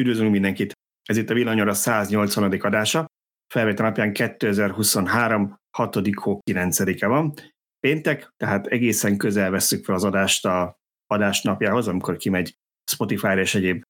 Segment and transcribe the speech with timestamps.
[0.00, 0.72] Üdvözlünk mindenkit!
[1.02, 2.52] Ez itt a Villanyora 180.
[2.60, 3.06] adása.
[3.54, 5.56] Felvétel napján 2023.
[5.76, 5.94] 6.
[6.14, 7.32] hó 9-e van.
[7.80, 12.54] Péntek, tehát egészen közel vesszük fel az adást a adás napjához, amikor kimegy
[12.90, 13.82] Spotify-ra és egyéb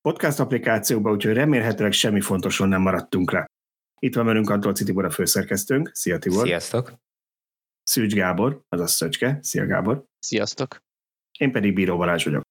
[0.00, 3.46] podcast applikációba, úgyhogy remélhetőleg semmi fontoson nem maradtunk le.
[4.00, 5.90] Itt van velünk Antolci Tibor a főszerkesztőnk.
[5.94, 6.46] Szia Tibor!
[6.46, 6.94] Sziasztok!
[7.82, 9.38] Szűcs Gábor, azaz Szöcske.
[9.42, 10.04] Szia Gábor!
[10.18, 10.78] Sziasztok!
[11.38, 12.42] Én pedig Bíró Balázs vagyok.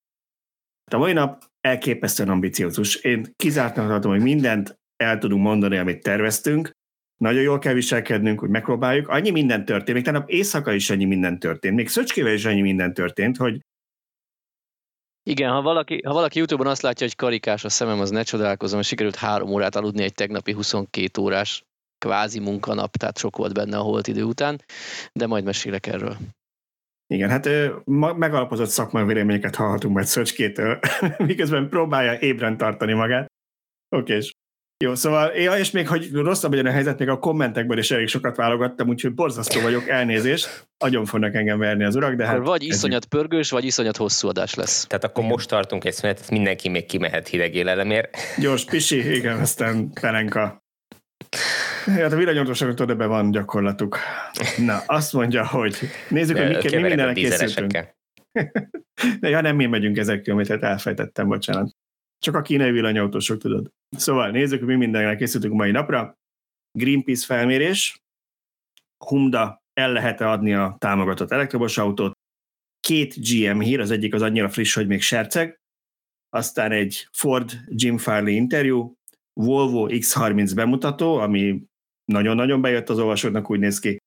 [0.91, 2.95] A mai nap elképesztően ambiciózus.
[2.95, 6.71] Én kizártnak tartom, hogy mindent el tudunk mondani, amit terveztünk.
[7.18, 9.07] Nagyon jól kell viselkednünk, hogy megpróbáljuk.
[9.07, 12.93] Annyi minden történt, még tegnap éjszaka is annyi minden történt, még Szöcskével is annyi minden
[12.93, 13.60] történt, hogy
[15.24, 18.77] igen, ha valaki, ha valaki YouTube-on azt látja, hogy karikás a szemem, az ne csodálkozom,
[18.77, 21.63] hogy sikerült három órát aludni egy tegnapi 22 órás
[21.97, 24.61] kvázi munkanap, tehát sok volt benne a holt idő után,
[25.13, 26.18] de majd mesélek erről.
[27.07, 27.50] Igen, hát
[28.18, 30.79] megalapozott szakmai véleményeket hallhatunk majd Szöcskétől,
[31.18, 33.25] miközben próbálja ébren tartani magát.
[33.95, 34.31] Oké, és
[34.83, 38.07] jó, szóval, ja, és még, hogy rosszabb legyen a helyzet, még a kommentekből is elég
[38.07, 40.67] sokat válogattam, úgyhogy borzasztó vagyok, elnézést.
[40.77, 42.45] Agyon fognak engem verni az urak, de hát...
[42.45, 43.09] Vagy iszonyat egy...
[43.09, 44.85] pörgős, vagy iszonyat hosszú adás lesz.
[44.87, 45.30] Tehát akkor igen.
[45.30, 48.17] most tartunk egy szünetet, mindenki még kimehet hideg élelemért.
[48.37, 50.64] Gyors, pisi, igen, aztán pelenka.
[51.85, 53.97] Hát a villanyautósoknak oda be van gyakorlatuk.
[54.58, 55.77] Na, azt mondja, hogy
[56.09, 57.71] nézzük, hogy mi, mi mindenre készültünk.
[59.19, 61.75] De ja, nem mi megyünk ezek kilométert, elfejtettem, bocsánat.
[62.19, 63.71] Csak a kínai villanyautósok, tudod.
[63.89, 66.17] Szóval nézzük, hogy mi mindenre készültünk mai napra.
[66.71, 68.03] Greenpeace felmérés,
[68.97, 72.11] Humda el lehet adni a támogatott elektromos autót,
[72.80, 75.59] két GM hír, az egyik az annyira friss, hogy még serceg,
[76.30, 78.94] aztán egy Ford Jim Farley interjú,
[79.39, 81.64] Volvo X30 bemutató, ami
[82.05, 83.97] nagyon-nagyon bejött az olvasóknak, úgy néz ki.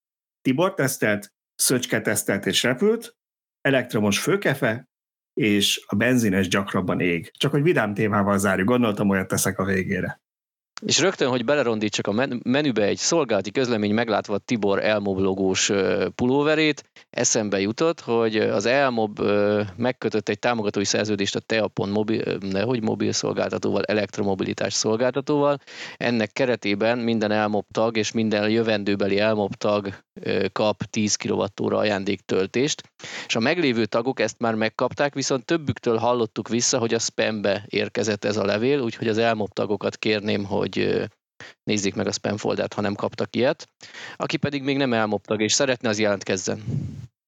[0.41, 3.17] Tibor tesztelt, Szöcske tesztelt és repült,
[3.61, 4.89] elektromos főkefe,
[5.33, 7.31] és a benzines gyakrabban ég.
[7.31, 10.21] Csak hogy vidám témával zárjuk, gondoltam, olyat teszek a végére.
[10.87, 15.73] És rögtön, hogy belerondítsak a menübe egy szolgálati közlemény meglátva Tibor Elmob logós
[16.15, 19.21] pulóverét, eszembe jutott, hogy az Elmob
[19.77, 25.59] megkötött egy támogatói szerződést a Teapon mobil, nehogy mobil szolgáltatóval, elektromobilitás szolgáltatóval.
[25.97, 29.95] Ennek keretében minden Elmob tag és minden jövendőbeli Elmob tag
[30.53, 32.83] kap 10 kWh ajándéktöltést,
[33.27, 38.25] és a meglévő tagok ezt már megkapták, viszont többüktől hallottuk vissza, hogy a spambe érkezett
[38.25, 41.07] ez a levél, úgyhogy az Elmob tagokat kérném, hogy
[41.63, 43.69] nézzék meg a spam foldert, ha nem kaptak ilyet.
[44.17, 46.65] Aki pedig még nem elmoptag és szeretne, az jelentkezzen.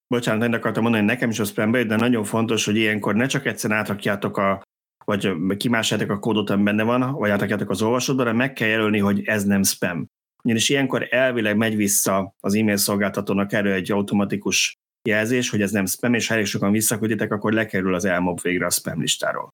[0.06, 3.46] Bocsánat, nem akartam mondani, nekem is a spam de nagyon fontos, hogy ilyenkor ne csak
[3.46, 4.62] egyszer átrakjátok a
[5.04, 8.98] vagy kimássátok a kódot, ami benne van, vagy átrakjátok az olvasódba, de meg kell jelölni,
[8.98, 10.06] hogy ez nem spam.
[10.42, 14.78] Ugyanis ilyenkor elvileg megy vissza az e-mail szolgáltatónak erről egy automatikus
[15.08, 18.66] jelzés, hogy ez nem spam, és ha elég sokan visszakülditek, akkor lekerül az elmob végre
[18.66, 19.50] a spam listáról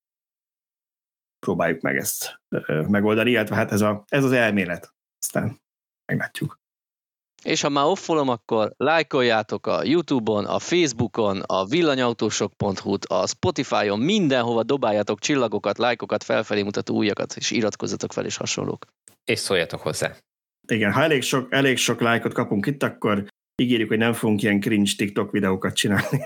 [1.46, 2.40] próbáljuk meg ezt
[2.88, 4.94] megoldani, illetve hát ez, a, ez az elmélet.
[5.18, 5.60] Aztán
[6.06, 6.58] meglátjuk.
[7.42, 14.62] És ha már offolom, akkor lájkoljátok a Youtube-on, a Facebookon, a villanyautósok.hu-t, a Spotify-on, mindenhova
[14.62, 18.86] dobáljátok csillagokat, lájkokat, felfelé mutató újakat, és iratkozzatok fel, és hasonlók.
[19.24, 20.16] És szóljatok hozzá.
[20.66, 23.24] Igen, ha elég sok, elég sok lájkot kapunk itt, akkor
[23.62, 26.20] ígérjük, hogy nem fogunk ilyen cringe TikTok videókat csinálni.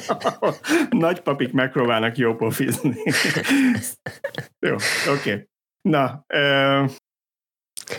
[0.90, 2.96] Nagypapik megpróbálnak jó pofizni.
[4.66, 5.30] jó, oké.
[5.30, 5.46] Okay.
[5.88, 6.90] Na, uh...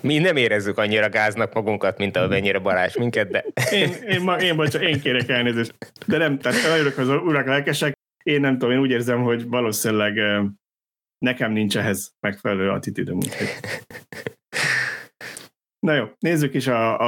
[0.02, 3.46] Mi nem érezzük annyira gáznak magunkat, mint amennyire Balázs minket, de...
[3.72, 5.76] én, én, ma, én, bocsánat, én kérek elnézést.
[6.06, 7.94] De nem, tehát nagyon az urak lelkesek.
[8.24, 10.14] Én nem tudom, én úgy érzem, hogy valószínűleg
[11.18, 13.18] nekem nincs ehhez megfelelő attitűdöm.
[15.80, 17.00] Na jó, nézzük is a,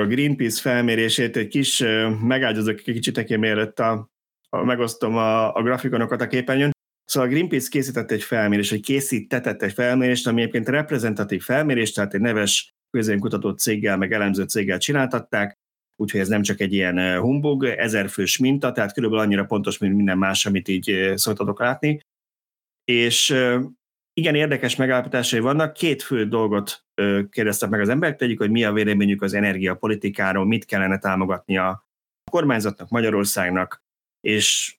[0.00, 1.84] a Greenpeace felmérését, egy kis
[2.22, 4.10] megáldozok egy kicsit, mielőtt a,
[4.48, 6.70] a, megosztom a, a grafikonokat a képernyőn.
[7.04, 12.14] Szóval a Greenpeace készített egy felmérést, egy készítetett egy felmérést, ami egyébként reprezentatív felmérés, tehát
[12.14, 15.54] egy neves közönkutató céggel, meg elemző céggel csináltatták,
[15.96, 20.18] úgyhogy ez nem csak egy ilyen humbug, ezerfős minta, tehát körülbelül annyira pontos, mint minden
[20.18, 22.00] más, amit így szoktatok látni.
[22.84, 23.34] És
[24.20, 25.72] igen érdekes megállapításai vannak.
[25.72, 26.84] Két fő dolgot
[27.30, 31.88] kérdeztek meg az emberek, tegyük, hogy mi a véleményük az energiapolitikáról, mit kellene támogatni a
[32.30, 33.82] kormányzatnak, Magyarországnak,
[34.20, 34.76] és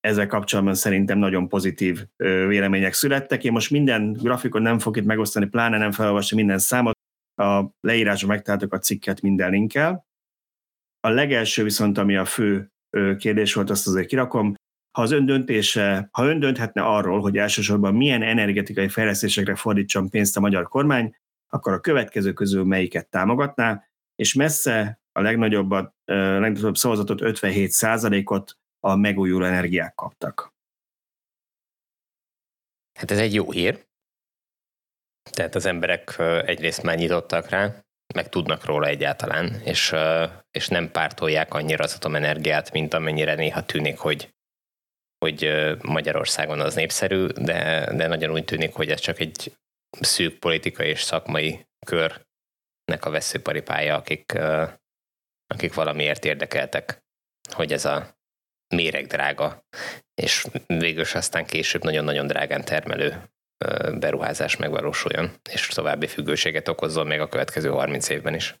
[0.00, 3.44] ezzel kapcsolatban szerintem nagyon pozitív vélemények születtek.
[3.44, 6.98] Én most minden grafikon nem fogok itt megosztani, pláne nem felolvasni minden számot,
[7.42, 10.06] a leírásban megtaláltok a cikket minden linkkel.
[11.00, 12.72] A legelső viszont, ami a fő
[13.18, 14.54] kérdés volt, azt azért kirakom,
[14.92, 20.36] ha az ön döntése, ha ön dönthetne arról, hogy elsősorban milyen energetikai fejlesztésekre fordítson pénzt
[20.36, 21.16] a magyar kormány,
[21.48, 23.84] akkor a következő közül melyiket támogatná,
[24.14, 27.72] és messze a legnagyobbat, a legnagyobb szavazatot 57
[28.24, 30.54] ot a megújuló energiák kaptak.
[32.98, 33.86] Hát ez egy jó hír.
[35.30, 37.84] Tehát az emberek egyrészt már nyitottak rá,
[38.14, 39.94] meg tudnak róla egyáltalán, és,
[40.50, 44.34] és nem pártolják annyira az atomenergiát, mint amennyire néha tűnik, hogy,
[45.22, 45.52] hogy
[45.82, 49.56] Magyarországon az népszerű, de, de nagyon úgy tűnik, hogy ez csak egy
[50.00, 54.38] szűk politikai és szakmai körnek a veszőparipája, akik,
[55.46, 57.02] akik valamiért érdekeltek,
[57.50, 58.16] hogy ez a
[58.74, 59.64] méreg drága,
[60.14, 63.30] és végül aztán később nagyon-nagyon drágán termelő
[63.98, 68.54] beruházás megvalósuljon, és további függőséget okozzon még a következő 30 évben is.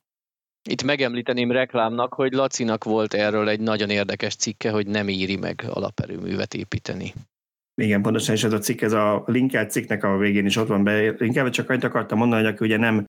[0.68, 5.64] Itt megemlíteném reklámnak, hogy Lacinak volt erről egy nagyon érdekes cikke, hogy nem éri meg
[5.68, 7.12] alaperőművet építeni.
[7.74, 10.84] Igen, pontosan is ez a cikk, ez a linkelt cikknek a végén is ott van
[10.84, 11.14] be.
[11.18, 13.04] Inkább csak annyit akartam mondani, hogy aki ugye nem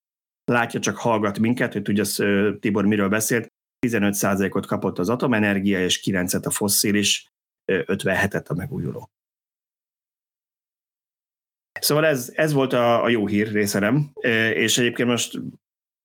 [0.51, 2.03] látja, csak hallgat minket, hogy tudja
[2.59, 3.47] Tibor miről beszélt,
[3.87, 7.27] 15%-ot kapott az atomenergia, és 9-et a fosszilis,
[7.71, 9.09] 57-et a megújuló.
[11.79, 14.11] Szóval ez, ez volt a, a jó hír részerem,
[14.53, 15.39] és egyébként most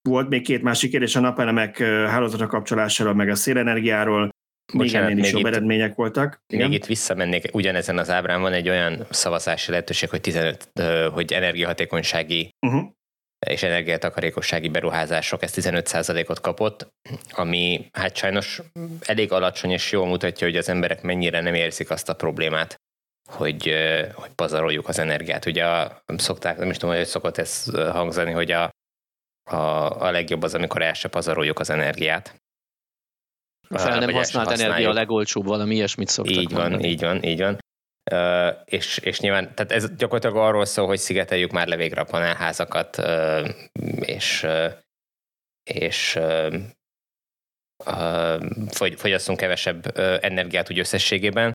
[0.02, 4.30] volt még két másik kérdés a napelemek hálózatra kapcsolásáról, meg a szélenergiáról,
[4.72, 6.42] Bocsánat, még ennél is jobb itt, eredmények voltak.
[6.46, 6.68] Igen?
[6.68, 10.72] Még itt visszamennék, ugyanezen az ábrán van egy olyan szavazási lehetőség, hogy, 15,
[11.12, 12.90] hogy energiahatékonysági uh-huh.
[13.46, 16.88] és energiatakarékossági beruházások, ez 15%-ot kapott,
[17.30, 18.62] ami hát sajnos
[19.00, 22.76] elég alacsony és jól mutatja, hogy az emberek mennyire nem érzik azt a problémát,
[23.30, 23.74] hogy,
[24.12, 25.46] hogy pazaroljuk az energiát.
[25.46, 28.70] Ugye a, szokták, nem is tudom, hogy szokott ez hangzani, hogy a,
[29.50, 32.34] a, a legjobb az, amikor el se pazaroljuk az energiát.
[33.68, 36.88] A fel nem használt energia a legolcsóbb, valami ilyesmit szoktak Így van, mondani.
[36.88, 37.58] így van, így van.
[38.10, 42.04] Uh, és, és nyilván, tehát ez gyakorlatilag arról szól, hogy szigeteljük már le végre a
[42.04, 43.48] panelházakat, uh,
[44.00, 44.72] és, uh,
[45.62, 46.54] és uh,
[48.96, 51.52] fogyasszunk kevesebb energiát úgy összességében,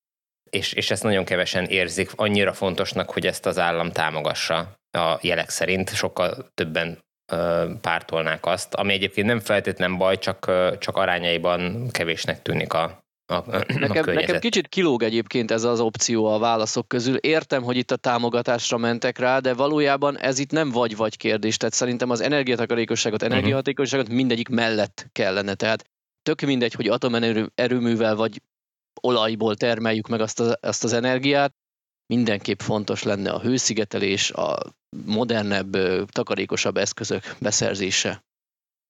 [0.50, 5.50] és, és ezt nagyon kevesen érzik annyira fontosnak, hogy ezt az állam támogassa a jelek
[5.50, 5.96] szerint.
[5.96, 7.00] Sokkal többen
[7.82, 14.04] pártolnák azt, ami egyébként nem feltétlen baj, csak, csak arányaiban kevésnek tűnik a, a, nekem,
[14.08, 17.16] a nekem kicsit kilóg egyébként ez az opció a válaszok közül.
[17.16, 21.58] Értem, hogy itt a támogatásra mentek rá, de valójában ez itt nem vagy-vagy kérdés.
[21.58, 23.32] Tehát szerintem az energiatakarékosságot, mhm.
[23.32, 25.54] energiahatékonyságot mindegyik mellett kellene.
[25.54, 25.84] Tehát
[26.22, 28.42] tök mindegy, hogy atomerőművel vagy
[29.02, 31.54] olajból termeljük meg azt, az, azt az energiát,
[32.14, 34.58] mindenképp fontos lenne a hőszigetelés, a
[35.06, 35.78] modernebb,
[36.12, 38.24] takarékosabb eszközök beszerzése.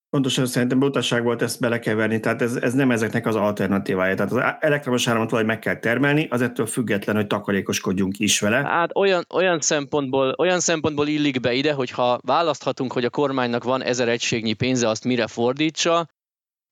[0.10, 4.16] Pontosan szerintem butasság volt ezt belekeverni, tehát ez, ez nem ezeknek az alternatívája.
[4.16, 8.58] Tehát az elektromos áramot valahogy meg kell termelni, az ettől független, hogy takarékoskodjunk is vele.
[8.58, 13.64] Hát olyan, olyan, szempontból, olyan szempontból illik be ide, hogy ha választhatunk, hogy a kormánynak
[13.64, 16.08] van ezer egységnyi pénze, azt mire fordítsa,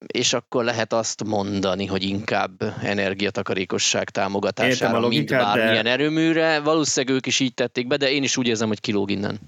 [0.07, 5.89] és akkor lehet azt mondani, hogy inkább energiatakarékosság támogatására, logikát, mint bármilyen de...
[5.89, 6.59] erőműre.
[6.59, 9.39] Valószínűleg ők is így tették be, de én is úgy érzem, hogy kilóg innen.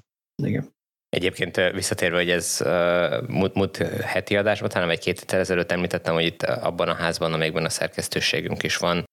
[0.43, 0.71] Igen.
[1.09, 6.13] Egyébként visszatérve, hogy ez uh, múlt, múlt heti adásban, talán egy két héttel ezelőtt említettem,
[6.13, 9.03] hogy itt abban a házban, amelyikben a szerkesztőségünk is van,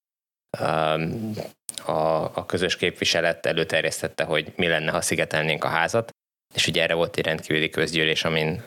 [0.60, 1.32] um,
[1.84, 6.10] a, a közös képviselet előterjesztette, hogy mi lenne, ha szigetelnénk a házat
[6.54, 8.62] és ugye erre volt egy rendkívüli közgyűlés, amin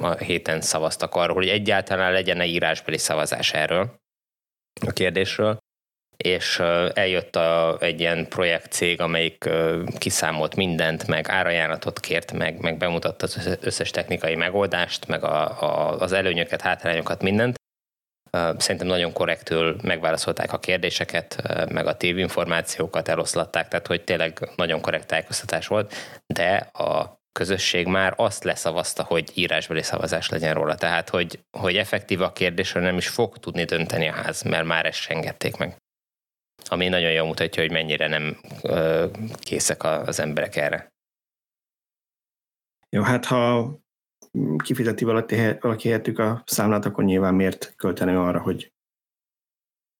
[0.00, 4.00] a héten szavaztak arról, hogy egyáltalán legyen-e írásbeli szavazás erről
[4.86, 5.58] a kérdésről,
[6.16, 6.58] és
[6.94, 9.48] eljött a, egy ilyen projektcég, amelyik
[9.98, 16.00] kiszámolt mindent, meg árajánlatot kért, meg, meg bemutatta az összes technikai megoldást, meg a, a,
[16.00, 17.56] az előnyöket, hátrányokat, mindent.
[18.56, 25.06] Szerintem nagyon korrektül megválaszolták a kérdéseket, meg a tévinformációkat eloszlatták, tehát hogy tényleg nagyon korrekt
[25.06, 25.94] tájékoztatás volt,
[26.26, 30.74] de a közösség már azt leszavazta, hogy írásbeli szavazás legyen róla.
[30.74, 34.86] Tehát, hogy, hogy effektív a kérdésről nem is fog tudni dönteni a ház, mert már
[34.86, 35.76] ezt engedték meg.
[36.68, 39.06] Ami nagyon jól mutatja, hogy mennyire nem ö,
[39.40, 40.88] készek az emberek erre.
[42.88, 43.72] Jó, hát ha
[44.56, 48.72] kifizeti valaki, valaki helyettük a számlát, akkor nyilván miért költeni arra, hogy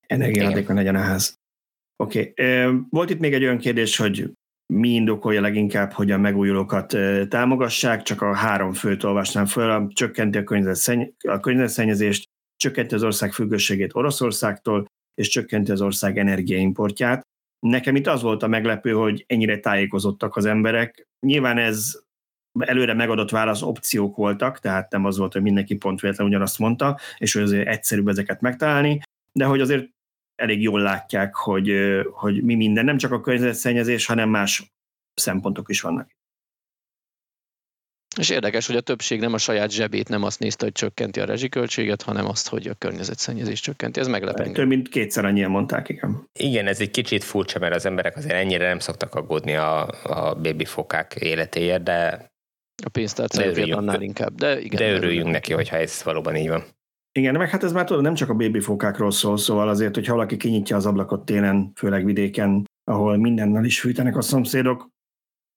[0.07, 1.39] energiahatékony legyen a ház.
[1.97, 2.31] Oké.
[2.31, 2.81] Okay.
[2.91, 4.31] Volt itt még egy olyan kérdés, hogy
[4.73, 6.97] mi indokolja leginkább, hogy a megújulókat
[7.29, 12.25] támogassák, csak a három főt olvasnám föl, csökkenti a, környezetszenny- a környezetszennyezést,
[12.57, 17.23] csökkenti az ország függőségét Oroszországtól, és csökkenti az ország energiaimportját.
[17.67, 21.07] Nekem itt az volt a meglepő, hogy ennyire tájékozottak az emberek.
[21.27, 22.01] Nyilván ez
[22.59, 26.99] előre megadott válasz opciók voltak, tehát nem az volt, hogy mindenki pont véletlenül ugyanazt mondta,
[27.19, 29.01] és hogy azért egyszerűbb ezeket megtalálni,
[29.33, 29.89] de hogy azért
[30.39, 31.73] elég jól látják, hogy,
[32.13, 34.73] hogy mi minden, nem csak a környezetszennyezés, hanem más
[35.15, 36.17] szempontok is vannak.
[38.19, 41.25] És érdekes, hogy a többség nem a saját zsebét, nem azt nézte, hogy csökkenti a
[41.25, 44.01] rezsiköltséget, hanem azt, hogy a környezetszennyezés csökkenti.
[44.01, 44.53] Ez meglepő.
[44.53, 46.29] Több mint kétszer annyian mondták, igen.
[46.33, 50.37] Igen, ez egy kicsit furcsa, mert az emberek azért ennyire nem szoktak aggódni a, a
[50.65, 52.31] fokák életéért, de
[52.85, 54.35] A pénztárcájukért annál inkább.
[54.35, 56.65] De, igen, de örüljünk neki, hogyha ez valóban így van.
[57.19, 60.37] Igen, meg hát ez már tudod, nem csak a bébifókákról szól, szóval azért, hogyha valaki
[60.37, 64.89] kinyitja az ablakot télen, főleg vidéken, ahol mindennel is fűtenek a szomszédok,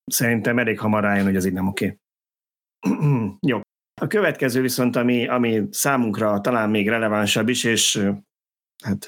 [0.06, 1.98] szerintem elég hamar rájön, hogy ez így nem oké.
[3.48, 3.60] Jó.
[4.02, 8.08] A következő viszont, ami, ami számunkra talán még relevánsabb is, és
[8.84, 9.06] hát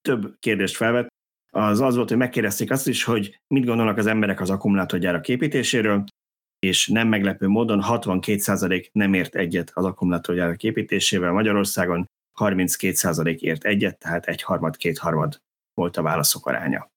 [0.00, 1.06] több kérdést felvet,
[1.50, 6.04] az az volt, hogy megkérdezték azt is, hogy mit gondolnak az emberek az akkumulátorgyárak építéséről,
[6.58, 12.06] és nem meglepő módon 62% nem ért egyet az akkumulátorgyárak építésével Magyarországon,
[12.38, 15.40] 32% ért egyet, tehát egy harmad, kétharmad
[15.74, 16.90] volt a válaszok aránya.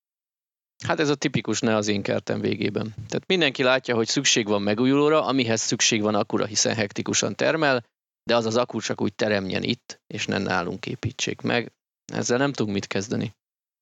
[0.88, 2.94] Hát ez a tipikus ne az én kertem végében.
[2.96, 7.84] Tehát mindenki látja, hogy szükség van megújulóra, amihez szükség van akura, hiszen hektikusan termel,
[8.24, 11.72] de az az akku csak úgy teremjen itt, és ne nálunk építsék meg.
[12.13, 13.34] Ezzel nem tudunk mit kezdeni.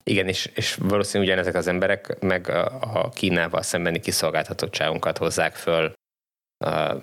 [0.09, 2.49] Igen, és, és valószínűleg ugyanezek az emberek meg
[2.79, 5.93] a Kínával szembeni kiszolgáltatottságunkat hozzák föl
[6.65, 6.95] a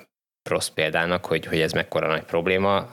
[0.49, 2.89] rossz példának, hogy, hogy ez mekkora nagy probléma,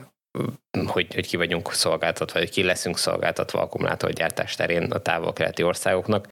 [0.85, 6.27] hogy, hogy ki vagyunk szolgáltatva, vagy ki leszünk szolgáltatva akkumulátorgyártás terén a távol-keleti országoknak,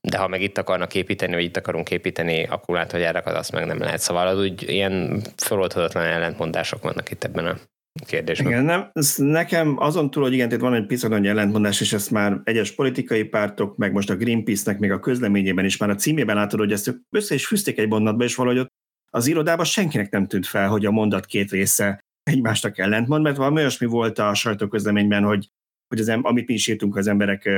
[0.00, 4.00] de ha meg itt akarnak építeni, vagy itt akarunk építeni akkumulátorgyárakat, azt meg nem lehet.
[4.00, 7.58] Szóval az úgy ilyen feloldhatatlan ellentmondások vannak itt ebben a
[8.06, 8.52] kérdésben.
[8.52, 12.10] Igen, nem, nekem azon túl, hogy igen, itt van egy piszak nagy ellentmondás, és ezt
[12.10, 16.36] már egyes politikai pártok, meg most a Greenpeace-nek még a közleményében is már a címében
[16.36, 18.70] látod, hogy ezt össze is fűzték egy mondatba, és valahogy ott
[19.10, 23.56] az irodában senkinek nem tűnt fel, hogy a mondat két része egymásnak ellentmond, mert valami
[23.56, 25.48] olyasmi volt a sajtóközleményben, hogy,
[25.88, 27.50] hogy az, amit mi is írtunk, az emberek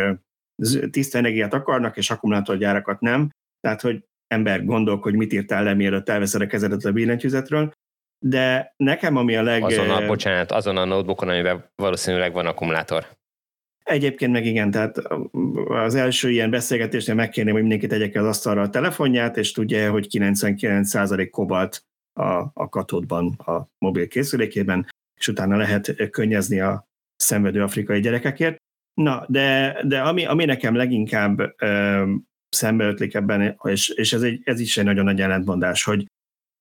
[0.90, 3.30] tiszta energiát akarnak, és akkumulátorgyárakat nem.
[3.60, 7.72] Tehát, hogy ember gondolk, hogy mit írtál le, mielőtt elveszed a kezedet a billentyűzetről.
[8.26, 9.62] De nekem, ami a leg...
[9.62, 13.06] Azon a, bocsánat, azon a notebookon, amiben valószínűleg van akkumulátor.
[13.82, 14.98] Egyébként meg igen, tehát
[15.68, 19.90] az első ilyen beszélgetésnél megkérném, hogy mindenki tegye ki az asztalra a telefonját, és tudja,
[19.90, 24.86] hogy 99% kobalt a, a katódban, a mobil készülékében,
[25.20, 28.56] és utána lehet könnyezni a szenvedő afrikai gyerekekért.
[28.94, 32.12] Na, de, de ami, ami nekem leginkább ö,
[32.48, 36.06] szembeötlik ebben, és, és ez, egy, ez is egy nagyon nagy ellentmondás, hogy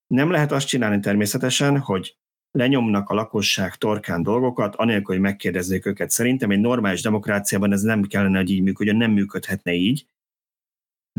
[0.07, 2.17] nem lehet azt csinálni természetesen, hogy
[2.51, 6.09] lenyomnak a lakosság torkán dolgokat, anélkül, hogy megkérdezzék őket.
[6.09, 10.05] Szerintem egy normális demokráciában ez nem kellene, hogy így működjön, nem működhetne így.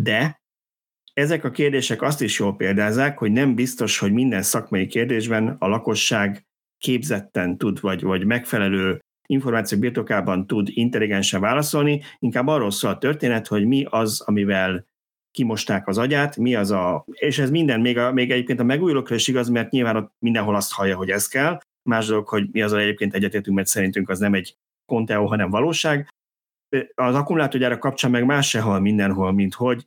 [0.01, 0.43] De
[1.13, 5.69] ezek a kérdések azt is jól példázzák, hogy nem biztos, hogy minden szakmai kérdésben a
[5.69, 6.47] lakosság
[6.79, 13.47] képzetten tud, vagy, vagy megfelelő információk birtokában tud intelligensen válaszolni, inkább arról szól a történet,
[13.47, 14.87] hogy mi az, amivel
[15.35, 19.15] kimosták az agyát, mi az a, és ez minden, még, a, még egyébként a megújulókra
[19.15, 22.63] is igaz, mert nyilván ott mindenhol azt hallja, hogy ez kell, más dolog, hogy mi
[22.63, 26.09] az, a egyébként egyetértünk, mert szerintünk az nem egy konteó, hanem valóság.
[26.95, 29.87] Az akkumulátorgyára kapcsán meg más se hal mindenhol, mint hogy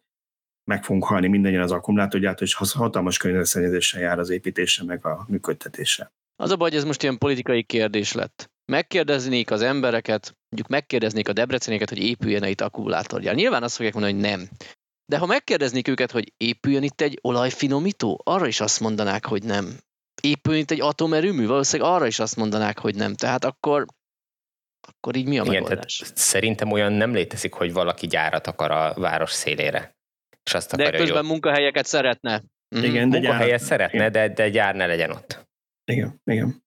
[0.64, 6.12] meg fogunk halni mindannyian az akkumulátorgyárat, és hatalmas környezetszennyezéssel jár az építése, meg a működtetése.
[6.36, 11.28] Az a baj, hogy ez most ilyen politikai kérdés lett megkérdeznék az embereket, mondjuk megkérdeznék
[11.30, 13.36] a debrecenieket, hogy épüljen-e itt akkumulátorgyár.
[13.36, 14.50] Nyilván azt fogják mondani, hogy nem.
[15.12, 19.80] De ha megkérdeznék őket, hogy épüljön itt egy olajfinomító, arra is azt mondanák, hogy nem.
[20.22, 23.14] Épüljön itt egy atomerőmű, valószínűleg arra is azt mondanák, hogy nem.
[23.14, 23.86] Tehát akkor
[24.88, 25.98] akkor így mi a Igen, megoldás?
[25.98, 29.96] Tehát szerintem olyan nem létezik, hogy valaki gyárat akar a város szélére.
[30.44, 32.44] És azt akarja, de közben hogy munkahelyeket szeretne.
[32.76, 32.84] Mhm.
[32.84, 33.68] Igen, de munkahelyet gyár...
[33.68, 35.48] szeretne, de, de gyár ne legyen ott.
[35.92, 36.64] Igen, igen.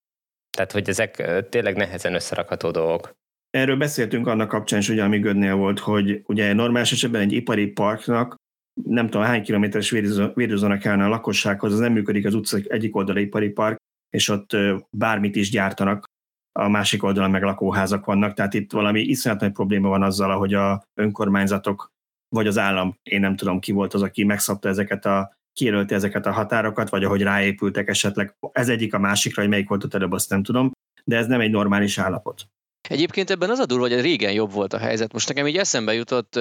[0.51, 3.19] Tehát, hogy ezek tényleg nehezen összerakható dolgok.
[3.51, 7.67] Erről beszéltünk annak kapcsán is, ugye, ami Gödnél volt, hogy ugye normális esetben egy ipari
[7.67, 8.39] parknak
[8.85, 9.91] nem tudom hány kilométeres
[10.35, 13.77] védőzóna kellene a lakossághoz, az nem működik az utca egyik oldala ipari park,
[14.11, 14.57] és ott
[14.91, 16.05] bármit is gyártanak,
[16.53, 20.55] a másik oldalon meg lakóházak vannak, tehát itt valami iszonyat nagy probléma van azzal, hogy
[20.55, 21.89] a önkormányzatok,
[22.29, 26.27] vagy az állam, én nem tudom ki volt az, aki megszabta ezeket a kijelölte ezeket
[26.27, 28.35] a határokat, vagy ahogy ráépültek esetleg.
[28.53, 30.71] Ez egyik a másikra, hogy melyik volt ott előbb, azt nem tudom,
[31.05, 32.47] de ez nem egy normális állapot.
[32.91, 35.13] Egyébként ebben az a durva, hogy régen jobb volt a helyzet.
[35.13, 36.41] Most nekem így eszembe jutott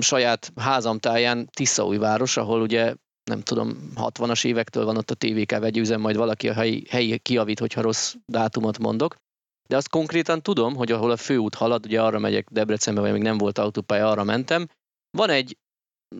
[0.00, 6.00] saját házam táján Tiszaújváros, ahol ugye nem tudom, 60-as évektől van ott a TVK vegyőzem,
[6.00, 9.16] majd valaki a helyi, helyi kiavít, hogyha rossz dátumot mondok.
[9.68, 13.22] De azt konkrétan tudom, hogy ahol a főút halad, ugye arra megyek Debrecenbe, vagy még
[13.22, 14.68] nem volt autópálya, arra mentem,
[15.10, 15.58] van egy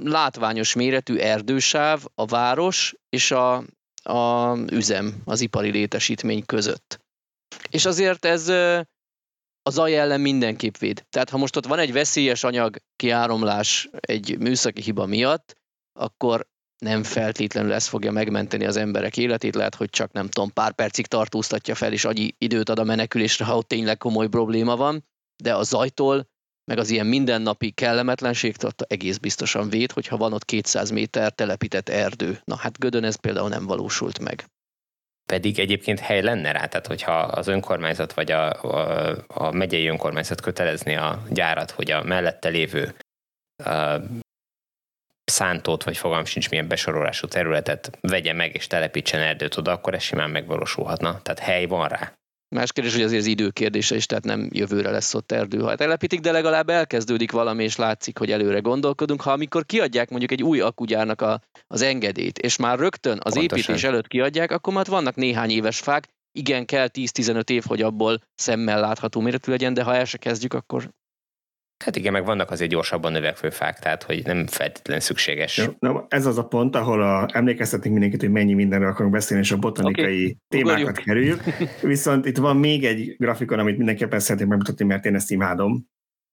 [0.04, 3.64] látványos méretű erdősáv a város és a,
[4.02, 6.98] a üzem, az ipari létesítmény között.
[7.70, 8.52] És azért ez
[9.66, 11.06] a zaj ellen mindenképp véd.
[11.10, 15.56] Tehát ha most ott van egy veszélyes anyag kiáramlás egy műszaki hiba miatt,
[15.98, 16.46] akkor
[16.78, 21.06] nem feltétlenül ez fogja megmenteni az emberek életét, lehet, hogy csak nem tudom, pár percig
[21.06, 25.04] tartóztatja fel, és agyi időt ad a menekülésre, ha ott tényleg komoly probléma van,
[25.42, 26.28] de a zajtól
[26.64, 32.40] meg az ilyen mindennapi kellemetlenségtől egész biztosan véd, hogyha van ott 200 méter telepített erdő.
[32.44, 34.48] Na hát Gödön ez például nem valósult meg.
[35.26, 40.40] Pedig egyébként hely lenne rá, tehát hogyha az önkormányzat vagy a, a, a megyei önkormányzat
[40.40, 42.94] kötelezni a gyárat, hogy a mellette lévő
[43.64, 44.00] a
[45.24, 50.02] szántót, vagy fogalm sincs milyen besorolású területet vegye meg és telepítsen erdőt oda, akkor ez
[50.02, 51.22] simán megvalósulhatna.
[51.22, 52.12] Tehát hely van rá.
[52.54, 55.58] Más kérdés, hogy azért az idő kérdése is, tehát nem jövőre lesz ott erdő.
[55.58, 59.20] Ha telepítik, de legalább elkezdődik valami, és látszik, hogy előre gondolkodunk.
[59.20, 63.58] Ha amikor kiadják mondjuk egy új akugyárnak a, az engedélyt, és már rögtön az Pontosan.
[63.58, 68.20] építés előtt kiadják, akkor már vannak néhány éves fák, igen, kell 10-15 év, hogy abból
[68.34, 70.90] szemmel látható méretű legyen, de ha el se kezdjük, akkor
[71.84, 75.70] Hát igen, meg vannak azért gyorsabban növekvő fák, tehát hogy nem feltétlenül szükséges.
[75.78, 79.52] Na, ez az a pont, ahol a, emlékeztetnénk mindenkit, hogy mennyi mindenről akarunk beszélni, és
[79.52, 80.38] a botanikai okay.
[80.48, 81.04] témákat Ugorjuk.
[81.04, 81.42] kerüljük.
[81.80, 85.86] Viszont itt van még egy grafikon, amit mindenképpen szeretnék megmutatni, mert én ezt imádom.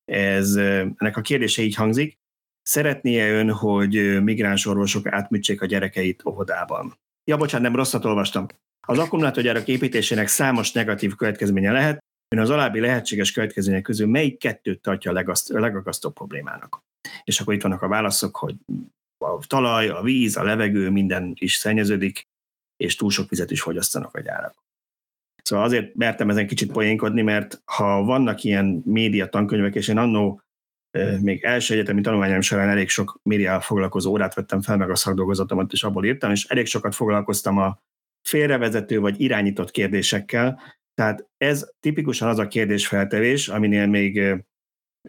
[0.06, 2.20] Ez, ennek a kérdése így hangzik.
[2.62, 7.00] Szeretné-e ön, hogy migráns orvosok átműtsék a gyerekeit óvodában?
[7.24, 8.46] Ja, bocsánat, nem rosszat olvastam.
[8.88, 12.00] Az akkumulátorgyárak építésének számos negatív következménye lehet,
[12.36, 16.84] Ön az alábbi lehetséges következmények közül melyik kettőt tartja a, legaszt, problémának?
[17.24, 18.56] És akkor itt vannak a válaszok, hogy
[19.18, 22.28] a talaj, a víz, a levegő, minden is szennyeződik,
[22.78, 24.56] és túl sok vizet is fogyasztanak a gyárak.
[25.44, 30.42] Szóval azért mertem ezen kicsit poénkodni, mert ha vannak ilyen média tankönyvek, és én annó
[31.20, 35.74] még első egyetemi tanulmányom során elég sok média foglalkozó órát vettem fel, meg a szakdolgozatomat
[35.74, 37.82] is abból írtam, és elég sokat foglalkoztam a
[38.22, 40.62] félrevezető vagy irányított kérdésekkel,
[41.02, 44.36] tehát ez tipikusan az a kérdésfeltevés, aminél még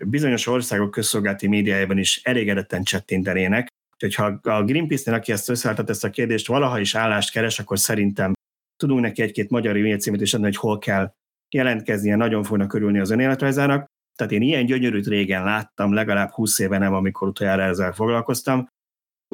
[0.05, 3.69] bizonyos országok közszolgálati médiájában is elégedetten csettintenének.
[3.95, 7.79] Úgyhogy ha a Greenpeace-nél, aki ezt összeálltat ezt a kérdést, valaha is állást keres, akkor
[7.79, 8.33] szerintem
[8.77, 11.13] tudunk neki egy-két magyar e címet is adni, hogy hol kell
[11.55, 13.87] jelentkeznie, nagyon fognak körülni az önéletrajzának.
[14.17, 18.69] Tehát én ilyen gyönyörűt régen láttam, legalább 20 éve nem, amikor utoljára ezzel foglalkoztam.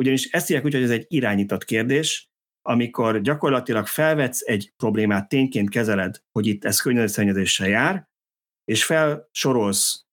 [0.00, 2.27] Ugyanis ezt írják úgy, hogy ez egy irányított kérdés,
[2.68, 8.08] amikor gyakorlatilag felvetsz egy problémát, tényként kezeled, hogy itt ez környezetszennyezéssel jár,
[8.64, 10.04] és felsorolsz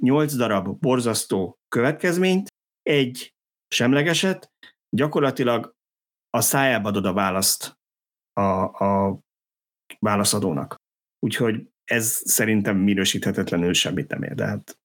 [0.00, 2.48] nyolc darab borzasztó következményt,
[2.82, 3.34] egy
[3.74, 4.50] semlegeset,
[4.96, 5.74] gyakorlatilag
[6.30, 7.78] a szájába adod a választ
[8.32, 9.18] a, a
[9.98, 10.74] válaszadónak.
[11.18, 14.78] Úgyhogy ez szerintem minősíthetetlenül semmit nem ér, de hát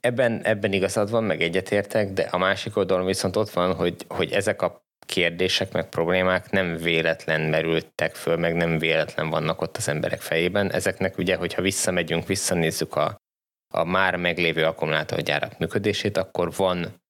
[0.00, 4.30] Ebben, ebben igazad van, meg egyetértek, de a másik oldalon viszont ott van, hogy, hogy
[4.30, 9.88] ezek a kérdések, meg problémák nem véletlen merültek föl, meg nem véletlen vannak ott az
[9.88, 10.72] emberek fejében.
[10.72, 13.16] Ezeknek ugye, hogyha visszamegyünk, visszanézzük a,
[13.74, 17.02] a már meglévő akkumulátorgyárak működését, akkor van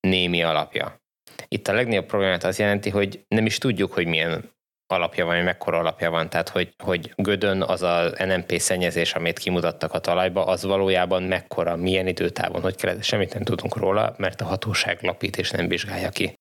[0.00, 1.02] némi alapja.
[1.48, 4.52] Itt a legnagyobb problémát az jelenti, hogy nem is tudjuk, hogy milyen
[4.86, 6.28] alapja van, vagy mekkora alapja van.
[6.28, 11.76] Tehát, hogy, hogy Gödön az a NMP szennyezés, amit kimutattak a talajba, az valójában mekkora,
[11.76, 16.10] milyen időtávon, hogy kell, semmit nem tudunk róla, mert a hatóság lapít és nem vizsgálja
[16.10, 16.34] ki.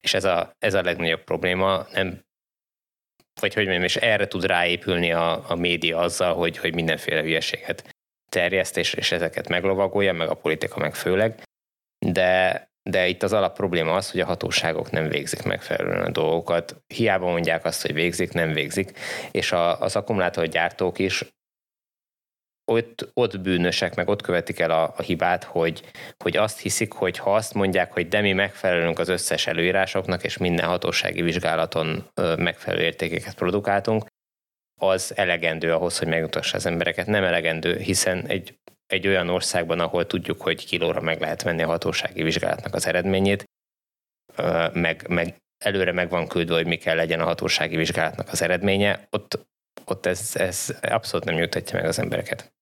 [0.00, 2.26] És ez a, ez a legnagyobb probléma, nem,
[3.40, 7.96] vagy hogy mondjam, és erre tud ráépülni a, a média azzal, hogy, hogy mindenféle hülyeséget
[8.28, 11.42] terjeszt, és, és ezeket meglovagolja, meg a politika meg főleg,
[12.06, 16.82] de, de itt az alap probléma az, hogy a hatóságok nem végzik megfelelően a dolgokat.
[16.86, 18.98] Hiába mondják azt, hogy végzik, nem végzik,
[19.30, 21.24] és a, az akkumulátorgyártók is
[22.68, 25.82] ott, ott bűnösek, meg ott követik el a, a hibát, hogy,
[26.18, 30.36] hogy azt hiszik, hogy ha azt mondják, hogy de mi megfelelünk az összes előírásoknak, és
[30.36, 34.06] minden hatósági vizsgálaton megfelelő értékeket produkáltunk,
[34.80, 37.06] az elegendő ahhoz, hogy megmutassa az embereket.
[37.06, 41.66] Nem elegendő, hiszen egy, egy olyan országban, ahol tudjuk, hogy kilóra meg lehet venni a
[41.66, 43.44] hatósági vizsgálatnak az eredményét,
[44.72, 49.06] meg, meg előre meg van küldve, hogy mi kell legyen a hatósági vizsgálatnak az eredménye,
[49.10, 49.46] ott,
[49.84, 52.52] ott ez, ez abszolút nem jutatja meg az embereket.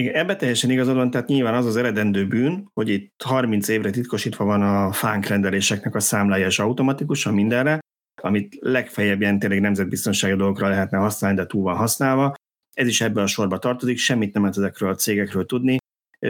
[0.00, 3.90] Igen, ebbe teljesen igazad van, tehát nyilván az az eredendő bűn, hogy itt 30 évre
[3.90, 7.78] titkosítva van a fánk rendeléseknek a számlája és automatikusan mindenre,
[8.22, 12.34] amit legfeljebb ilyen tényleg nemzetbiztonsági dolgokra lehetne használni, de túl van használva.
[12.76, 15.76] Ez is ebbe a sorba tartozik, semmit nem lehet ezekről a cégekről tudni.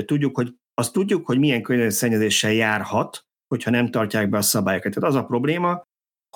[0.04, 3.20] Tudjuk, hogy azt tudjuk, hogy milyen környezetszennyezéssel járhat,
[3.54, 4.94] hogyha nem tartják be a szabályokat.
[4.94, 5.82] Tehát az a probléma,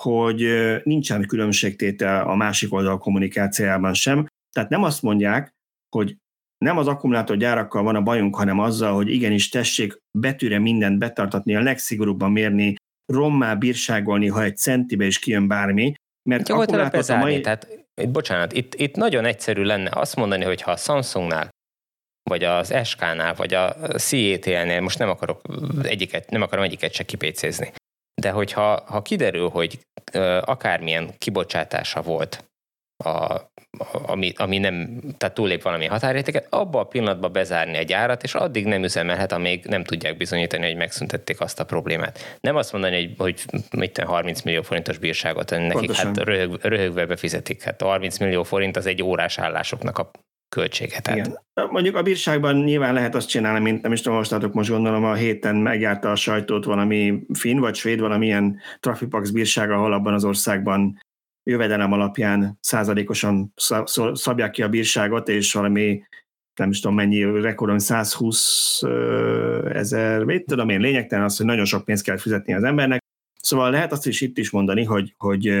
[0.01, 0.47] hogy
[0.83, 4.25] nincsen különbségtétel a másik oldal kommunikációjában sem.
[4.51, 5.51] Tehát nem azt mondják,
[5.95, 6.17] hogy
[6.65, 11.61] nem az akkumulátorgyárakkal van a bajunk, hanem azzal, hogy igenis tessék betűre mindent betartatni, a
[11.61, 12.75] legszigorúbban mérni,
[13.13, 15.93] rommá bírságolni, ha egy centibe is kijön bármi,
[16.29, 17.41] mert akkumulátor a mai...
[17.41, 17.67] Tehát,
[18.09, 21.49] bocsánat, itt, itt nagyon egyszerű lenne azt mondani, hogy ha a Samsungnál,
[22.29, 25.41] vagy az SK-nál, vagy a CETL-nél, most nem akarok
[25.83, 27.71] egyiket, nem akarom egyiket se kipécézni,
[28.21, 29.79] de hogyha ha kiderül, hogy
[30.41, 32.43] akármilyen kibocsátása volt
[33.03, 33.41] a,
[34.05, 38.65] ami, ami nem, tehát túlép valami határértéket, abban a pillanatban bezárni egy árat, és addig
[38.65, 42.37] nem üzemelhet, amíg nem tudják bizonyítani, hogy megszüntették azt a problémát.
[42.41, 46.05] Nem azt mondani, hogy, hogy mit 30 millió forintos bírságot, nekik Pontosan.
[46.05, 47.63] hát röhög, röhögve befizetik.
[47.63, 50.11] Hát 30 millió forint az egy órás állásoknak a
[50.55, 50.99] költsége.
[50.99, 51.19] Tehát.
[51.19, 51.39] Igen.
[51.69, 55.13] Mondjuk a bírságban nyilván lehet azt csinálni, mint nem is tudom, most most gondolom a
[55.13, 60.99] héten megjárta a sajtót valami finn vagy svéd, valamilyen trafipax bírság, ahol abban az országban
[61.45, 63.53] jövedelem alapján százalékosan
[64.13, 66.03] szabják ki a bírságot, és valami
[66.55, 68.81] nem is tudom mennyi rekordon 120
[69.73, 73.03] ezer, mit tudom én, lényegtelen az, hogy nagyon sok pénzt kell fizetni az embernek.
[73.41, 75.53] Szóval lehet azt is itt is mondani, hogy, hogy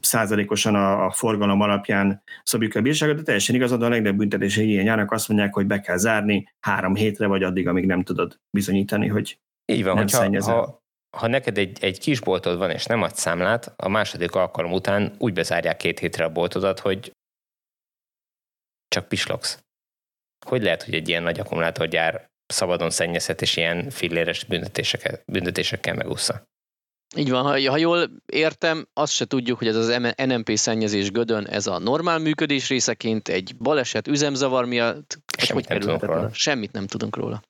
[0.00, 5.12] százalékosan a, a forgalom alapján szabjuk a bírságot, de teljesen igazad a legnagyobb büntetési igényának
[5.12, 9.38] azt mondják, hogy be kell zárni három hétre, vagy addig, amíg nem tudod bizonyítani, hogy
[9.66, 10.83] Így van, nem hogyha, ha,
[11.14, 15.14] ha neked egy, egy kis boltod van, és nem adsz számlát, a második alkalom után
[15.18, 17.12] úgy bezárják két hétre a boltodat, hogy
[18.88, 19.58] csak pislogsz.
[20.46, 26.42] Hogy lehet, hogy egy ilyen nagy akkumulátorgyár szabadon szennyezhet, és ilyen filléres büntetésekkel, büntetésekkel megúszza?
[27.16, 31.46] Így van, ha, ha jól értem, azt se tudjuk, hogy ez az NMP szennyezés gödön,
[31.46, 36.30] ez a normál működés részeként, egy baleset, üzemzavar miatt, Semmit hogy nem tudunk róla.
[36.32, 37.42] Semmit nem tudunk róla.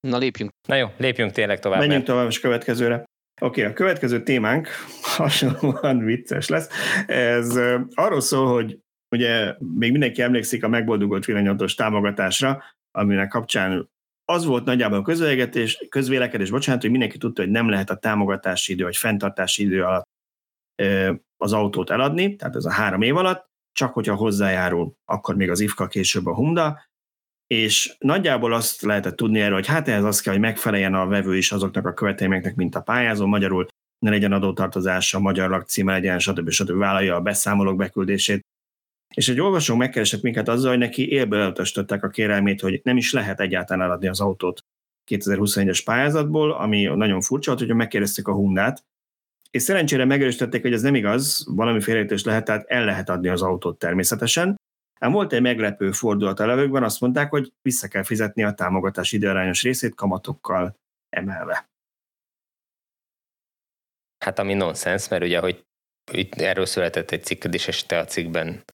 [0.00, 0.50] Na lépjünk.
[0.68, 1.78] Na jó, lépjünk tényleg tovább.
[1.78, 2.10] Menjünk mert...
[2.10, 3.04] tovább és következőre.
[3.42, 4.68] Oké, okay, a következő témánk
[5.02, 6.68] hasonlóan vicces lesz.
[7.06, 7.58] Ez
[7.94, 8.78] arról szól, hogy
[9.10, 13.90] ugye még mindenki emlékszik a megboldogult villanyautos támogatásra, aminek kapcsán
[14.24, 18.72] az volt nagyjából a közvélekedés, közvélekedés, bocsánat, hogy mindenki tudta, hogy nem lehet a támogatási
[18.72, 20.08] idő vagy fenntartási idő alatt
[21.36, 25.60] az autót eladni, tehát ez a három év alatt, csak hogyha hozzájárul, akkor még az
[25.60, 26.89] IFKA, később a Honda,
[27.54, 31.36] és nagyjából azt lehetett tudni erről, hogy hát ehhez az kell, hogy megfeleljen a vevő
[31.36, 33.66] is azoknak a követelményeknek, mint a pályázó, magyarul
[33.98, 36.50] ne legyen adótartozása, magyar lakcíme legyen, stb.
[36.50, 36.76] stb.
[36.76, 38.40] vállalja a beszámolók beküldését.
[39.14, 43.12] És egy olvasó megkeresett minket azzal, hogy neki élből elutasították a kérelmét, hogy nem is
[43.12, 44.64] lehet egyáltalán eladni az autót
[45.10, 48.84] 2021-es pályázatból, ami nagyon furcsa volt, hogy megkérdezték a Hundát,
[49.50, 53.42] és szerencsére megerősítették, hogy ez nem igaz, valami félreértés lehet, tehát el lehet adni az
[53.42, 54.56] autót természetesen,
[55.04, 59.12] Ám volt egy meglepő fordulat a levőkben, azt mondták, hogy vissza kell fizetni a támogatás
[59.12, 60.76] időarányos részét kamatokkal
[61.08, 61.68] emelve.
[64.24, 65.64] Hát ami nonsens, mert ugye, hogy
[66.12, 68.64] itt erről született egy cikked is, és te a cikkben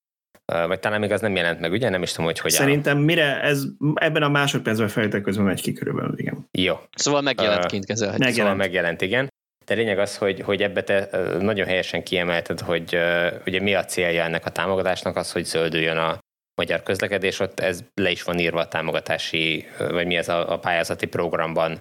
[0.47, 1.89] vagy talán még az nem jelent meg, ugye?
[1.89, 3.03] Nem is tudom, hogy hogy Szerintem áll.
[3.03, 6.49] mire ez ebben a másodpercben felejtek közben megy ki körülbelül, igen.
[6.51, 6.77] Jó.
[6.95, 8.19] Szóval megjelent kint kezelhető.
[8.25, 8.53] Megjelent.
[8.53, 9.29] Szóval megjelent, igen.
[9.67, 12.99] De lényeg az, hogy, hogy ebbe te nagyon helyesen kiemelted, hogy
[13.47, 16.19] ugye mi a célja ennek a támogatásnak, az, hogy zöldüljön a
[16.55, 20.59] magyar közlekedés, ott ez le is van írva a támogatási, vagy mi ez a, a
[20.59, 21.81] pályázati programban.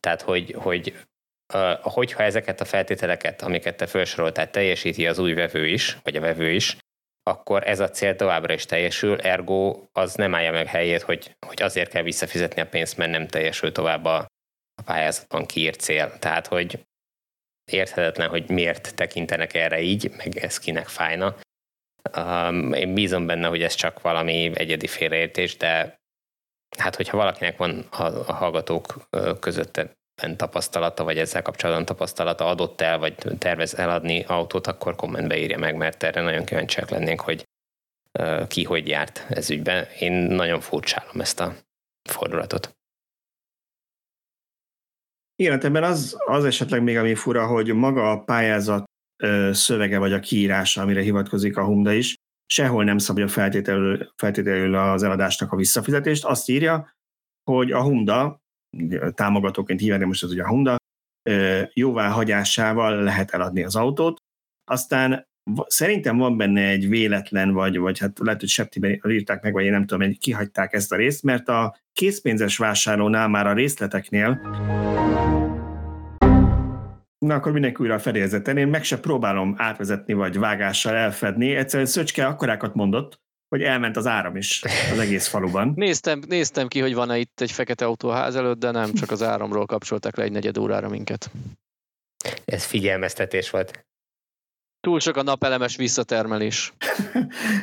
[0.00, 0.94] Tehát, hogy, hogy
[1.80, 6.50] hogyha ezeket a feltételeket, amiket te felsoroltál, teljesíti az új vevő is, vagy a vevő
[6.50, 6.76] is,
[7.22, 11.62] akkor ez a cél továbbra is teljesül, ergo az nem állja meg helyét, hogy, hogy
[11.62, 14.26] azért kell visszafizetni a pénzt, mert nem teljesül tovább a,
[14.74, 16.18] a pályázatban kiírt cél.
[16.18, 16.80] Tehát, hogy
[17.64, 21.36] érthetetlen, hogy miért tekintenek erre így, meg ez kinek fájna.
[22.16, 26.00] Um, én bízom benne, hogy ez csak valami egyedi félreértés, de
[26.78, 29.08] hát hogyha valakinek van a, a hallgatók
[29.40, 29.80] között
[30.36, 35.76] tapasztalata, vagy ezzel kapcsolatban tapasztalata adott el, vagy tervez eladni autót, akkor kommentbe írja meg,
[35.76, 37.44] mert erre nagyon kíváncsiak lennénk, hogy
[38.48, 39.86] ki hogy járt ez ügyben.
[39.98, 41.54] Én nagyon furcsálom ezt a
[42.08, 42.70] fordulatot.
[45.42, 48.84] Igen, hát az, az esetleg még ami fura, hogy maga a pályázat
[49.50, 52.14] szövege vagy a kiírása, amire hivatkozik a Honda is,
[52.46, 56.24] sehol nem szabja feltételül, feltételül az eladásnak a visszafizetést.
[56.24, 56.92] Azt írja,
[57.50, 58.40] hogy a Honda,
[59.10, 60.76] támogatóként hívják, most az ugye a Honda,
[61.72, 64.16] jóváhagyásával lehet eladni az autót.
[64.70, 65.26] Aztán
[65.66, 69.70] szerintem van benne egy véletlen, vagy, vagy hát lehet, hogy septiben írták meg, vagy én
[69.70, 74.40] nem tudom, hogy kihagyták ezt a részt, mert a készpénzes vásárlónál már a részleteknél
[77.26, 78.56] Na akkor mindenki újra a fedélzeten.
[78.56, 81.54] Én meg se próbálom átvezetni, vagy vágással elfedni.
[81.54, 85.72] Egyszerűen Szöcske akkorákat mondott, hogy elment az áram is az egész faluban.
[85.76, 89.10] néztem, néztem ki, hogy van-e itt egy fekete autó a ház előtt, de nem, csak
[89.10, 91.30] az áramról kapcsoltak le egy negyed órára minket.
[92.44, 93.86] Ez figyelmeztetés volt.
[94.86, 96.72] Túl sok a napelemes visszatermelés.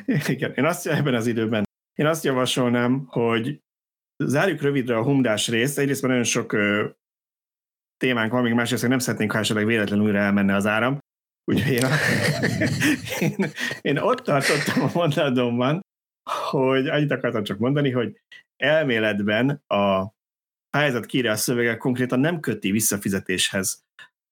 [0.28, 3.60] Igen, én azt ebben az időben, én azt javasolnám, hogy
[4.24, 5.78] zárjuk rövidre a humdás részt.
[5.78, 6.56] Egyrészt már nagyon sok
[7.98, 10.98] témánk van, még másrészt nem szeretnénk, ha esetleg véletlenül újra elmenne az áram.
[11.52, 11.86] Úgyhogy én,
[13.30, 13.52] én,
[13.82, 15.82] én ott tartottam a mondatomban,
[16.50, 18.20] hogy annyit akartam csak mondani, hogy
[18.58, 20.14] elméletben a
[20.70, 23.84] pályázat kiírás szövege konkrétan nem köti visszafizetéshez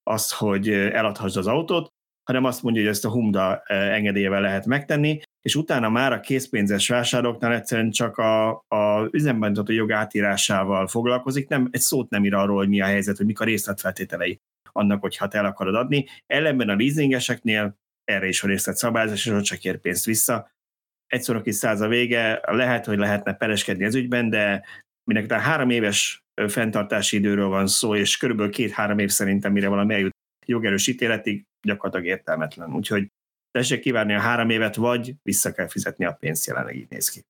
[0.02, 1.96] azt, hogy eladhassd az autót,
[2.28, 6.88] hanem azt mondja, hogy ezt a Humda engedélyével lehet megtenni, és utána már a készpénzes
[6.88, 12.34] vásároknál egyszerűen csak a, a üzemben a jog átírásával foglalkozik, nem, egy szót nem ír
[12.34, 14.40] arról, hogy mi a helyzet, hogy mik a részletfeltételei
[14.72, 16.06] annak, hogyha te el akarod adni.
[16.26, 20.50] Ellenben a leasingeseknél erre is van részletszabályozás, és ott csak kér pénzt vissza.
[21.06, 24.64] Egyszer a kis száz a vége, lehet, hogy lehetne pereskedni az ügyben, de
[25.04, 30.16] mindenki három éves fenntartási időről van szó, és körülbelül két-három év szerintem, mire valami eljut
[30.46, 32.74] jogerős ítéletig, gyakorlatilag értelmetlen.
[32.74, 33.08] Úgyhogy
[33.50, 37.24] tessék kívánni a három évet, vagy vissza kell fizetni a pénzt, jelenleg így néz ki.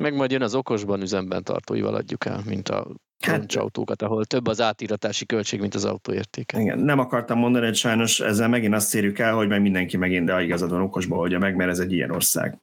[0.00, 2.86] Meg majd jön az okosban üzemben tartóival adjuk el, mint a
[3.20, 6.60] hát, autókat, ahol több az átíratási költség, mint az autó értéke.
[6.60, 10.26] Igen, nem akartam mondani, hogy sajnos ezzel megint azt érjük el, hogy meg mindenki megint
[10.26, 12.58] de igazadon okosba oldja meg, mert ez egy ilyen ország.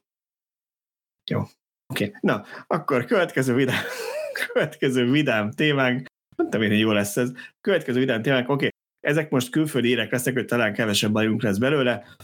[1.30, 1.40] Jó.
[1.92, 2.04] Oké.
[2.04, 2.16] Okay.
[2.20, 3.82] Na, akkor következő vidám,
[4.52, 6.06] következő vidám témánk,
[6.36, 7.32] mondtam én, hogy jó lesz ez.
[7.60, 8.70] Következő vidám témánk, oké, okay.
[9.00, 12.04] Ezek most külföldi érek lesznek, hogy talán kevesebb bajunk lesz belőle.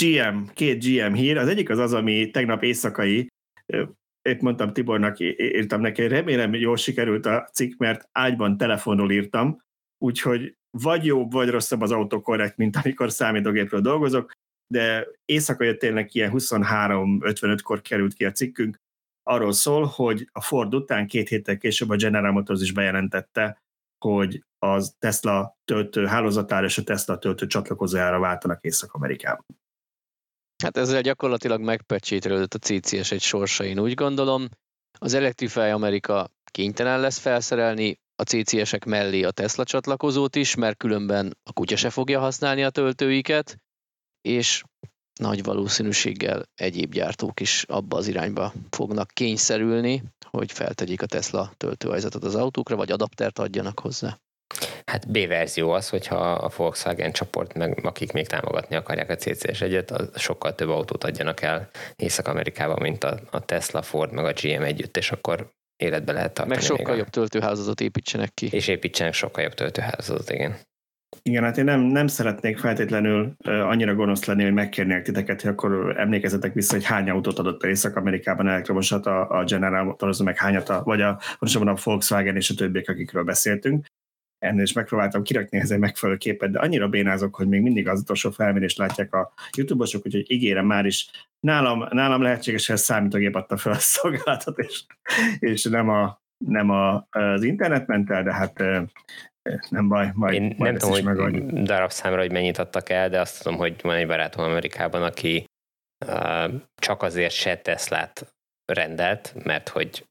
[0.00, 3.28] GM, két GM hír, az egyik az az, ami tegnap éjszakai,
[4.22, 9.62] épp mondtam Tibornak, írtam neki, remélem jól sikerült a cikk, mert ágyban telefonról írtam,
[10.04, 14.30] úgyhogy vagy jobb, vagy rosszabb az autokorrekt, mint amikor számítógépről dolgozok,
[14.74, 18.76] de éjszaka jött tényleg ilyen 23-55-kor került ki a cikkünk,
[19.22, 23.62] arról szól, hogy a Ford után két héttel később a General Motors is bejelentette,
[23.98, 29.44] hogy az Tesla töltő hálózatára és a Tesla töltő csatlakozójára váltanak Észak-Amerikában.
[30.62, 34.48] Hát ezzel gyakorlatilag megpecsételődött a CCS egy sorsa, én úgy gondolom.
[34.98, 41.36] Az Electrify Amerika kénytelen lesz felszerelni a CCS-ek mellé a Tesla csatlakozót is, mert különben
[41.42, 43.58] a kutya se fogja használni a töltőiket,
[44.20, 44.62] és
[45.18, 52.24] nagy valószínűséggel egyéb gyártók is abba az irányba fognak kényszerülni, hogy feltegyék a Tesla töltőhajzatot
[52.24, 54.18] az autókra, vagy adaptert adjanak hozzá.
[54.84, 59.60] Hát B verzió az, hogyha a Volkswagen csoport, meg akik még támogatni akarják a CCS
[59.60, 64.62] egyet, sokkal több autót adjanak el Észak-Amerikában, mint a, a Tesla, Ford, meg a GM
[64.62, 66.56] együtt, és akkor életbe lehet tartani.
[66.56, 68.48] Meg sokkal jobb töltőházatot építsenek ki.
[68.50, 70.58] És építsenek sokkal jobb töltőházatot, igen.
[71.22, 75.98] Igen, hát én nem, nem szeretnék feltétlenül annyira gonosz lenni, hogy megkérnék titeket, hogy akkor
[75.98, 80.68] emlékezzetek vissza, hogy hány autót adott el Észak-Amerikában elektromosat a, a General Motors, meg hányat
[80.68, 83.86] a, vagy a, a Volkswagen és a többiek, akikről beszéltünk.
[84.38, 88.30] Ennél is megpróbáltam kirakni egy megfelelő képet, de annyira bénázok, hogy még mindig az utolsó
[88.30, 93.56] felmérést látják a YouTube-osok, úgyhogy ígérem már is, nálam, nálam lehetséges, hogy a számítógép adta
[93.56, 94.84] fel a szolgálatot, és,
[95.38, 98.62] és nem, a, nem a, az internet ment el, de hát
[99.68, 103.20] nem baj, majd, Én majd nem tudom, hogy darab számra, hogy mennyit adtak el, de
[103.20, 105.44] azt tudom, hogy van egy barátom Amerikában, aki
[106.06, 108.34] uh, csak azért se Teslát
[108.72, 110.06] rendelt, mert hogy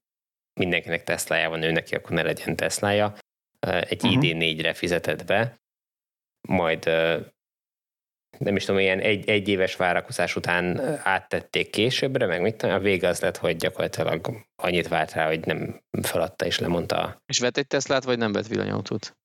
[0.60, 3.13] mindenkinek Teslája van, ő neki akkor ne legyen Teslája,
[3.60, 4.21] egy uh-huh.
[4.23, 5.58] ID4-re fizetett be,
[6.47, 6.86] majd
[8.38, 12.80] nem is tudom, ilyen egy, egy éves várakozás után áttették későbbre, meg mit tudom, a
[12.80, 17.21] vége az lett, hogy gyakorlatilag annyit várt rá, hogy nem feladta és lemondta.
[17.26, 19.16] És vett egy Teslát, vagy nem vett villanyautót?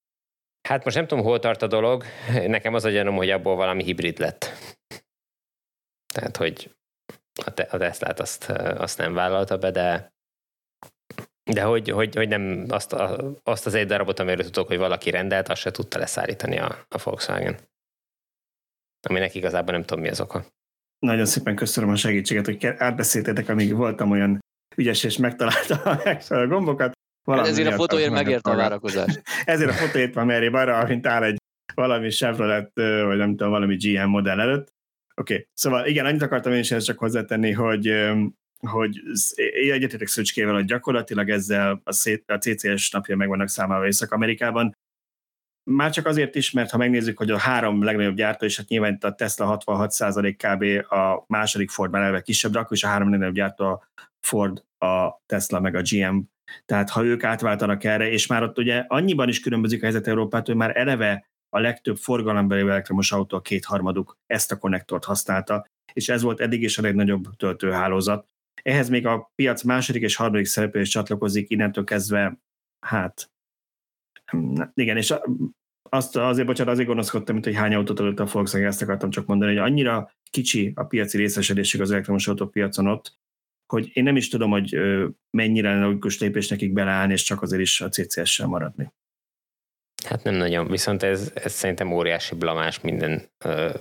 [0.69, 2.05] Hát most nem tudom, hol tart a dolog.
[2.47, 4.47] Nekem az a gyanom, hogy abból valami hibrid lett.
[6.15, 6.77] Tehát, hogy
[7.45, 10.13] a, te, a Teslát azt, azt nem vállalta be, de
[11.45, 15.11] de hogy, hogy, hogy nem azt, a, azt az egy darabot, amiről tudok, hogy valaki
[15.11, 17.59] rendelt, azt se tudta leszállítani a, a Volkswagen.
[19.09, 20.45] Aminek igazából nem tudom, mi az oka.
[20.99, 24.39] Nagyon szépen köszönöm a segítséget, hogy átbeszéltetek, amíg voltam olyan
[24.77, 25.79] ügyes és megtaláltam
[26.29, 26.93] a gombokat.
[27.25, 29.21] Valami ezért a fotóért megérte a várakozás.
[29.45, 31.37] ezért a fotóért van meré arra, mint áll egy
[31.75, 34.73] valami Chevrolet, vagy nem tudom, valami GM modell előtt.
[35.15, 35.47] Oké, okay.
[35.55, 37.95] szóval igen, annyit akartam én is ezt csak hozzátenni, hogy
[38.69, 39.03] hogy
[39.63, 44.77] én egyetetek Szöcskével, hogy gyakorlatilag ezzel a, szét, a CCS napja meg vannak számolva Észak-Amerikában.
[45.71, 48.99] Már csak azért is, mert ha megnézzük, hogy a három legnagyobb gyártó, és hát nyilván
[49.01, 50.93] a Tesla 66% kb.
[50.93, 53.89] a második Ford már elve kisebb, de akkor is a három legnagyobb gyártó a
[54.21, 56.19] Ford, a Tesla meg a GM.
[56.65, 60.47] Tehát ha ők átváltanak erre, és már ott ugye annyiban is különbözik a helyzet Európát,
[60.47, 66.09] hogy már eleve a legtöbb forgalombeli elektromos autó a kétharmaduk ezt a konnektort használta, és
[66.09, 68.27] ez volt eddig is a legnagyobb töltőhálózat.
[68.63, 72.39] Ehhez még a piac második és harmadik szereplő is csatlakozik, innentől kezdve,
[72.87, 73.31] hát
[74.75, 75.15] igen, és
[75.89, 79.27] azt azért, bocsánat, azért gonoszkodtam, mint hogy hány autót adott a Volkswagen, ezt akartam csak
[79.27, 83.19] mondani, hogy annyira kicsi a piaci részesedésük az elektromos autópiacon ott,
[83.73, 84.77] hogy én nem is tudom, hogy
[85.31, 88.93] mennyire logikus lépés nekik beleállni, és csak azért is a CCS-sel maradni.
[90.05, 93.79] Hát nem nagyon, viszont ez, ez szerintem óriási blamás minden ö,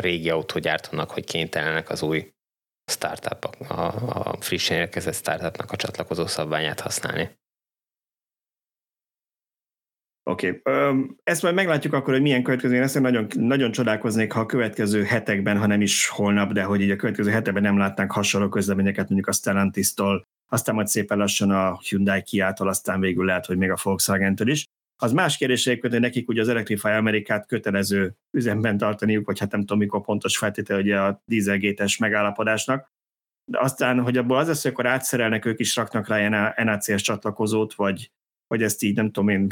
[0.00, 2.32] régi autógyártónak, hogy kénytelenek az új
[2.90, 3.84] startup, a,
[4.30, 7.39] a frissen érkezett startupnak a csatlakozó szabványát használni.
[10.30, 11.06] Oké, okay.
[11.22, 12.94] ezt majd meglátjuk akkor, hogy milyen következő lesz.
[12.94, 16.96] Nagyon, nagyon csodálkoznék, ha a következő hetekben, ha nem is holnap, de hogy így a
[16.96, 22.22] következő hetekben nem látnánk hasonló közleményeket, mondjuk a Stellantis-tól, aztán majd szépen lassan a Hyundai
[22.22, 24.64] Kia-tól, aztán végül lehet, hogy még a volkswagen is.
[25.02, 29.60] Az más kérdés hogy nekik ugye az Electrify Amerikát kötelező üzemben tartaniuk, vagy hát nem
[29.60, 32.92] tudom, mikor pontos feltétel ugye a dízelgétes megállapodásnak.
[33.44, 37.74] De aztán, hogy abból az lesz, hogy akkor átszerelnek, ők is raknak rá NACS csatlakozót,
[37.74, 38.10] vagy,
[38.46, 39.48] vagy ezt így nem tudom én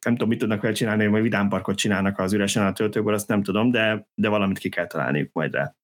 [0.00, 3.42] nem tudom, mit tudnak vele csinálni, vagy vidámparkot csinálnak az üresen a töltőkből, azt nem
[3.42, 5.74] tudom, de, de valamit ki kell találniuk majd rá.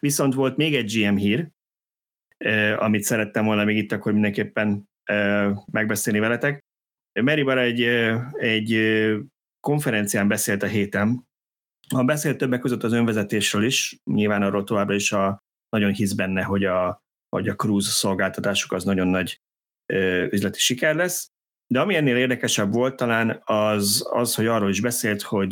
[0.00, 1.48] Viszont volt még egy GM hír,
[2.36, 6.64] eh, amit szerettem volna még itt akkor mindenképpen eh, megbeszélni veletek.
[7.12, 7.82] Meribar egy,
[8.32, 8.78] egy
[9.60, 11.28] konferencián beszélt a héten,
[11.94, 16.42] ha beszélt többek között az önvezetésről is, nyilván arról továbbra is a, nagyon hisz benne,
[16.42, 19.40] hogy a, hogy a cruise szolgáltatásuk az nagyon nagy
[19.86, 21.30] ö, üzleti siker lesz.
[21.74, 25.50] De ami ennél érdekesebb volt talán az, az, hogy arról is beszélt, hogy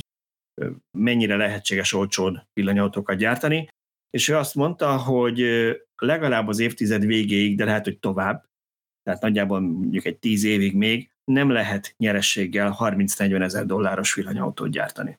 [0.99, 3.69] mennyire lehetséges olcsón villanyautókat gyártani,
[4.11, 5.41] és ő azt mondta, hogy
[5.97, 8.45] legalább az évtized végéig, de lehet, hogy tovább,
[9.03, 15.19] tehát nagyjából mondjuk egy tíz évig még nem lehet nyerességgel 30-40 ezer dolláros villanyautót gyártani.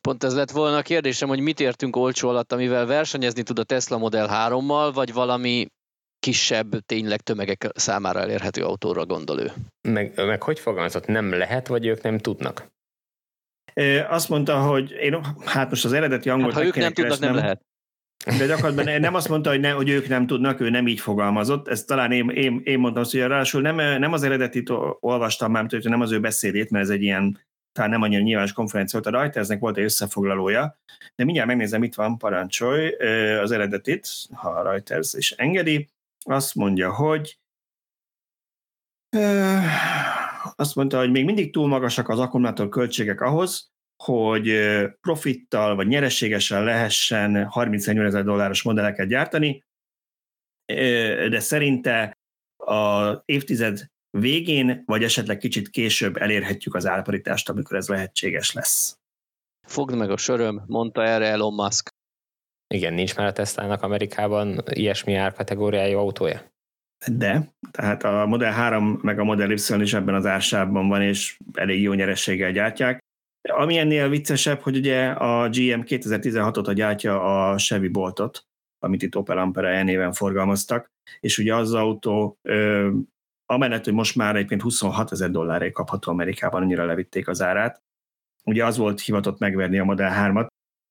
[0.00, 3.64] Pont ez lett volna a kérdésem, hogy mit értünk olcsó alatt, amivel versenyezni tud a
[3.64, 5.66] Tesla Model 3-mal, vagy valami
[6.26, 9.52] kisebb, tényleg tömegek számára elérhető autóra gondol ő.
[9.88, 12.66] Meg, meg hogy fogalmazott, nem lehet, vagy ők nem tudnak?
[14.08, 16.50] Azt mondta, hogy én, hát most az eredeti angol...
[16.50, 17.60] Hát, ha ők nem tudnak, nem lehet.
[18.38, 21.68] De gyakorlatban nem azt mondta, hogy, ne, hogy ők nem tudnak, ő nem így fogalmazott.
[21.68, 25.84] Ez talán én, én, én mondtam, hogy ráadásul nem, nem az eredetit olvastam már, hogy
[25.84, 27.40] nem az ő beszédét, mert ez egy ilyen
[27.72, 30.78] talán nem annyira nyilvános konferencia volt a Reutersnek, volt egy összefoglalója,
[31.14, 32.92] de mindjárt megnézem, itt van, parancsolj
[33.42, 35.88] az eredetit, ha a Reuters is engedi.
[36.28, 37.38] Azt mondja, hogy
[40.56, 43.70] azt mondta, hogy még mindig túl magasak az akkumulátor költségek ahhoz,
[44.04, 44.52] hogy
[45.00, 49.64] profittal vagy nyereségesen lehessen 30 ezer dolláros modelleket gyártani,
[51.28, 52.18] de szerinte
[52.56, 58.98] a évtized végén, vagy esetleg kicsit később elérhetjük az árparitást, amikor ez lehetséges lesz.
[59.66, 61.94] Fogd meg a söröm, mondta erre Elon Musk.
[62.74, 66.54] Igen, nincs már a Tesla-nak Amerikában ilyesmi árkategóriájú autója?
[67.06, 71.38] De, tehát a Model 3 meg a Model Y is ebben az ársában van, és
[71.52, 72.98] elég jó nyerességgel gyártják.
[73.48, 78.44] Ami ennél viccesebb, hogy ugye a GM 2016-ot gyártja a Chevy Boltot,
[78.78, 82.90] amit itt Opel Ampera elnéven forgalmaztak, és ugye az, autó ö,
[83.46, 87.82] amellett, hogy most már egyébként 26 ezer dollárért kapható Amerikában, annyira levitték az árát,
[88.44, 90.46] ugye az volt hivatott megverni a Model 3-at,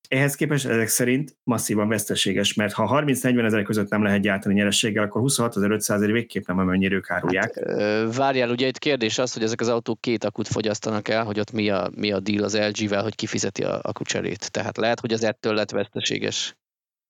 [0.07, 5.03] ehhez képest ezek szerint masszívan veszteséges, mert ha 30-40 ezer között nem lehet gyártani nyerességgel,
[5.03, 7.53] akkor 26.500 ért végképp nem amennyire ők árulják.
[7.55, 11.39] Hát, várjál, ugye itt kérdés az, hogy ezek az autók két akut fogyasztanak el, hogy
[11.39, 14.51] ott mi a, mi a deal az LG-vel, hogy kifizeti a akucserét.
[14.51, 16.55] Tehát lehet, hogy az ettől lett veszteséges.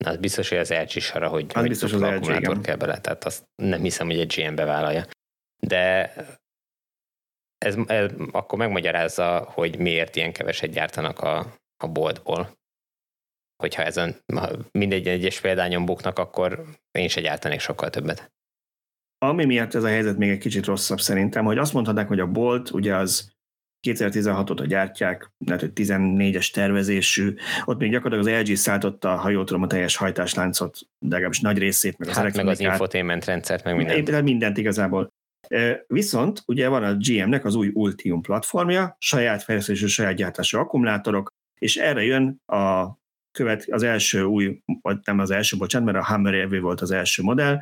[0.03, 2.75] Na, az biztos, hogy az LG is arra, hogy, az hogy biztos az LG, kell
[2.75, 5.05] bele, tehát azt nem hiszem, hogy egy GM bevállalja.
[5.59, 6.13] De
[7.57, 11.53] ez, ez akkor megmagyarázza, hogy miért ilyen keveset gyártanak a,
[11.83, 12.57] a boltból
[13.55, 14.15] hogyha ezen
[14.71, 18.31] mindegy egyes példányon buknak, akkor én se gyártanék sokkal többet.
[19.17, 22.27] Ami miatt ez a helyzet még egy kicsit rosszabb szerintem, hogy azt mondhatnák, hogy a
[22.27, 23.33] Bolt ugye az
[23.79, 27.33] 2016 a gyártják, lehet, hogy 14-es tervezésű,
[27.65, 31.57] ott még gyakorlatilag az LG szállította, ha jól tudom, a teljes hajtásláncot, de legalábbis nagy
[31.57, 33.97] részét, meg az hát meg az infotainment rendszert, meg mindent.
[33.97, 35.13] Mindent, mindent igazából.
[35.87, 41.75] Viszont ugye van a GM-nek az új Ultium platformja, saját fejlesztésű, saját gyártású akkumulátorok, és
[41.75, 42.87] erre jön a
[43.35, 46.91] követ, az első új, vagy nem az első, bocsánat, mert a Hammer EV volt az
[46.91, 47.61] első modell,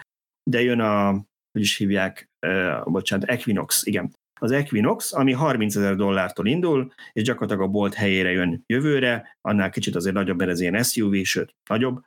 [0.49, 1.11] de jön a,
[1.51, 4.13] hogy is hívják, uh, bocsánat, Equinox, igen.
[4.39, 9.69] Az Equinox, ami 30 ezer dollártól indul, és gyakorlatilag a bolt helyére jön jövőre, annál
[9.69, 12.01] kicsit azért nagyobb, mert ez ilyen SUV, sőt, nagyobb.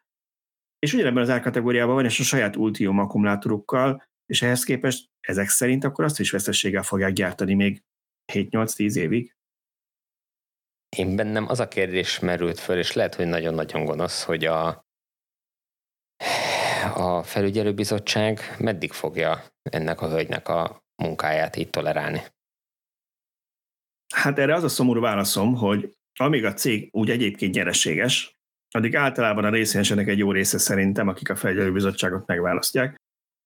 [0.78, 5.84] És ugyanebben az árkategóriában van, és a saját Ultium akkumulátorokkal, és ehhez képest ezek szerint
[5.84, 7.82] akkor azt is veszességgel fogják gyártani még
[8.32, 9.34] 7-8-10 évig.
[10.96, 14.84] Én bennem az a kérdés merült föl, és lehet, hogy nagyon-nagyon gonosz, hogy a,
[16.94, 22.22] a felügyelőbizottság meddig fogja ennek a hölgynek a munkáját így tolerálni?
[24.14, 28.36] Hát erre az a szomorú válaszom, hogy amíg a cég úgy egyébként nyereséges,
[28.70, 32.96] addig általában a részvényesenek egy jó része szerintem, akik a felügyelőbizottságot megválasztják,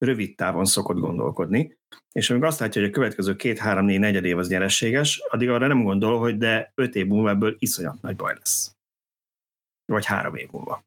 [0.01, 1.79] rövid távon szokott gondolkodni,
[2.13, 5.83] és amikor azt látja, hogy a következő két-három-négy negyed év az nyerességes, addig arra nem
[5.83, 8.77] gondol, hogy de öt év múlva ebből iszonyat nagy baj lesz.
[9.85, 10.85] Vagy három év múlva.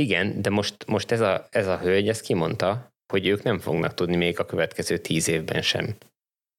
[0.00, 3.94] Igen, de most, most ez, a, ez a hölgy ezt kimondta, hogy ők nem fognak
[3.94, 5.96] tudni még a következő tíz évben sem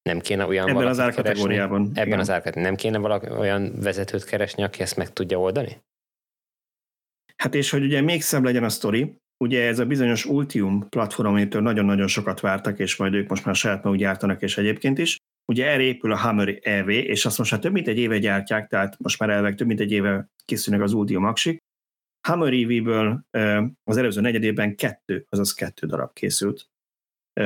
[0.02, 1.90] Nem kéne olyan Ebben az árkategóriában.
[1.94, 2.20] Ebben igen.
[2.20, 2.64] az árkategóriában.
[2.64, 5.82] Nem kéne valaki olyan vezetőt keresni, aki ezt meg tudja oldani?
[7.36, 11.28] Hát és hogy ugye még szebb legyen a sztori, ugye ez a bizonyos Ultium platform,
[11.28, 15.18] amitől nagyon-nagyon sokat vártak, és majd ők most már saját maguk gyártanak, és egyébként is,
[15.52, 18.68] ugye erre épül a Hammer EV, és azt most már több mint egy éve gyártják,
[18.68, 21.58] tehát most már elvek több mint egy éve készülnek az Ultium aksik.
[22.28, 23.26] Hammer EV-ből
[23.84, 26.70] az előző negyedében kettő, azaz kettő darab készült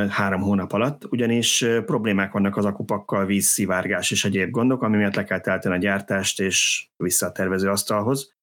[0.10, 5.24] három hónap alatt, ugyanis problémák vannak az akupakkal, vízszivárgás és egyéb gondok, ami miatt le
[5.24, 8.34] kell telteni a gyártást és vissza a tervező asztalhoz.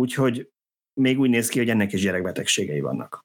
[0.00, 0.50] Úgyhogy
[1.00, 3.24] még úgy néz ki, hogy ennek is gyerekbetegségei vannak.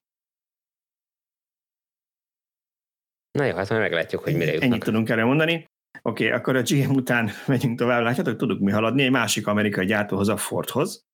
[3.32, 4.70] Na jó, hát majd meglátjuk, hogy mire jutnak.
[4.70, 5.54] Ennyit tudunk erre mondani.
[6.02, 8.04] Oké, okay, akkor a GM után megyünk tovább.
[8.04, 11.06] Látjátok, tudunk mi haladni egy másik amerikai gyártóhoz, a Fordhoz.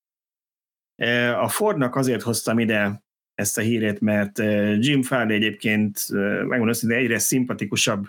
[0.96, 3.04] E, a Fordnak azért hoztam ide
[3.34, 8.08] ezt a hírét, mert e, Jim Farley egyébként, e, megmondom azt, hogy egyre szimpatikusabb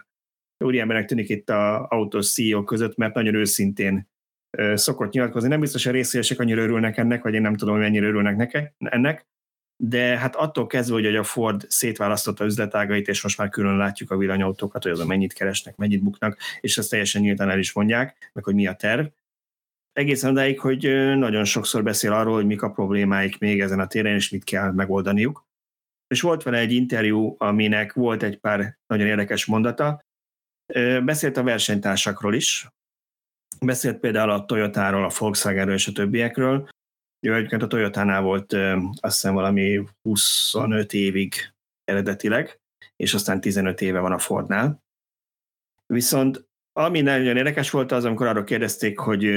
[0.65, 4.09] úriembernek tűnik itt a autós CEO között, mert nagyon őszintén
[4.75, 5.49] szokott nyilatkozni.
[5.49, 8.37] Nem biztos, hogy a részvényesek annyira örülnek ennek, vagy én nem tudom, hogy mennyire örülnek
[8.37, 9.27] neke, ennek,
[9.83, 14.17] de hát attól kezdve, hogy a Ford szétválasztotta üzletágait, és most már külön látjuk a
[14.17, 18.45] villanyautókat, hogy azon mennyit keresnek, mennyit buknak, és ezt teljesen nyíltan el is mondják, meg
[18.45, 19.07] hogy mi a terv.
[19.93, 20.83] Egészen odáig, hogy
[21.17, 24.73] nagyon sokszor beszél arról, hogy mik a problémáik még ezen a téren, és mit kell
[24.73, 25.47] megoldaniuk.
[26.07, 30.05] És volt vele egy interjú, aminek volt egy pár nagyon érdekes mondata.
[31.05, 32.69] Beszélt a versenytársakról is,
[33.61, 36.69] Beszélt például a Toyotáról, a Volkswagenről és a többiekről.
[37.27, 38.53] Ő egyébként a Toyotánál volt
[39.01, 41.35] azt hiszem valami 25 évig
[41.85, 42.61] eredetileg,
[42.97, 44.83] és aztán 15 éve van a Fordnál.
[45.87, 46.49] Viszont
[46.79, 49.31] ami nagyon érdekes volt az, amikor arról kérdezték, hogy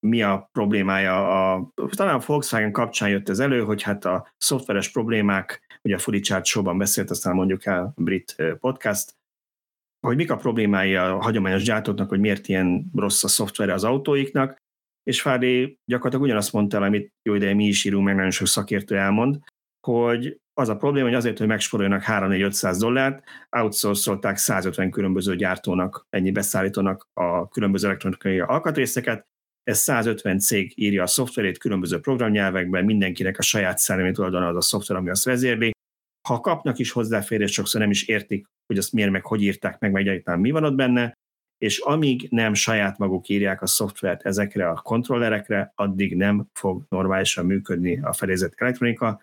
[0.00, 4.90] mi a problémája, a, talán a Volkswagen kapcsán jött ez elő, hogy hát a szoftveres
[4.90, 9.16] problémák, ugye a Fully Show-ban beszélt, aztán mondjuk el brit podcast,
[10.06, 14.56] hogy mik a problémái a hagyományos gyártóknak, hogy miért ilyen rossz a szoftvere az autóiknak,
[15.02, 18.46] és Fári gyakorlatilag ugyanazt mondta el, amit jó ideje mi is írunk, meg nagyon sok
[18.46, 19.38] szakértő elmond,
[19.86, 26.30] hogy az a probléma, hogy azért, hogy megsporoljanak 3-4-500 dollárt, outsourcolták 150 különböző gyártónak, ennyi
[26.30, 29.26] beszállítónak a különböző elektronikai alkatrészeket,
[29.62, 34.60] ez 150 cég írja a szoftverét különböző programnyelvekben, mindenkinek a saját szellemi tulajdona az a
[34.60, 35.70] szoftver, ami azt vezérli,
[36.26, 39.96] ha kapnak is hozzáférést, sokszor nem is értik, hogy azt miért meg hogy írták meg,
[39.96, 41.12] egyáltalán mi van ott benne,
[41.58, 47.46] és amíg nem saját maguk írják a szoftvert ezekre a kontrollerekre, addig nem fog normálisan
[47.46, 49.22] működni a felézett elektronika,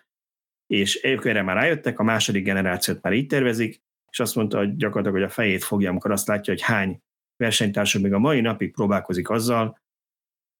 [0.66, 4.76] és ők erre már rájöttek, a második generációt már így tervezik, és azt mondta, hogy
[4.76, 7.00] gyakorlatilag, hogy a fejét fogja, amikor azt látja, hogy hány
[7.36, 9.78] versenytársa még a mai napig próbálkozik azzal,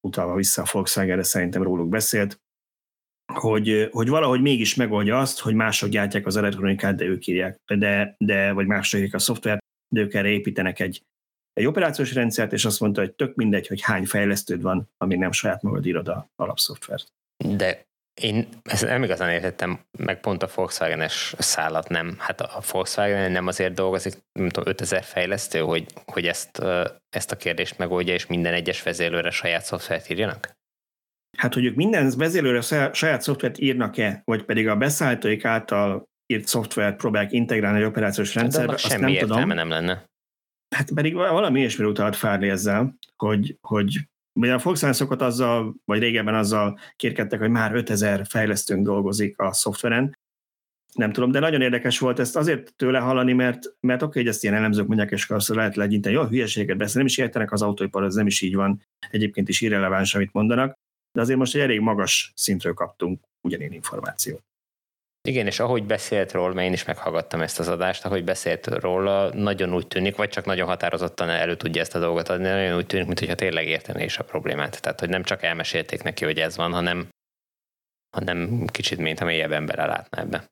[0.07, 2.44] utalva vissza a Volkswagenre, szerintem róluk beszélt,
[3.33, 8.14] hogy, hogy valahogy mégis megoldja azt, hogy mások gyártják az elektronikát, de ők írják, de,
[8.18, 9.62] de vagy mások írják a szoftvert,
[9.95, 11.03] de ők erre építenek egy,
[11.53, 15.33] egy operációs rendszert, és azt mondta, hogy tök mindegy, hogy hány fejlesztőd van, ami nem
[15.33, 17.07] saját magad írod a alapszoftvert.
[17.57, 17.87] De
[18.20, 22.16] én ezt nem igazán értettem, meg pont a Volkswagen-es szállat nem.
[22.18, 26.62] Hát a Volkswagen nem azért dolgozik, nem tudom, 5000 fejlesztő, hogy, hogy ezt,
[27.09, 30.53] ezt a kérdést megoldja, és minden egyes vezérlőre saját szoftvert írjanak?
[31.37, 36.97] Hát, hogy ők minden vezérlőre saját szoftvert írnak-e, vagy pedig a beszállítóik által írt szoftvert
[36.97, 39.49] próbálják integrálni egy operációs rendszerbe, azt semmi nem tudom.
[39.49, 40.05] nem lenne.
[40.74, 44.09] Hát pedig valami ilyesmire utalt Fárli ezzel, hogy, hogy
[44.41, 49.53] Ugye a Volkswagen szokott azzal, vagy régebben azzal kérkedtek, hogy már 5000 fejlesztőnk dolgozik a
[49.53, 50.18] szoftveren.
[50.93, 54.43] Nem tudom, de nagyon érdekes volt ezt azért tőle hallani, mert, mert oké, hogy ezt
[54.43, 58.05] ilyen elemzők mondják, és akkor lehet legyinteni, jó, hülyeséget beszél, nem is értenek az autóipar,
[58.05, 60.78] ez nem is így van, egyébként is irreleváns, amit mondanak
[61.15, 64.43] de azért most egy elég magas szintről kaptunk ugyanilyen információt.
[65.29, 69.35] Igen, és ahogy beszélt róla, mert én is meghallgattam ezt az adást, ahogy beszélt róla,
[69.35, 72.87] nagyon úgy tűnik, vagy csak nagyon határozottan elő tudja ezt a dolgot adni, nagyon úgy
[72.87, 74.81] tűnik, mintha tényleg értené is a problémát.
[74.81, 77.09] Tehát, hogy nem csak elmesélték neki, hogy ez van, hanem,
[78.17, 80.45] hanem kicsit, mint mélyebben belelátná ebbe.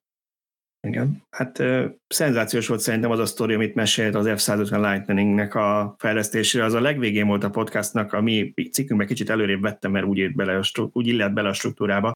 [0.87, 1.23] Igen.
[1.31, 6.65] Hát uh, szenzációs volt szerintem az a sztori, amit mesélt az F-150 Lightning-nek a fejlesztésére.
[6.65, 10.35] Az a legvégén volt a podcastnak, a mi cikkünkben kicsit előrébb vettem, mert úgy, írt
[10.35, 10.61] bele,
[10.93, 12.13] úgy illett bele a struktúrába.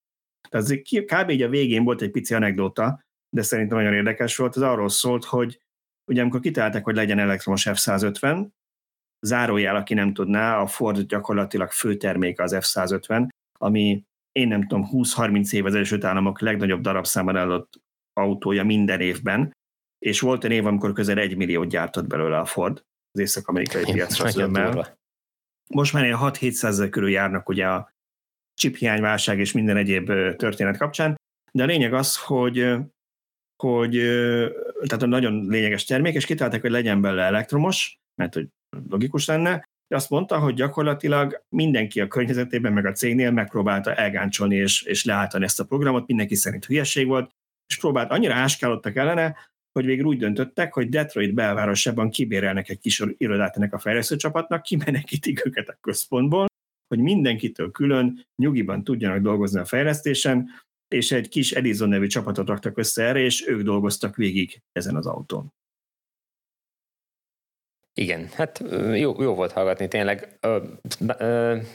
[0.48, 1.30] Tehát ez kb.
[1.30, 3.04] így a végén volt egy pici anekdota,
[3.36, 4.56] de szerintem nagyon érdekes volt.
[4.56, 5.60] Ez arról szólt, hogy
[6.10, 8.46] ugye amikor kitalálták, hogy legyen elektromos F-150,
[9.20, 15.52] zárójel, aki nem tudná, a Ford gyakorlatilag főtermék az F-150, ami én nem tudom, 20-30
[15.52, 17.84] év az Egyesült Államok legnagyobb darabszámban eladott
[18.16, 19.52] autója minden évben,
[19.98, 24.24] és volt egy év, amikor közel egy millió gyártott belőle a Ford az észak-amerikai piacra
[25.68, 27.90] Most már ilyen 6-700 ezer körül járnak ugye a
[28.54, 30.06] chiphiányválság és minden egyéb
[30.36, 31.14] történet kapcsán,
[31.52, 32.76] de a lényeg az, hogy
[33.62, 33.92] hogy
[34.86, 38.48] tehát a nagyon lényeges termék, és kitalálták, hogy legyen belőle elektromos, mert hogy
[38.88, 44.56] logikus lenne, de azt mondta, hogy gyakorlatilag mindenki a környezetében, meg a cégnél megpróbálta elgáncsolni
[44.56, 47.30] és, és leállítani ezt a programot, mindenki szerint hülyeség volt,
[47.68, 49.36] és próbált, annyira áskálottak ellene,
[49.72, 54.62] hogy végül úgy döntöttek, hogy Detroit belvárosában kibérelnek egy kis irodát ennek a fejlesztő csapatnak,
[54.62, 56.46] kimenekítik őket a központból,
[56.88, 60.48] hogy mindenkitől külön nyugiban tudjanak dolgozni a fejlesztésen,
[60.88, 65.06] és egy kis Edison nevű csapatot raktak össze erre, és ők dolgoztak végig ezen az
[65.06, 65.54] autón.
[67.94, 68.64] Igen, hát
[68.94, 70.38] jó, jó volt hallgatni tényleg.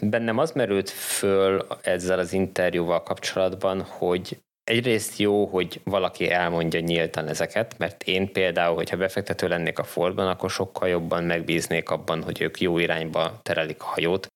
[0.02, 4.42] Bennem az merült föl ezzel az interjúval kapcsolatban, hogy
[4.72, 10.28] egyrészt jó, hogy valaki elmondja nyíltan ezeket, mert én például, hogyha befektető lennék a Fordban,
[10.28, 14.28] akkor sokkal jobban megbíznék abban, hogy ők jó irányba terelik a hajót,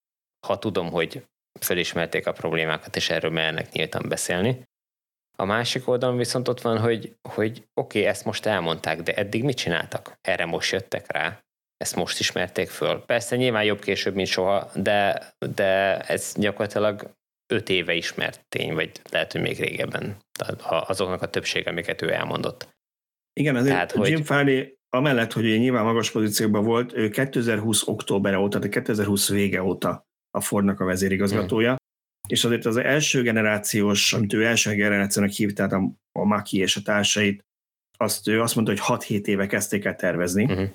[0.47, 1.23] ha tudom, hogy
[1.59, 4.63] felismerték a problémákat, és erről mernek nyíltan beszélni.
[5.37, 9.43] A másik oldalon viszont ott van, hogy, hogy oké, okay, ezt most elmondták, de eddig
[9.43, 10.17] mit csináltak?
[10.21, 11.39] Erre most jöttek rá?
[11.77, 13.03] Ezt most ismerték föl?
[13.05, 17.09] Persze nyilván jobb később, mint soha, de, de ez gyakorlatilag
[17.47, 20.17] öt éve ismert tény, vagy lehet, hogy még régebben.
[20.67, 22.73] Azoknak a többsége, amiket ő elmondott.
[23.33, 24.25] Igen, azért Tehát, Jim hogy...
[24.25, 29.63] Farley amellett, hogy ő nyilván magas pozícióban volt, ő 2020 október óta, tehát 2020 vége
[29.63, 31.77] óta a Fordnak a vezérigazgatója, hmm.
[32.27, 36.75] és azért az első generációs, amit ő első generációnak hívt, tehát a, a Maki és
[36.75, 37.45] a társait,
[37.97, 40.45] azt ő azt mondta, hogy 6-7 éve kezdték el tervezni.
[40.45, 40.73] Hmm.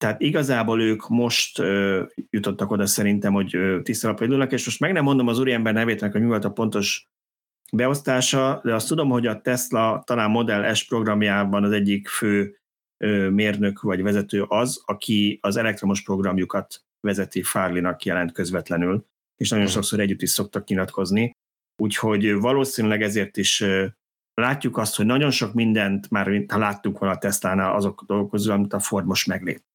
[0.00, 5.04] Tehát igazából ők most ö, jutottak oda szerintem, hogy tisztelapra indulnak, és most meg nem
[5.04, 7.08] mondom az úriember nevét, hogy mi volt a pontos
[7.72, 12.58] beosztása, de azt tudom, hogy a Tesla talán Model S programjában az egyik fő
[13.04, 19.64] ö, mérnök vagy vezető az, aki az elektromos programjukat vezeti Farlinak jelent közvetlenül, és nagyon
[19.64, 19.74] mhm.
[19.74, 21.32] sokszor együtt is szoktak nyilatkozni.
[21.82, 23.64] Úgyhogy valószínűleg ezért is
[24.34, 28.72] látjuk azt, hogy nagyon sok mindent már, ha láttuk volna a Tesla-nál azok közül, amit
[28.72, 29.68] a Ford most meglép.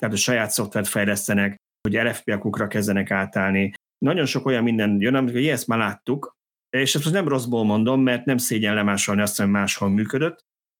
[0.00, 1.56] Tehát a saját szoftvert fejlesztenek,
[1.88, 3.72] hogy RFP-akukra kezdenek átállni.
[3.98, 6.32] Nagyon sok olyan minden jön, amit hogy ezt már láttuk,
[6.76, 10.38] és ezt most nem rosszból mondom, mert nem szégyen lemásolni azt, hogy máshol működött,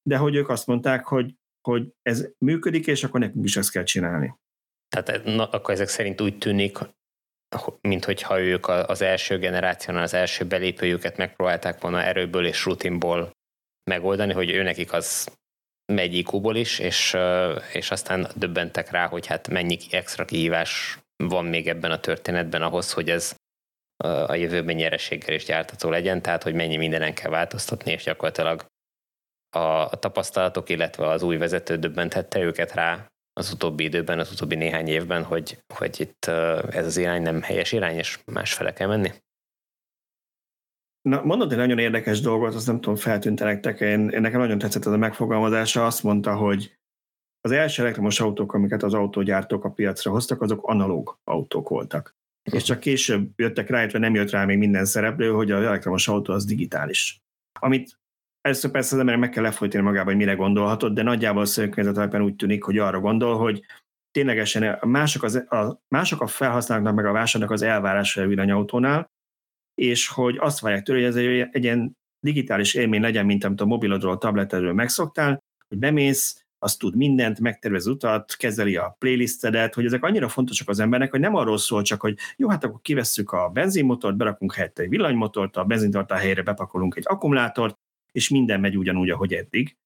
[0.08, 1.34] de hogy ők azt mondták, hogy,
[1.68, 4.34] hogy ez működik, és akkor nekünk is ezt kell csinálni.
[4.88, 6.78] Tehát na, akkor ezek szerint úgy tűnik,
[7.80, 13.30] mint hogyha ők az első generációnál az első belépőjüket megpróbálták volna erőből és rutinból
[13.90, 15.38] megoldani, hogy őnekik az
[15.92, 17.16] megy iq is, és,
[17.72, 22.92] és aztán döbbentek rá, hogy hát mennyi extra kihívás van még ebben a történetben ahhoz,
[22.92, 23.36] hogy ez
[24.26, 28.64] a jövőben nyereséggel is gyártató legyen, tehát hogy mennyi mindenen kell változtatni, és gyakorlatilag
[29.56, 34.88] a tapasztalatok, illetve az új vezető döbbentette őket rá az utóbbi időben, az utóbbi néhány
[34.88, 36.24] évben, hogy, hogy itt
[36.70, 39.12] ez az irány nem helyes irány, és másfele kell menni?
[41.08, 44.58] Na, mondod egy nagyon érdekes dolgot, azt nem tudom, feltűnt nektek, én, én nekem nagyon
[44.58, 46.78] tetszett ez a megfogalmazása, azt mondta, hogy
[47.40, 52.16] az első elektromos autók, amiket az autógyártók a piacra hoztak, azok analóg autók voltak.
[52.52, 56.08] És csak később jöttek rá, illetve nem jött rá még minden szereplő, hogy az elektromos
[56.08, 57.22] autó az digitális.
[57.60, 57.98] Amit
[58.44, 62.36] Először persze az emberek meg kell lefolytani magába, hogy mire gondolhatod, de nagyjából szövegkönyvezet úgy
[62.36, 63.64] tűnik, hogy arra gondol, hogy
[64.10, 69.10] ténylegesen mások, az, a, mások a felhasználóknak meg a vásárnak az elvárása a villanyautónál,
[69.74, 73.60] és hogy azt várják tőle, hogy ez egy, egy ilyen digitális élmény legyen, mint amit
[73.60, 79.74] a mobilodról, a tabletedről megszoktál, hogy bemész, azt tud mindent, megtervez utat, kezeli a playlistedet,
[79.74, 82.80] hogy ezek annyira fontosak az embernek, hogy nem arról szól csak, hogy jó, hát akkor
[82.80, 87.74] kivesszük a benzinmotort, berakunk helyette egy villanymotort, a benzintartá helyére bepakolunk egy akkumulátort,
[88.12, 89.76] és minden megy ugyanúgy, ahogy eddig.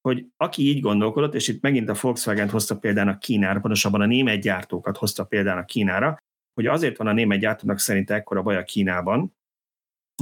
[0.00, 4.40] Hogy aki így gondolkodott, és itt megint a Volkswagen hozta példának Kínára, pontosabban a német
[4.40, 6.18] gyártókat hozta példának Kínára,
[6.54, 9.36] hogy azért van a német gyártónak szerint ekkora baj a Kínában,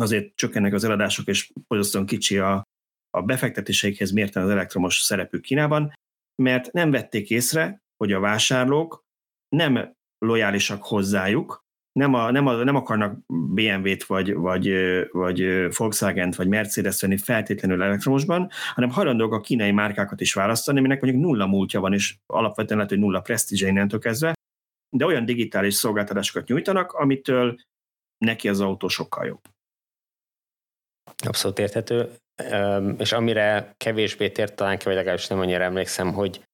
[0.00, 2.62] azért csökkennek az eladások, és borzasztóan kicsi a,
[3.10, 5.92] a befektetéseikhez mérten az elektromos szerepük Kínában,
[6.42, 9.04] mert nem vették észre, hogy a vásárlók
[9.48, 14.72] nem lojálisak hozzájuk, nem, a, nem, a, nem akarnak BMW-t, vagy, vagy,
[15.10, 21.00] vagy Volkswagen-t, vagy Mercedes venni feltétlenül elektromosban, hanem hajlandók a kínai márkákat is választani, aminek
[21.00, 24.32] mondjuk nulla múltja van, és alapvetően lehet, hogy nulla presztízse innentől kezdve,
[24.90, 27.56] de olyan digitális szolgáltatásokat nyújtanak, amitől
[28.18, 29.40] neki az autó sokkal jobb.
[31.26, 32.14] Abszolút érthető.
[32.98, 36.44] És amire kevésbé tért talán ki, vagy legalábbis nem annyira emlékszem, hogy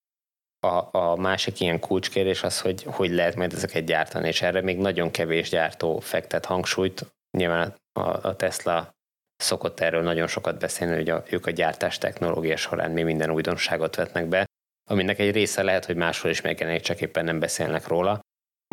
[0.60, 4.78] a, a másik ilyen kulcskérdés az, hogy hogy lehet majd ezeket gyártani, és erre még
[4.78, 7.14] nagyon kevés gyártó fektet hangsúlyt.
[7.38, 8.94] Nyilván a, a Tesla
[9.36, 13.96] szokott erről nagyon sokat beszélni, hogy a, ők a gyártás technológia során mi minden újdonságot
[13.96, 14.46] vetnek be,
[14.90, 18.20] aminek egy része lehet, hogy máshol is megjelenik, csak éppen nem beszélnek róla,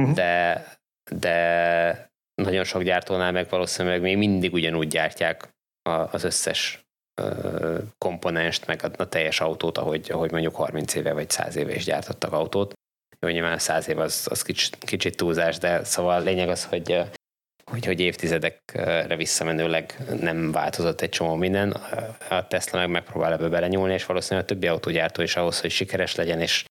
[0.01, 0.16] uh-huh.
[0.16, 0.66] de,
[1.11, 2.11] de
[2.41, 5.49] nagyon sok gyártónál meg valószínűleg még mindig ugyanúgy gyártják
[6.11, 6.82] az összes
[7.97, 11.84] komponenst, meg a, a teljes autót, ahogy, ahogy mondjuk 30 éve vagy 100 éve is
[11.84, 12.74] gyártottak autót,
[13.20, 17.01] Jó, nyilván száz év az, az kicsit, kicsit túlzás, de szóval a lényeg az, hogy
[17.74, 21.71] hogy, hogy évtizedekre visszamenőleg nem változott egy csomó minden.
[22.30, 26.15] A Tesla meg megpróbál ebbe belenyúlni, és valószínűleg a többi autógyártó is ahhoz, hogy sikeres
[26.15, 26.65] legyen, és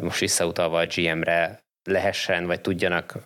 [0.00, 3.18] most visszautalva a GM-re lehessen, vagy tudjanak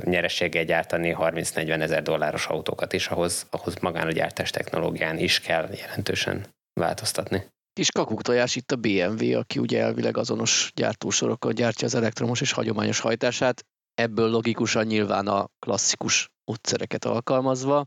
[0.00, 5.68] nyerességgel gyártani 30-40 ezer dolláros autókat is, ahhoz, ahhoz magán a gyártás technológián is kell
[5.76, 6.46] jelentősen
[6.80, 7.46] változtatni.
[7.72, 13.00] Kis kakuktojás itt a BMW, aki ugye elvileg azonos gyártósorokkal gyártja az elektromos és hagyományos
[13.00, 13.64] hajtását.
[13.94, 17.84] Ebből logikusan nyilván a klasszikus módszereket alkalmazva.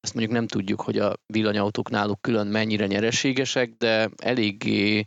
[0.00, 5.04] Ezt mondjuk nem tudjuk, hogy a villanyautók náluk külön mennyire nyereségesek, de eléggé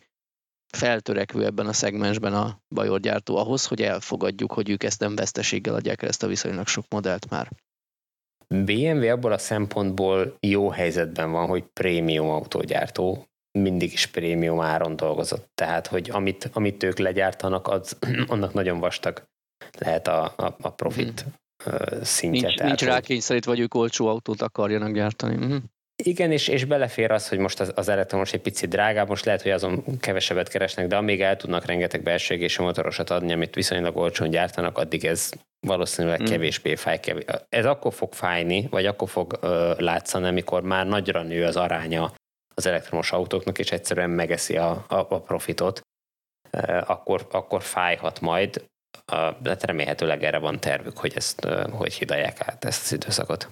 [0.74, 6.02] feltörekvő ebben a szegmensben a bajorgyártó ahhoz, hogy elfogadjuk, hogy ők ezt nem veszteséggel adják
[6.02, 7.52] el ezt a viszonylag sok modellt már.
[8.48, 15.50] BMW abból a szempontból jó helyzetben van, hogy prémium autógyártó, mindig is prémium áron dolgozott.
[15.56, 19.24] Tehát, hogy amit, amit ők legyártanak, az, annak nagyon vastag
[19.80, 21.26] lehet a, a, a profit
[21.64, 22.03] hmm.
[22.03, 22.41] szintje.
[22.41, 25.36] Nincs, tehát, nincs rákényszerítve, vagy ők olcsó autót akarjanak gyártani.
[25.36, 25.64] Hmm.
[26.03, 29.41] Igen, és, és belefér az, hogy most az, az elektromos egy picit drágább, most lehet,
[29.41, 33.97] hogy azon kevesebbet keresnek, de amíg el tudnak rengeteg belső égésű motorosat adni, amit viszonylag
[33.97, 35.30] olcsón gyártanak, addig ez
[35.68, 36.28] valószínűleg hmm.
[36.28, 36.99] kevésbé fáj.
[36.99, 37.24] Kevés.
[37.49, 42.14] Ez akkor fog fájni, vagy akkor fog ö, látszani, amikor már nagyra nő az aránya
[42.53, 45.82] az elektromos autóknak, és egyszerűen megeszi a, a, a profitot,
[46.86, 48.66] akkor, akkor fájhat majd.
[49.12, 53.49] De hát remélhetőleg erre van tervük, hogy ezt hogy hidalják át ezt az időszakot.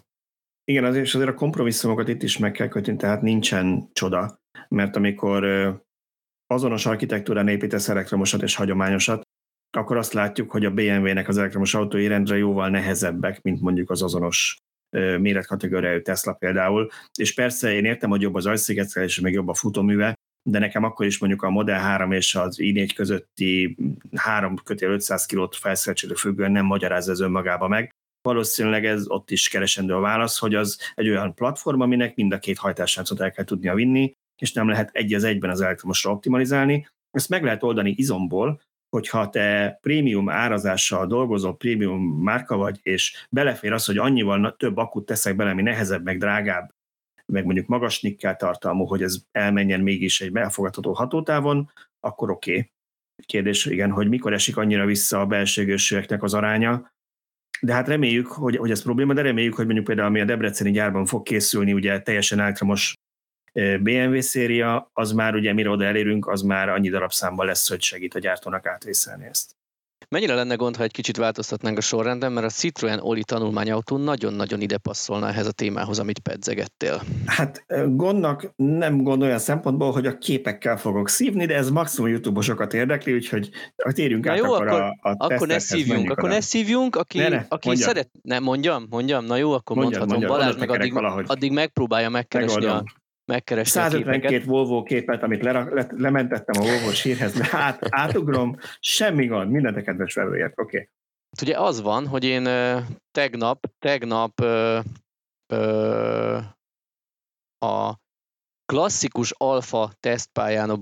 [0.64, 4.96] Igen, azért, és azért a kompromisszumokat itt is meg kell kötni, tehát nincsen csoda, mert
[4.96, 5.46] amikor
[6.48, 9.22] azonos architektúrán építesz elektromosat és hagyományosat,
[9.78, 14.02] akkor azt látjuk, hogy a BMW-nek az elektromos autói rendre jóval nehezebbek, mint mondjuk az
[14.02, 14.58] azonos
[15.20, 16.90] méretkategóriájú Tesla például.
[17.20, 20.16] És persze én értem, hogy jobb az agyszigetelés, meg jobb a futóműve,
[20.50, 23.78] de nekem akkor is mondjuk a Model 3 és az i4 közötti
[24.16, 27.96] 3 kötél 500 kilót felszereltségű függően nem magyaráz ez önmagába meg.
[28.22, 32.40] Valószínűleg ez ott is keresendő a válasz, hogy az egy olyan platform, aminek mind a
[32.40, 36.88] két hajtásláncot el kell tudnia vinni, és nem lehet egy az egyben az elektromosra optimalizálni.
[37.12, 43.74] Ezt meg lehet oldani izomból, hogyha te prémium árazással dolgozó prémium márka vagy, és belefér
[43.74, 46.74] az, hogy annyival több akut teszek bele, ami nehezebb, meg drágább,
[47.34, 52.52] meg mondjuk magas nikkel tartalmú, hogy ez elmenjen mégis egy elfogadható hatótávon, akkor oké.
[52.52, 52.70] Okay.
[53.26, 55.76] Kérdés, igen, hogy mikor esik annyira vissza a belső
[56.20, 56.94] az aránya,
[57.62, 60.72] de hát reméljük, hogy, hogy ez probléma, de reméljük, hogy mondjuk például ami a Debreceni
[60.72, 62.94] gyárban fog készülni, ugye teljesen elektromos
[63.54, 68.16] BMW széria, az már ugye mire oda elérünk, az már annyi darabszámban lesz, hogy segít
[68.16, 69.52] a gyártónak átvészelni ezt.
[70.16, 74.62] Mennyire lenne gond, ha egy kicsit változtatnánk a sorrenden, mert a Citroen Oli tanulmányautó nagyon-nagyon
[74.62, 77.02] ide passzolna ehhez a témához, amit pedzegettél.
[77.26, 82.74] Hát gondnak nem gond olyan szempontból, hogy a képekkel fogok szívni, de ez maximum YouTube-osokat
[82.74, 86.42] érdekli, úgyhogy térjünk Na át jó, akkor, akkor a, a Akkor ne szívjunk, akkor ne
[86.42, 88.10] szívjunk, aki, ne, ne, aki szeret...
[88.22, 90.30] Nem, mondjam, mondjam, na jó, akkor mondjad, mondhatom.
[90.30, 92.86] Mondjad, Balázs meg addig, addig megpróbálja megkeresni Megoldom.
[92.86, 98.58] a megkeresni 152 Volvo képet, amit le, le, lementettem a Volvo sírhez, de át, átugrom,
[98.80, 100.78] semmi gond, mindent a kedves felőért, oké.
[100.78, 100.90] Okay.
[101.30, 102.44] Hát ugye az van, hogy én
[103.12, 104.80] tegnap, tegnap ö,
[105.54, 106.38] ö,
[107.60, 108.00] a
[108.66, 110.76] klasszikus alfa tesztpályán a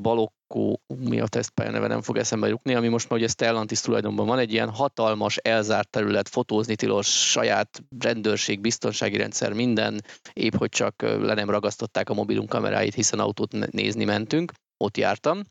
[0.53, 4.25] Balokkó, mi a tesztpálya neve, nem fog eszembe jutni, ami most már ugye Stellantis tulajdonban
[4.25, 10.01] van, egy ilyen hatalmas, elzárt terület, fotózni tilos, saját rendőrség, biztonsági rendszer, minden,
[10.33, 15.41] épp hogy csak le nem ragasztották a mobilunk kameráit, hiszen autót nézni mentünk, ott jártam,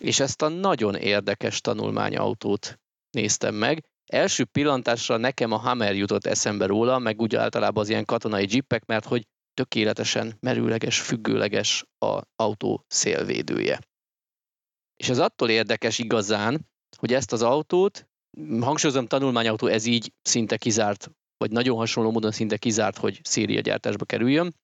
[0.00, 2.78] és ezt a nagyon érdekes tanulmányautót
[3.10, 3.84] néztem meg.
[4.06, 8.84] Első pillantásra nekem a Hammer jutott eszembe róla, meg úgy általában az ilyen katonai jeepek,
[8.84, 9.22] mert hogy
[9.54, 13.78] tökéletesen merőleges, függőleges a autó szélvédője.
[15.02, 18.08] És ez attól érdekes igazán, hogy ezt az autót,
[18.60, 24.54] hangsúlyozom, tanulmányautó, ez így szinte kizárt, vagy nagyon hasonló módon szinte kizárt, hogy szériagyártásba kerüljön.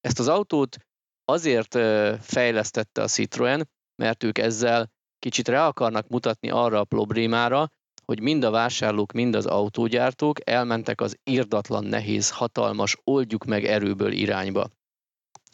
[0.00, 0.76] Ezt az autót
[1.24, 1.78] azért
[2.22, 3.68] fejlesztette a Citroen,
[4.02, 7.68] mert ők ezzel kicsit rá akarnak mutatni arra a problémára,
[8.04, 14.12] hogy mind a vásárlók, mind az autógyártók elmentek az irdatlan, nehéz, hatalmas, oldjuk meg erőből
[14.12, 14.70] irányba.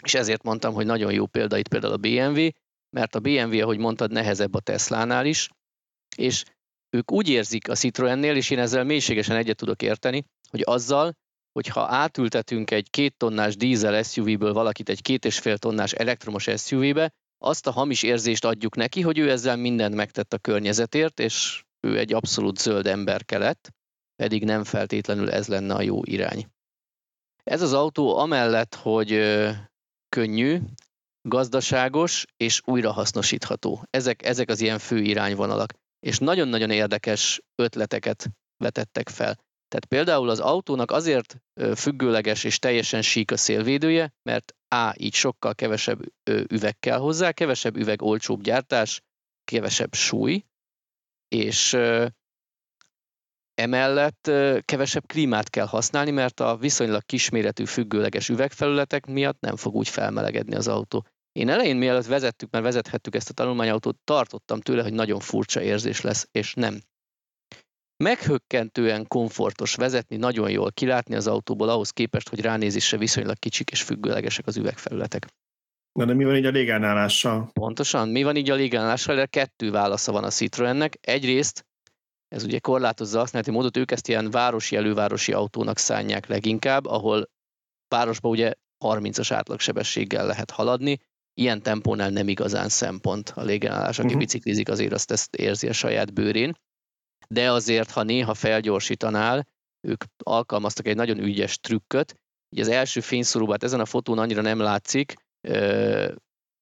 [0.04, 2.48] És ezért mondtam, hogy nagyon jó példa itt például a BMW,
[2.96, 5.48] mert a BMW, ahogy mondtad, nehezebb a Teslánál is,
[6.16, 6.44] és
[6.90, 11.12] ők úgy érzik a Citroennél, és én ezzel mélységesen egyet tudok érteni, hogy azzal,
[11.52, 17.12] hogyha átültetünk egy két tonnás dízel SUV-ből valakit egy két és fél tonnás elektromos SUV-be,
[17.38, 21.98] azt a hamis érzést adjuk neki, hogy ő ezzel mindent megtett a környezetért, és ő
[21.98, 23.70] egy abszolút zöld emberke lett,
[24.14, 26.46] pedig nem feltétlenül ez lenne a jó irány.
[27.44, 29.10] Ez az autó amellett, hogy
[30.08, 30.60] könnyű,
[31.28, 33.82] gazdaságos és újrahasznosítható.
[33.90, 35.72] Ezek, ezek az ilyen fő irányvonalak.
[36.00, 39.34] és nagyon-nagyon érdekes ötleteket vetettek fel.
[39.68, 41.36] Tehát például az autónak azért
[41.74, 44.94] függőleges és teljesen sík a szélvédője, mert A.
[44.96, 46.00] így sokkal kevesebb
[46.48, 49.02] üveg kell hozzá, kevesebb üveg olcsóbb gyártás,
[49.44, 50.44] kevesebb súly,
[51.28, 51.76] és
[53.54, 54.30] Emellett
[54.64, 60.54] kevesebb klímát kell használni, mert a viszonylag kisméretű függőleges üvegfelületek miatt nem fog úgy felmelegedni
[60.54, 61.06] az autó.
[61.36, 66.00] Én elején mielőtt vezettük, mert vezethettük ezt a tanulmányautót, tartottam tőle, hogy nagyon furcsa érzés
[66.00, 66.80] lesz, és nem.
[67.96, 73.82] Meghökkentően komfortos vezetni, nagyon jól kilátni az autóból ahhoz képest, hogy ránézésre viszonylag kicsik és
[73.82, 75.26] függőlegesek az üvegfelületek.
[75.92, 77.50] Na de mi van így a légállással?
[77.52, 79.14] Pontosan, mi van így a légállással?
[79.16, 80.98] Erre kettő válasza van a Citroennek.
[81.00, 81.66] Egyrészt
[82.28, 87.30] ez ugye korlátozza használati módot, ők ezt ilyen városi, elővárosi autónak szánják leginkább, ahol
[87.88, 88.52] városba ugye
[88.84, 91.00] 30-as átlagsebességgel lehet haladni,
[91.40, 93.98] ilyen tempónál nem igazán szempont a légenállás.
[93.98, 94.20] Aki uh-huh.
[94.20, 96.56] biciklizik, azért azt ezt érzi a saját bőrén.
[97.28, 99.46] De azért, ha néha felgyorsítanál,
[99.88, 102.14] ők alkalmaztak egy nagyon ügyes trükköt.
[102.52, 105.14] Ugye az első fényszóróbát ezen a fotón annyira nem látszik,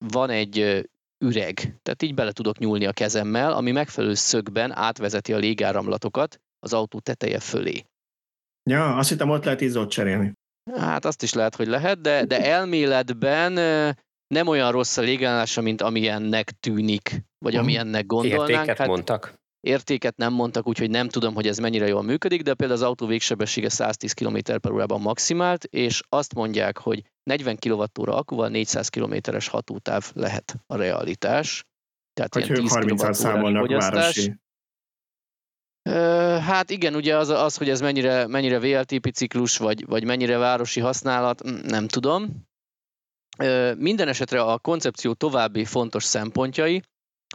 [0.05, 0.59] van egy
[1.25, 1.55] üreg.
[1.83, 6.99] Tehát így bele tudok nyúlni a kezemmel, ami megfelelő szögben átvezeti a légáramlatokat az autó
[6.99, 7.85] teteje fölé.
[8.71, 10.33] Ja, azt hittem ott lehet izzót cserélni.
[10.75, 13.53] Hát azt is lehet, hogy lehet, de, de elméletben
[14.27, 18.49] nem olyan rossz a légállása, mint amilyennek tűnik, vagy amilyennek gondolnánk.
[18.51, 19.43] Értéket hát, mondtak?
[19.61, 23.07] Értéket nem mondtak, úgyhogy nem tudom, hogy ez mennyire jól működik, de például az autó
[23.07, 29.49] végsebessége 110 km per órában maximált, és azt mondják, hogy 40 kWh akkuval 400 km-es
[29.49, 31.65] hatótáv lehet a realitás.
[32.13, 34.35] Tehát hogy ilyen 10 30 számolnak városi.
[36.41, 40.81] Hát igen, ugye az, az hogy ez mennyire, mennyire VLTP ciklus, vagy, vagy mennyire városi
[40.81, 42.47] használat, nem tudom.
[43.77, 46.83] Minden esetre a koncepció további fontos szempontjai,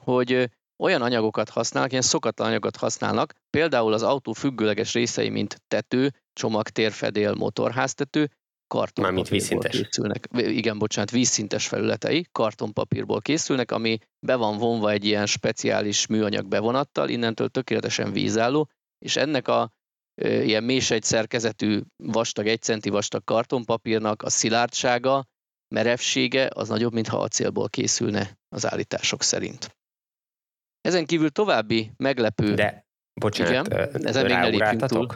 [0.02, 0.50] hogy
[0.84, 7.34] olyan anyagokat használnak, ilyen szokatlan anyagokat használnak, például az autó függőleges részei, mint tető, csomagtérfedél,
[7.34, 8.30] motorháztető,
[8.68, 10.28] kartonpapírból készülnek.
[10.32, 17.10] Igen, bocsánat, vízszintes felületei kartonpapírból készülnek, ami be van vonva egy ilyen speciális műanyag bevonattal,
[17.10, 18.70] innentől tökéletesen vízálló,
[19.06, 19.72] és ennek a
[20.16, 25.26] e, ilyen mésegy szerkezetű vastag, egy centi vastag kartonpapírnak a szilárdsága,
[25.76, 29.78] merevsége az nagyobb, mint ha acélból készülne az állítások szerint.
[30.82, 32.53] Ezen kívül további meglepő...
[32.53, 35.07] De, bocsánat, igen, ezen még ne lépjünk túl.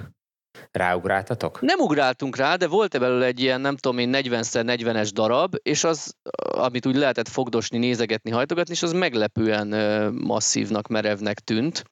[0.72, 1.62] Ráugráltatok?
[1.62, 6.16] Nem ugráltunk rá, de volt belőle egy ilyen, nem tudom én, 40x40-es darab, és az,
[6.38, 9.68] amit úgy lehetett fogdosni, nézegetni, hajtogatni, és az meglepően
[10.14, 11.84] masszívnak, merevnek tűnt.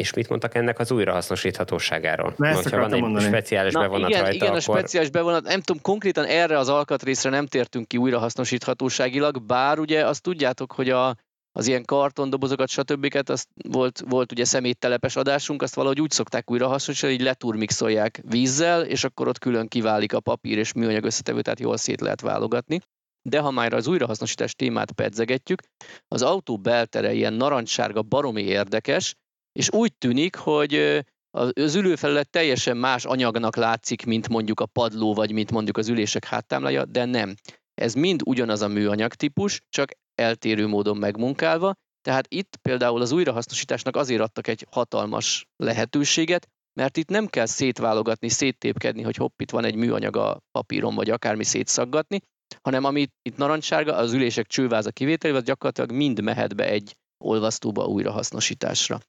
[0.00, 2.34] És mit mondtak ennek az újrahasznosíthatóságáról?
[2.36, 3.26] Na, ezt van egy mondani.
[3.26, 4.58] speciális Na, bevonat igen, rajta, igen, akkor...
[4.58, 10.06] a speciális bevonat, nem tudom, konkrétan erre az alkatrészre nem tértünk ki újrahasznosíthatóságilag, bár ugye
[10.06, 11.16] azt tudjátok, hogy a,
[11.52, 13.22] az ilyen kartondobozokat, stb.
[13.24, 18.84] azt volt, volt ugye szeméttelepes adásunk, azt valahogy úgy szokták újra hasznosítani, hogy leturmixolják vízzel,
[18.84, 22.80] és akkor ott külön kiválik a papír és műanyag összetevő, tehát jól szét lehet válogatni.
[23.22, 25.62] De ha már az újrahasznosítás témát pedzegetjük,
[26.08, 29.14] az autó beltere ilyen narancssárga baromi érdekes,
[29.56, 35.32] és úgy tűnik, hogy az ülőfelület teljesen más anyagnak látszik, mint mondjuk a padló, vagy
[35.32, 37.34] mint mondjuk az ülések háttámlája, de nem.
[37.74, 43.96] Ez mind ugyanaz a műanyag típus, csak eltérő módon megmunkálva, tehát itt például az újrahasznosításnak
[43.96, 46.48] azért adtak egy hatalmas lehetőséget,
[46.80, 51.10] mert itt nem kell szétválogatni, széttépkedni, hogy hopp, itt van egy műanyag a papíron, vagy
[51.10, 52.20] akármi szétszaggatni,
[52.62, 59.00] hanem ami itt narancssárga, az ülések csőváza kivételével gyakorlatilag mind mehet be egy olvasztóba újrahasznosításra.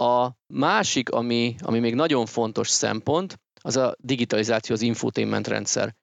[0.00, 5.94] A másik, ami, ami még nagyon fontos szempont, az a digitalizáció, az infotainment rendszer.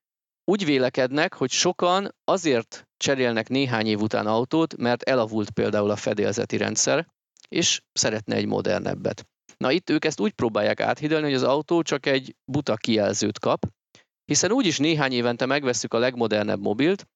[0.52, 6.58] Úgy vélekednek, hogy sokan azért cserélnek néhány év után autót, mert elavult például a fedélzeti
[6.58, 7.08] rendszer,
[7.48, 9.26] és szeretne egy modernebbet.
[9.58, 13.68] Na itt ők ezt úgy próbálják áthidalni, hogy az autó csak egy buta kijelzőt kap,
[14.26, 17.08] hiszen úgyis néhány évente megveszük a legmodernebb mobilt,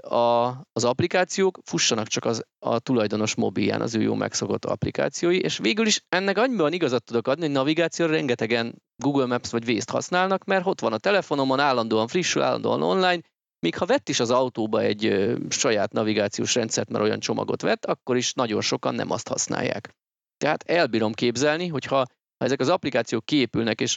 [0.00, 5.58] a, az applikációk fussanak csak az, a tulajdonos mobilján, az ő jó megszokott applikációi, és
[5.58, 10.44] végül is ennek annyiban igazat tudok adni, hogy navigációra rengetegen Google Maps vagy Waze-t használnak,
[10.44, 13.20] mert ott van a telefonomon, állandóan frissül, állandóan online,
[13.58, 17.84] míg ha vett is az autóba egy ö, saját navigációs rendszert, mert olyan csomagot vett,
[17.84, 19.90] akkor is nagyon sokan nem azt használják.
[20.36, 21.96] Tehát elbírom képzelni, hogy ha,
[22.36, 23.96] ha ezek az applikációk kiépülnek, és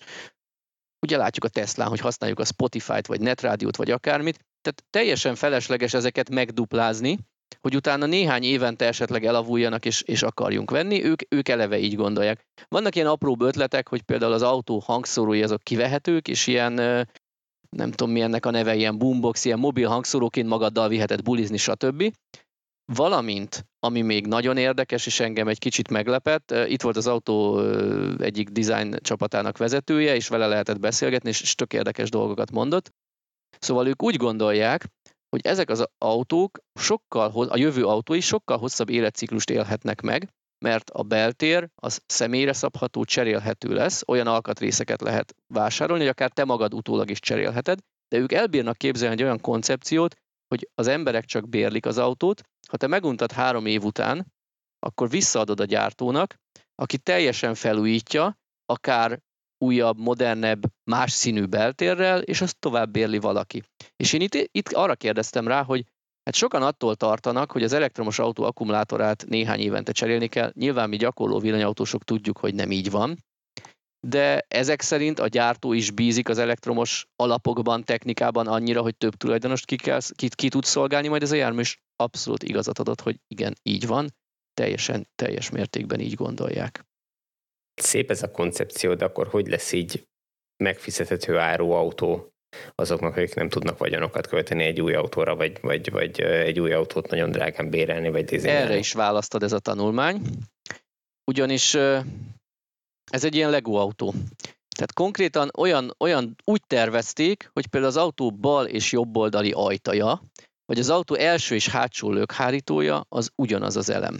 [1.05, 5.93] ugye látjuk a Teslán, hogy használjuk a Spotify-t, vagy Netrádiót, vagy akármit, tehát teljesen felesleges
[5.93, 7.17] ezeket megduplázni,
[7.61, 12.45] hogy utána néhány évente esetleg elavuljanak és, és akarjunk venni, ők, ők eleve így gondolják.
[12.67, 16.73] Vannak ilyen apró ötletek, hogy például az autó hangszórói azok kivehetők, és ilyen,
[17.69, 22.13] nem tudom mi ennek a neve, ilyen boombox, ilyen mobil hangszóróként magaddal viheted bulizni, stb.
[22.93, 27.59] Valamint, ami még nagyon érdekes, és engem egy kicsit meglepett, itt volt az autó
[28.19, 32.91] egyik design csapatának vezetője, és vele lehetett beszélgetni, és tök érdekes dolgokat mondott.
[33.59, 34.85] Szóval ők úgy gondolják,
[35.29, 40.29] hogy ezek az autók sokkal, a jövő autói sokkal hosszabb életciklust élhetnek meg,
[40.65, 46.45] mert a beltér az személyre szabható, cserélhető lesz, olyan alkatrészeket lehet vásárolni, hogy akár te
[46.45, 50.15] magad utólag is cserélheted, de ők elbírnak képzelni egy olyan koncepciót,
[50.47, 54.33] hogy az emberek csak bérlik az autót, ha te meguntad három év után,
[54.79, 56.35] akkor visszaadod a gyártónak,
[56.75, 59.19] aki teljesen felújítja, akár
[59.57, 63.63] újabb, modernebb, más színű beltérrel, és azt tovább bérli valaki.
[63.95, 65.85] És én itt, itt arra kérdeztem rá, hogy
[66.23, 70.51] hát sokan attól tartanak, hogy az elektromos autó akkumulátorát néhány évente cserélni kell.
[70.53, 73.17] Nyilván mi gyakorló villanyautósok tudjuk, hogy nem így van,
[74.07, 79.65] de ezek szerint a gyártó is bízik az elektromos alapokban, technikában annyira, hogy több tulajdonost
[79.65, 83.19] ki, kell, ki, ki tud szolgálni majd ez a jármű, és abszolút igazat adott, hogy
[83.27, 84.15] igen, így van,
[84.53, 86.85] teljesen, teljes mértékben így gondolják.
[87.81, 90.07] Szép ez a koncepció, de akkor hogy lesz így
[90.63, 92.31] megfizethető áru autó
[92.75, 97.09] azoknak, akik nem tudnak vagyonokat költeni egy új autóra, vagy, vagy, vagy egy új autót
[97.09, 98.65] nagyon drágán bérelni, vagy dizájnálni?
[98.65, 100.21] Erre is választad ez a tanulmány,
[101.31, 101.73] ugyanis
[103.11, 104.13] ez egy ilyen Lego autó.
[104.75, 110.21] Tehát konkrétan olyan, olyan úgy tervezték, hogy például az autó bal és jobb oldali ajtaja,
[110.65, 114.19] vagy az autó első és hátsó lökhárítója az ugyanaz az elem.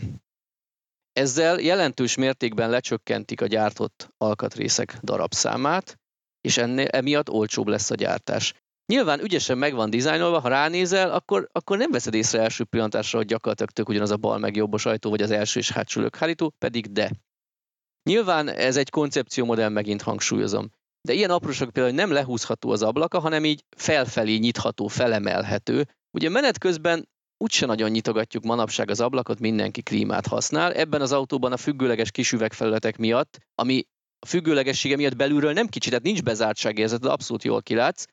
[1.18, 6.00] Ezzel jelentős mértékben lecsökkentik a gyártott alkatrészek darabszámát,
[6.42, 8.54] és ennél emiatt olcsóbb lesz a gyártás.
[8.86, 13.28] Nyilván ügyesen meg van dizájnolva, ha ránézel, akkor, akkor nem veszed észre első pillantásra, hogy
[13.28, 16.92] gyakorlatilag tök ugyanaz a bal meg jobbos ajtó, vagy az első és hátsó lökhárító, pedig
[16.92, 17.12] de.
[18.10, 20.72] Nyilván ez egy koncepciómodell, megint hangsúlyozom.
[21.02, 25.88] De ilyen apróság például nem lehúzható az ablaka, hanem így felfelé nyitható, felemelhető.
[26.12, 30.74] Ugye menet közben úgyse nagyon nyitogatjuk manapság az ablakot, mindenki klímát használ.
[30.74, 33.84] Ebben az autóban a függőleges kis üvegfelületek miatt, ami
[34.20, 38.06] a függőlegessége miatt belülről nem kicsi, tehát nincs bezártságérzet, de abszolút jól kilátsz,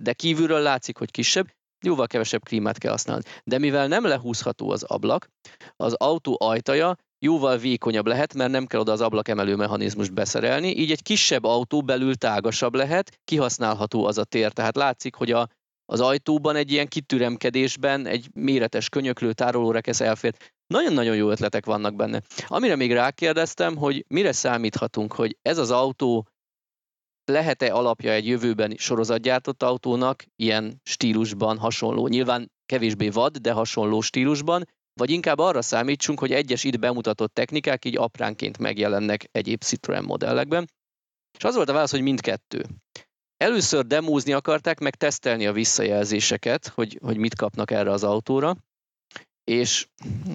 [0.00, 1.46] de kívülről látszik, hogy kisebb,
[1.84, 3.22] jóval kevesebb klímát kell használni.
[3.44, 5.28] De mivel nem lehúzható az ablak,
[5.76, 10.90] az autó ajtaja jóval vékonyabb lehet, mert nem kell oda az ablakemelő mechanizmust beszerelni, így
[10.90, 14.52] egy kisebb autó belül tágasabb lehet, kihasználható az a tér.
[14.52, 15.48] Tehát látszik, hogy a,
[15.86, 20.34] az ajtóban egy ilyen kitüremkedésben egy méretes könyöklő tárolórekesz elfér.
[20.66, 22.22] Nagyon-nagyon jó ötletek vannak benne.
[22.46, 26.28] Amire még rákérdeztem, hogy mire számíthatunk, hogy ez az autó
[27.24, 34.64] lehet-e alapja egy jövőben sorozatgyártott autónak, ilyen stílusban hasonló, nyilván kevésbé vad, de hasonló stílusban,
[34.94, 40.70] vagy inkább arra számítsunk, hogy egyes itt bemutatott technikák így apránként megjelennek egyéb Citroen modellekben.
[41.38, 42.64] És az volt a válasz, hogy mindkettő.
[43.36, 48.56] Először demózni akarták, meg tesztelni a visszajelzéseket, hogy, hogy mit kapnak erre az autóra,
[49.44, 49.86] és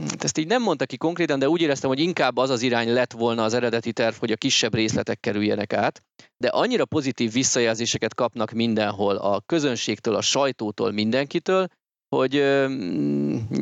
[0.10, 2.93] hát ezt így nem mondta ki konkrétan, de úgy éreztem, hogy inkább az az irány
[2.93, 6.04] lett volna az eredeti terv, hogy a kisebb részletek kerüljenek át,
[6.38, 11.68] de annyira pozitív visszajelzéseket kapnak mindenhol, a közönségtől, a sajtótól, mindenkitől,
[12.16, 12.36] hogy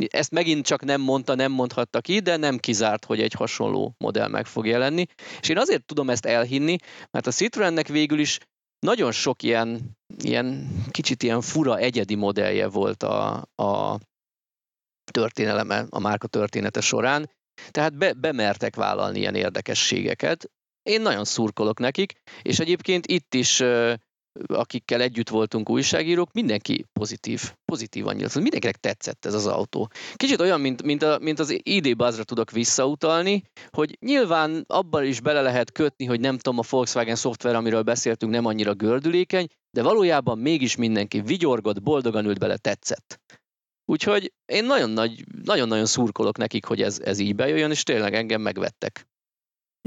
[0.07, 4.27] ezt megint csak nem mondta, nem mondhatta ki, de nem kizárt, hogy egy hasonló modell
[4.27, 5.05] meg fog jelenni.
[5.39, 6.75] És én azért tudom ezt elhinni,
[7.11, 8.39] mert a Citroennek végül is
[8.79, 13.99] nagyon sok ilyen, ilyen kicsit ilyen fura egyedi modellje volt a, a
[15.11, 17.31] történeleme, a márka története során,
[17.71, 20.51] tehát be, bemertek vállalni ilyen érdekességeket.
[20.83, 23.63] Én nagyon szurkolok nekik, és egyébként itt is
[24.47, 28.41] akikkel együtt voltunk újságírók, mindenki pozitív, pozitívan nyilatkozott.
[28.41, 29.89] Mindenkinek tetszett ez az autó.
[30.15, 35.21] Kicsit olyan, mint, mint, a, mint az ID Buzzra tudok visszautalni, hogy nyilván abban is
[35.21, 39.83] bele lehet kötni, hogy nem tudom, a Volkswagen szoftver, amiről beszéltünk, nem annyira gördülékeny, de
[39.83, 43.19] valójában mégis mindenki vigyorgott, boldogan ült bele, tetszett.
[43.85, 48.41] Úgyhogy én nagyon nagy, nagyon-nagyon szurkolok nekik, hogy ez, ez így bejöjjön, és tényleg engem
[48.41, 49.07] megvettek.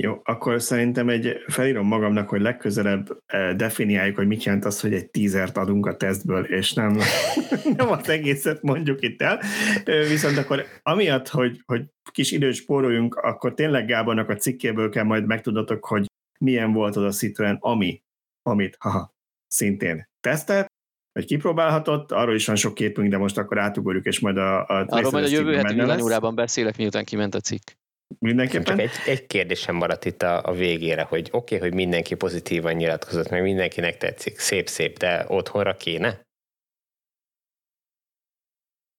[0.03, 4.95] Jó, akkor szerintem egy felírom magamnak, hogy legközelebb eh, definiáljuk, hogy mit jelent az, hogy
[4.95, 6.99] egy tízert adunk a tesztből, és nem,
[7.77, 9.41] nem az egészet mondjuk itt el.
[9.85, 15.27] Viszont akkor amiatt, hogy, hogy kis időt spóroljunk, akkor tényleg Gábornak a cikkéből kell majd
[15.27, 16.07] megtudatok, hogy
[16.39, 18.03] milyen volt az a Citroen, ami,
[18.43, 19.15] amit haha,
[19.47, 20.67] szintén tesztelt,
[21.13, 24.85] vagy kipróbálhatott, arról is van sok képünk, de most akkor átugorjuk, és majd a, a
[24.87, 27.80] Arról majd a jövő heti villanyórában beszélek, miután kiment a cikk.
[28.19, 28.77] Mindenképpen.
[28.77, 32.73] Csak egy, egy kérdésem maradt itt a, a végére, hogy oké, okay, hogy mindenki pozitívan
[32.73, 36.29] nyilatkozott, meg mindenkinek tetszik, szép-szép, de otthonra kéne?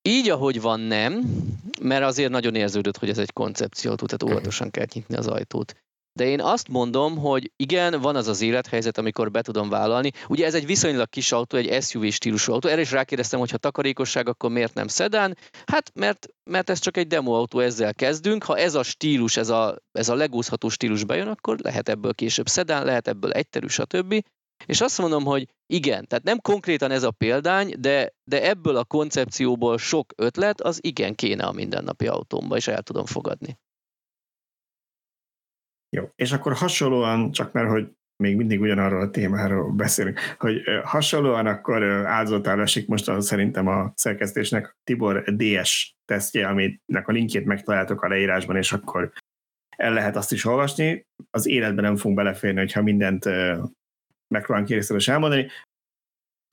[0.01, 1.24] Így, ahogy van, nem,
[1.82, 5.76] mert azért nagyon érződött, hogy ez egy koncepció, tehát óvatosan kell nyitni az ajtót.
[6.14, 10.12] De én azt mondom, hogy igen, van az az élethelyzet, amikor be tudom vállalni.
[10.28, 12.70] Ugye ez egy viszonylag kis autó, egy SUV stílusú autó.
[12.70, 15.38] Erre is rákérdeztem, hogy ha takarékosság, akkor miért nem szedán?
[15.66, 18.43] Hát mert, mert ez csak egy demo autó, ezzel kezdünk.
[18.43, 22.47] Ha ez a stílus, ez a, ez a legúzható stílus bejön, akkor lehet ebből később
[22.47, 24.24] szedán, lehet ebből egyterű, stb.
[24.66, 28.84] És azt mondom, hogy igen, tehát nem konkrétan ez a példány, de, de ebből a
[28.84, 33.57] koncepcióból sok ötlet, az igen kéne a mindennapi autómba, és el tudom fogadni.
[35.96, 37.92] Jó, és akkor hasonlóan, csak mert hogy
[38.24, 43.92] még mindig ugyanarról a témáról beszélünk, hogy hasonlóan akkor áldozatára esik most a, szerintem a
[43.96, 49.12] szerkesztésnek Tibor DS tesztje, aminek a linkjét megtaláltok a leírásban, és akkor
[49.78, 51.06] el lehet azt is olvasni.
[51.30, 53.26] Az életben nem fogunk beleférni, hogyha mindent
[54.28, 55.48] megpróbálunk kérészteles elmondani.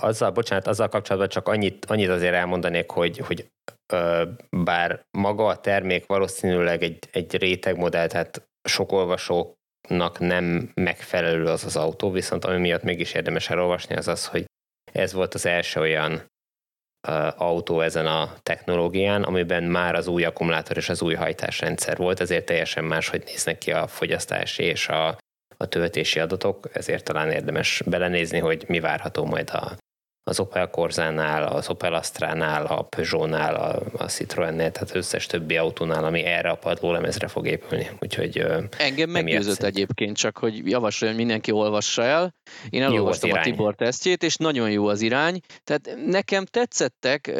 [0.02, 3.48] Azzal, bocsánat, azzal kapcsolatban csak annyit, annyit azért elmondanék, hogy, hogy
[3.92, 11.64] ö, bár maga a termék valószínűleg egy, egy rétegmodell, tehát sok olvasóknak nem megfelelő az
[11.64, 14.44] az autó, viszont ami miatt mégis érdemes elolvasni, az az, hogy
[14.92, 16.26] ez volt az első olyan
[17.36, 22.44] autó ezen a technológián, amiben már az új akkumulátor és az új hajtásrendszer volt, ezért
[22.44, 25.18] teljesen más, hogy néznek ki a fogyasztási és a,
[25.56, 29.76] a töltési adatok, ezért talán érdemes belenézni, hogy mi várható majd a,
[30.28, 36.04] az Opel Corzánál, az Opel Astránál, a Peugeotnál, a, a Citroennél, tehát összes többi autónál,
[36.04, 37.90] ami erre a padlólemezre fog épülni.
[38.00, 38.44] Úgyhogy
[38.78, 42.34] Engem meggyőzött egyébként, csak hogy javasoljon, hogy mindenki olvassa el.
[42.70, 45.40] Én elolvastam a Tibor tesztjét, és nagyon jó az irány.
[45.64, 47.32] Tehát nekem tetszettek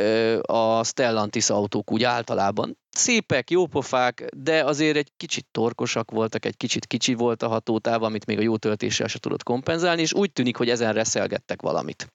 [0.43, 6.87] a Stellantis autók úgy általában szépek, jópofák, de azért egy kicsit torkosak voltak, egy kicsit
[6.87, 10.57] kicsi volt a hatótáv, amit még a jó töltéssel se tudott kompenzálni, és úgy tűnik,
[10.57, 12.07] hogy ezen reszelgettek valamit.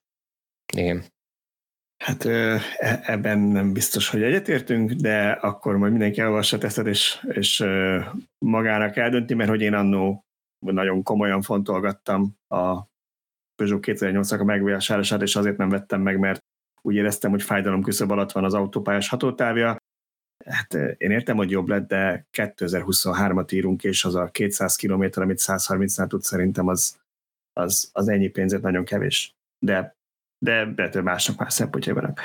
[0.76, 1.04] Igen.
[2.04, 2.60] Hát e,
[3.02, 7.64] ebben nem biztos, hogy egyetértünk, de akkor majd mindenki elolvassa tesztet, és, és
[8.38, 10.24] magának eldönti, mert hogy én annó
[10.58, 12.92] nagyon komolyan fontolgattam a
[13.54, 16.44] Peugeot 2008-nak a megvásárlását, és azért nem vettem meg, mert
[16.82, 19.76] úgy éreztem, hogy fájdalom küszöb alatt van az autópályás hatótávja.
[20.44, 25.40] Hát én értem, hogy jobb lett, de 2023-at írunk, és az a 200 km, amit
[25.40, 27.00] 130-nál tud, szerintem az,
[27.52, 29.34] az, az ennyi pénzet nagyon kevés.
[29.58, 29.96] De
[30.44, 32.20] de de másnak más szempontjai vannak.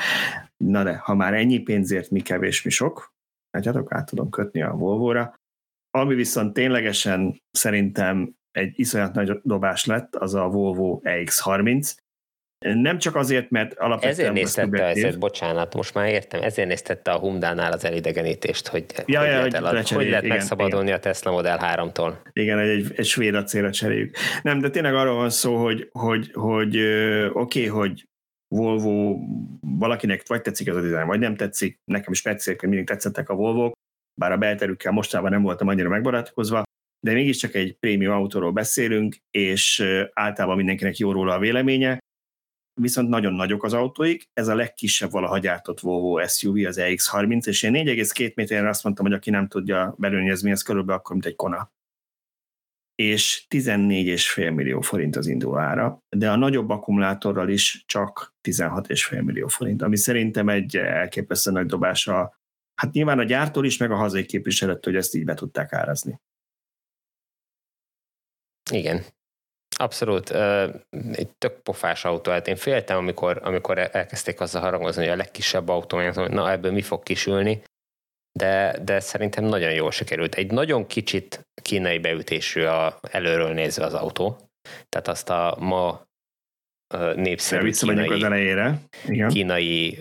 [0.58, 3.14] Na de, ha már ennyi pénzért mi kevés, mi sok,
[3.52, 5.34] látjátok, át tudom kötni a Volvo-ra.
[5.92, 11.96] Ami viszont ténylegesen szerintem egy iszonyat nagy dobás lett, az a Volvo EX30,
[12.60, 14.12] nem csak azért, mert alapvetően...
[14.12, 19.20] Ezért néztette, ezért, bocsánat, most már értem, ezért néztette a Humdánál az elidegenítést, hogy ja,
[19.20, 20.98] hogy, ja, lehet, hogy, hogy lehet igen, megszabadulni igen.
[20.98, 22.14] a Tesla Model 3-tól.
[22.34, 24.16] Igen, egy, egy svéd acélra cseréljük.
[24.42, 26.78] Nem, de tényleg arról van szó, hogy, hogy, hogy
[27.34, 28.08] oké, okay, hogy
[28.56, 29.18] Volvo,
[29.62, 33.36] valakinek vagy tetszik ez a dizájn, vagy nem tetszik, nekem is hogy mindig tetszettek a
[33.36, 33.72] Volvo,
[34.20, 36.64] bár a belterükkel mostában nem voltam annyira megbarátkozva,
[37.00, 39.84] de mégiscsak egy prémium autóról beszélünk, és
[40.14, 42.00] általában mindenkinek jó róla a véleménye,
[42.80, 47.64] viszont nagyon nagyok az autóik, ez a legkisebb valaha gyártott Volvo SUV, az EX30, és
[47.64, 51.36] én 4,2 méteren azt mondtam, hogy aki nem tudja belőni, ez körülbelül akkor, mint egy
[51.36, 51.72] Kona
[53.00, 59.82] és 14,5 millió forint az ára, de a nagyobb akkumulátorral is csak 16,5 millió forint,
[59.82, 62.40] ami szerintem egy elképesztő nagy dobása.
[62.76, 66.22] Hát nyilván a gyártól is, meg a hazai képviselet, hogy ezt így be tudták árazni.
[68.72, 69.04] Igen,
[69.80, 70.30] Abszolút.
[71.12, 72.32] Egy tök pofás autó.
[72.32, 76.72] Hát én féltem, amikor, amikor elkezdték azzal haragozni, hogy a legkisebb autó, hogy na ebből
[76.72, 77.62] mi fog kisülni,
[78.32, 80.36] de, de szerintem nagyon jól sikerült.
[80.36, 84.38] Egy nagyon kicsit kínai beütésű a, előről nézve az autó,
[84.90, 86.08] tehát azt a ma
[87.16, 88.80] népszerű kínai, az elejére.
[89.08, 89.30] Igen.
[89.30, 90.00] kínai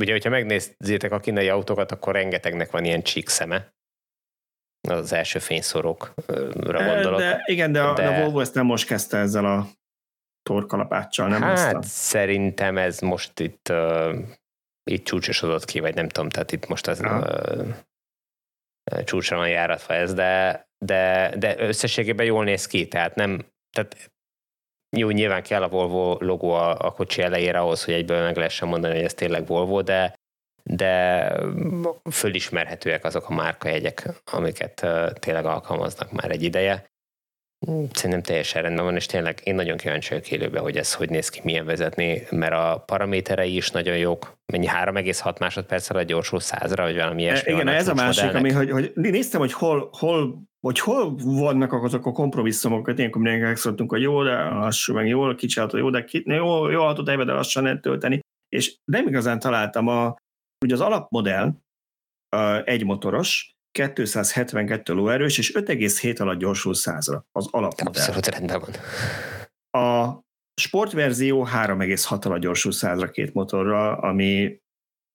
[0.00, 3.72] ugye, hogyha megnézzétek a kínai autókat, akkor rengetegnek van ilyen csík szeme,
[4.88, 6.14] az első fényszórókra
[6.84, 7.18] gondolok.
[7.18, 9.66] De, igen, de a, de a Volvo ezt nem most kezdte ezzel a
[10.42, 11.42] torkalapáccsal, nem?
[11.42, 11.82] Hát a...
[11.82, 14.18] szerintem ez most itt uh,
[14.90, 17.68] itt csúcsosodott ki, vagy nem tudom, tehát itt most az uh,
[19.04, 24.10] csúcsra van járatva ez, de, de, de összességében jól néz ki, tehát nem, tehát
[24.96, 28.68] jó, nyilván kell a Volvo logó a, a kocsi elejére ahhoz, hogy egyből meg lehessen
[28.68, 30.14] mondani, hogy ez tényleg Volvo, de,
[30.62, 31.32] de
[32.10, 34.86] fölismerhetőek azok a márkajegyek, amiket
[35.18, 36.90] tényleg alkalmaznak már egy ideje.
[37.92, 41.28] Szerintem teljesen rendben van, és tényleg én nagyon kíváncsi vagyok élőbe, hogy ez hogy néz
[41.28, 44.38] ki, milyen vezetni, mert a paraméterei is nagyon jók.
[44.52, 47.52] Mennyi 3,6 másodperccel a gyorsul százra, vagy valami ilyesmi.
[47.52, 48.54] Igen, ez a másik, modellnek.
[48.54, 53.46] ami, hogy, hogy néztem, hogy hol, hol, hogy hol vannak azok a kompromisszumok, ilyenkor mindenki
[53.46, 57.02] megszóltunk, hogy jó, de lassú, meg jó, kicsi autó, jó, de ki, jó, jó autó,
[57.02, 58.20] de lassan lehet tölteni.
[58.48, 60.16] És nem igazán találtam a,
[60.62, 61.52] ugye az alapmodell,
[62.64, 68.02] egy motoros, 272 lóerős, és 5,7 alatt gyorsul 100-ra, az alapmodell.
[68.02, 68.70] Abszolút rendben van.
[69.82, 70.20] A
[70.60, 74.60] sportverzió 3,6 alatt gyorsul 100-ra két motorra, ami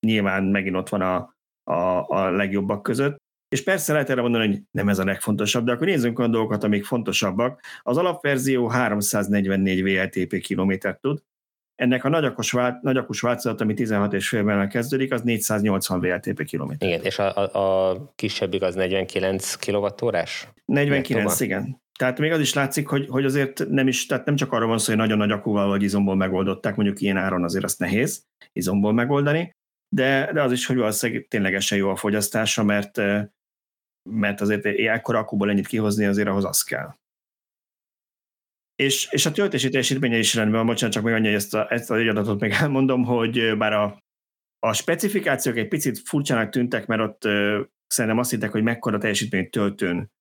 [0.08, 3.18] nyilván megint ott van a, a, a legjobbak között.
[3.50, 6.64] És persze lehet erre mondani, hogy nem ez a legfontosabb, de akkor nézzünk olyan dolgokat,
[6.64, 7.62] amik fontosabbak.
[7.82, 11.22] Az alapverzió 344 VLTP kilométert tud,
[11.78, 16.88] ennek a nagyakos, vált, nagyakos változat, ami 16,5-ben kezdődik, az 480 VLTP kilométer.
[16.90, 20.22] Igen, és a, a, a kisebbik az 49 kWh?
[20.66, 21.82] 49, igen.
[21.98, 24.78] Tehát még az is látszik, hogy, hogy azért nem is, tehát nem csak arról van
[24.78, 28.24] szó, hogy nagyon nagy akúval vagy izomból megoldották, mondjuk ilyen áron azért azt nehéz
[28.54, 29.56] izomból megoldani,
[29.96, 32.98] de, de az is, hogy valószínűleg ténylegesen jó a fogyasztása, mert,
[34.10, 36.96] mert azért ekkora akúból ennyit kihozni azért ahhoz az kell.
[38.84, 41.72] És, és a töltési teljesítménye is rendben van, bocsánat, csak még annyi, hogy ezt a,
[41.72, 44.04] ezt a adatot még elmondom, hogy bár a,
[44.60, 49.50] a specifikációk egy picit furcsának tűntek, mert ott ö, szerintem azt hittek, hogy mekkora teljesítmény
[49.50, 50.12] töltőn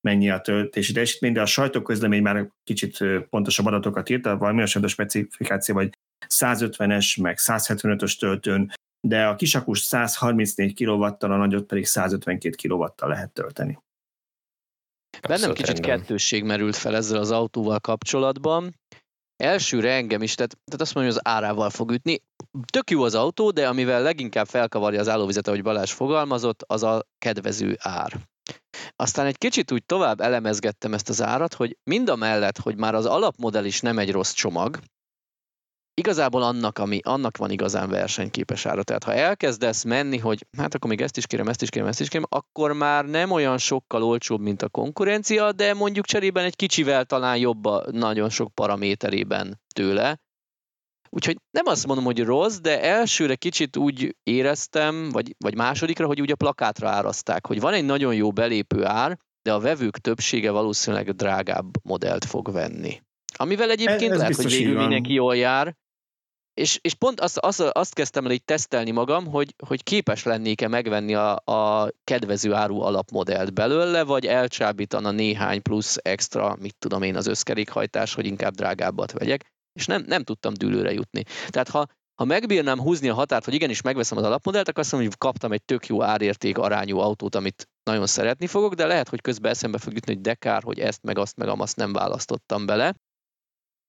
[0.00, 5.74] mennyi a töltési teljesítmény, de a sajtóközlemény már kicsit pontosabb adatokat írt, valami a specifikáció,
[5.74, 5.90] vagy
[6.28, 13.32] 150-es, meg 175-ös töltőn, de a kisakus 134 kw a nagyot pedig 152 kw lehet
[13.32, 13.78] tölteni.
[15.28, 15.98] Bennem kicsit rendben.
[15.98, 18.74] kettősség merült fel ezzel az autóval kapcsolatban.
[19.36, 22.22] Elsőre engem is, tehát, tehát azt mondom, hogy az árával fog ütni.
[22.72, 27.06] Tök jó az autó, de amivel leginkább felkavarja az állóvizet, ahogy Balázs fogalmazott, az a
[27.18, 28.12] kedvező ár.
[28.96, 32.94] Aztán egy kicsit úgy tovább elemezgettem ezt az árat, hogy mind a mellett, hogy már
[32.94, 34.78] az alapmodell is nem egy rossz csomag,
[36.00, 38.82] igazából annak, ami, annak van igazán versenyképes ára.
[38.82, 42.00] Tehát ha elkezdesz menni, hogy hát akkor még ezt is kérem, ezt is kérem, ezt
[42.00, 46.56] is kérem, akkor már nem olyan sokkal olcsóbb, mint a konkurencia, de mondjuk cserében egy
[46.56, 50.20] kicsivel talán jobb a nagyon sok paraméterében tőle.
[51.08, 56.20] Úgyhogy nem azt mondom, hogy rossz, de elsőre kicsit úgy éreztem, vagy, vagy másodikra, hogy
[56.20, 60.50] úgy a plakátra árazták, hogy van egy nagyon jó belépő ár, de a vevők többsége
[60.50, 63.00] valószínűleg drágább modellt fog venni.
[63.36, 65.76] Amivel egyébként ez, ez lehet, hogy végül mindenki jól jár,
[66.56, 70.68] és, és pont azt, azt, azt kezdtem el így tesztelni magam, hogy, hogy képes lennék-e
[70.68, 77.16] megvenni a, a kedvező áru alapmodellt belőle, vagy elcsábítana néhány plusz extra, mit tudom én,
[77.16, 81.22] az összkerékhajtás, hogy inkább drágábbat vegyek, és nem, nem tudtam dűlőre jutni.
[81.48, 85.10] Tehát ha, ha megbírnám húzni a határt, hogy igenis megveszem az alapmodellt, akkor azt mondom,
[85.10, 89.20] hogy kaptam egy tök jó árérték arányú autót, amit nagyon szeretni fogok, de lehet, hogy
[89.20, 92.94] közben eszembe fog jutni, hogy dekár, hogy ezt, meg azt, meg azt nem választottam bele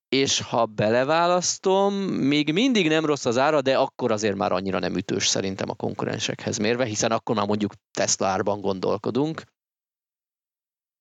[0.09, 4.95] és ha beleválasztom, még mindig nem rossz az ára, de akkor azért már annyira nem
[4.95, 9.41] ütős szerintem a konkurensekhez mérve, hiszen akkor már mondjuk Tesla árban gondolkodunk.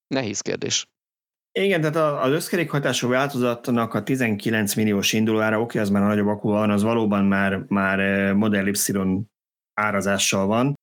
[0.06, 0.86] Nehéz kérdés.
[1.52, 6.48] Igen, tehát az összkerékhajtású változatnak a 19 milliós indulóára, oké, az már a nagyobb akku
[6.48, 8.74] van, az valóban már, már eh, Model Y
[9.74, 10.74] árazással van,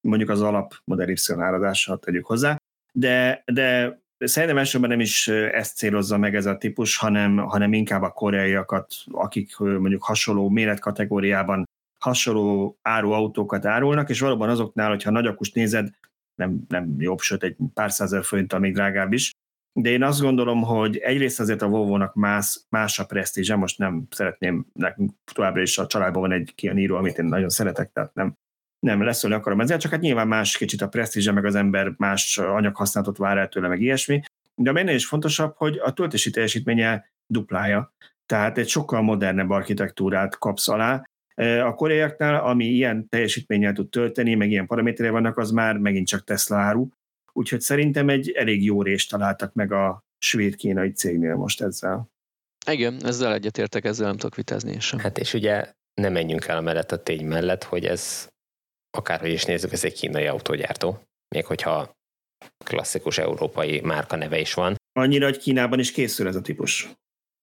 [0.00, 2.56] mondjuk az alap Model Y árazással tegyük hozzá,
[2.92, 8.02] de, de szerintem elsősorban nem is ezt célozza meg ez a típus, hanem, hanem inkább
[8.02, 11.64] a koreaiakat, akik mondjuk hasonló méretkategóriában
[11.98, 15.88] hasonló áruautókat árulnak, és valóban azoknál, hogyha nagy akust nézed,
[16.34, 19.30] nem, nem jobb, sőt egy pár százer forinttal még drágább is.
[19.72, 24.06] De én azt gondolom, hogy egyrészt azért a Volvo-nak más, más a presztízse, most nem
[24.10, 28.14] szeretném, nekünk továbbra is a családban van egy Kia Niro, amit én nagyon szeretek, tehát
[28.14, 28.36] nem
[28.86, 32.38] nem leszölni akarom ezzel, csak hát nyilván más kicsit a presztízse, meg az ember más
[32.38, 34.20] anyaghasználatot vár el tőle, meg ilyesmi.
[34.54, 37.94] De a ennél is fontosabb, hogy a töltési teljesítménye duplája.
[38.26, 41.06] Tehát egy sokkal modernebb architektúrát kapsz alá.
[41.34, 46.06] E, a koreaiaknál, ami ilyen teljesítménnyel tud tölteni, meg ilyen paraméterei vannak, az már megint
[46.06, 46.88] csak Tesla áru.
[47.32, 52.10] Úgyhogy szerintem egy elég jó részt találtak meg a svéd-kínai cégnél most ezzel.
[52.66, 54.98] Igen, ezzel egyetértek, ezzel nem tudok vitázni sem.
[54.98, 58.31] Hát és ugye nem menjünk el a mellett a tény mellett, hogy ez
[58.96, 61.02] akárhogy is nézzük, ez egy kínai autógyártó,
[61.34, 61.92] még hogyha
[62.64, 64.76] klasszikus európai márka neve is van.
[64.92, 66.88] Annyira, hogy Kínában is készül ez a típus.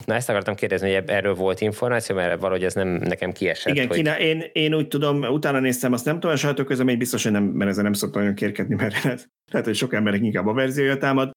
[0.06, 3.74] Na ezt akartam kérdezni, hogy erről volt információ, mert valahogy ez nem nekem kiesett.
[3.74, 3.96] Igen, hogy...
[3.96, 7.44] Kína, én, én úgy tudom, utána néztem, azt nem tudom, a sajtóközlemény biztos, hogy nem,
[7.44, 9.04] mert ezzel nem szoktam nagyon kérkedni, mert
[9.52, 11.32] lehet, hogy sok emberek inkább a verziója támad,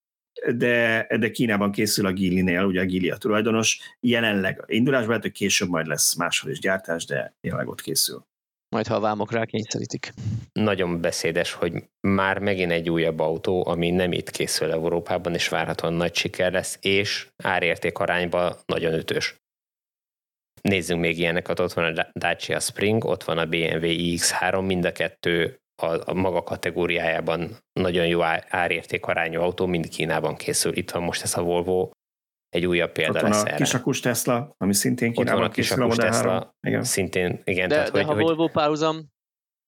[0.56, 5.32] de, de Kínában készül a Gili-nél, ugye a Gili a tulajdonos, jelenleg indulásban lehet, hogy
[5.32, 8.26] később majd lesz máshol is gyártás, de jelenleg ott készül.
[8.73, 10.12] Majd ha a vámok rá kényszerítik.
[10.53, 15.93] Nagyon beszédes, hogy már megint egy újabb autó, ami nem itt készül Európában, és várhatóan
[15.93, 19.36] nagy siker lesz, és árérték arányban nagyon ütős.
[20.61, 24.93] Nézzünk még ilyeneket, ott van a Dacia Spring, ott van a BMW iX3, mind a
[24.93, 30.77] kettő a, a maga kategóriájában nagyon jó árérték arányú autó, mind Kínában készül.
[30.77, 31.90] Itt van most ez a Volvo
[32.52, 33.56] egy újabb példa Ott van lesz a erre.
[33.56, 36.84] kisakus Tesla, ami szintén Kínában van a kisakus Tesla, igen.
[36.84, 37.68] szintén, igen.
[37.68, 38.22] De, tehát, de hogy, ha hogy...
[38.22, 39.10] Volvo párhuzam,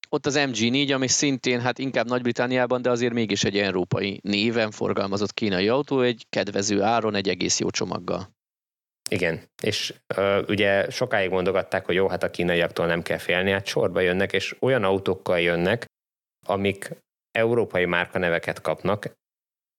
[0.08, 5.32] ott az MG4, ami szintén hát inkább Nagy-Britániában, de azért mégis egy európai néven forgalmazott
[5.32, 8.28] kínai autó, egy kedvező áron, egy egész jó csomaggal.
[9.10, 13.66] Igen, és uh, ugye sokáig mondogatták, hogy jó, hát a kínaiaktól nem kell félni, hát
[13.66, 15.84] sorba jönnek, és olyan autókkal jönnek,
[16.46, 16.90] amik
[17.30, 19.12] európai márkaneveket kapnak,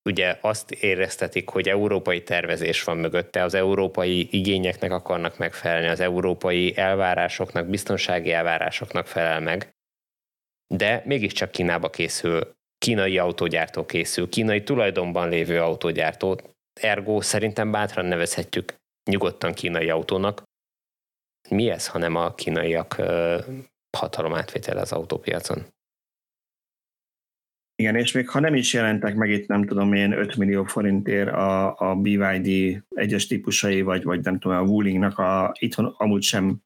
[0.06, 6.78] ugye azt éreztetik, hogy európai tervezés van mögötte, az európai igényeknek akarnak megfelelni, az európai
[6.78, 9.76] elvárásoknak, biztonsági elvárásoknak felel meg,
[10.68, 16.40] de mégiscsak Kínába készül, kínai autógyártó készül, kínai tulajdonban lévő autógyártó,
[16.82, 18.76] ergo szerintem bátran nevezhetjük
[19.10, 20.44] nyugodtan kínai autónak.
[21.50, 23.02] Mi ez, hanem a kínaiak
[23.98, 25.66] hatalom átvétel az autópiacon?
[27.76, 31.30] Igen, és még ha nem is jelentek meg itt, nem tudom én, 5 millió forintért
[31.30, 36.64] a, a BYD egyes típusai, vagy, vagy nem tudom, a Wulingnak a, itthon amúgy sem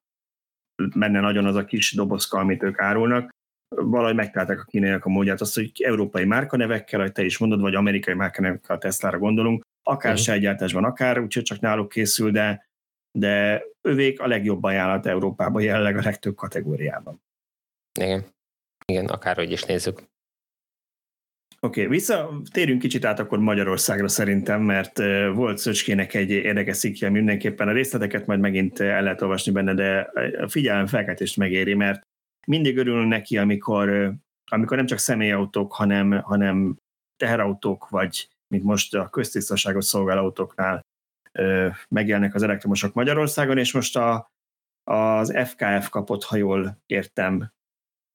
[0.96, 3.30] menne nagyon az a kis dobozka, amit ők árulnak,
[3.76, 7.76] valahogy megtalálták a kínaiak a módját, azt, hogy európai márkanevekkel, ahogy te is mondod, vagy
[7.76, 10.26] amerikai márkanevekkel a Tesla-ra gondolunk, akár uh-huh.
[10.26, 12.68] sejgyártásban, akár úgyhogy csak náluk készül, de,
[13.18, 17.22] de övék a legjobb ajánlat Európában jelenleg a legtöbb kategóriában.
[18.00, 18.26] Igen,
[18.86, 20.02] igen, akárhogy is nézzük.
[21.62, 24.98] Oké, okay, visszatérünk kicsit át akkor Magyarországra szerintem, mert
[25.34, 30.12] volt Szöcskének egy érdekes szikje, mindenképpen a részleteket majd megint el lehet olvasni benne, de
[30.42, 32.02] a figyelem felkeltést megéri, mert
[32.48, 34.14] mindig örülünk neki, amikor,
[34.46, 36.78] amikor nem csak személyautók, hanem, hanem
[37.18, 40.82] teherautók, vagy mint most a köztisztaságot szolgáló autóknál
[41.90, 44.28] megjelennek az elektromosok Magyarországon, és most a,
[44.84, 47.52] az FKF kapott, ha jól értem,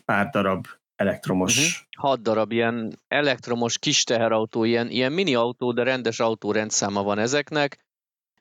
[0.04, 0.66] pár darab
[0.96, 1.56] elektromos.
[1.56, 2.08] Uh-huh.
[2.10, 7.78] Hat darab ilyen elektromos kis teherautó, ilyen, ilyen mini autó, de rendes autórendszáma van ezeknek,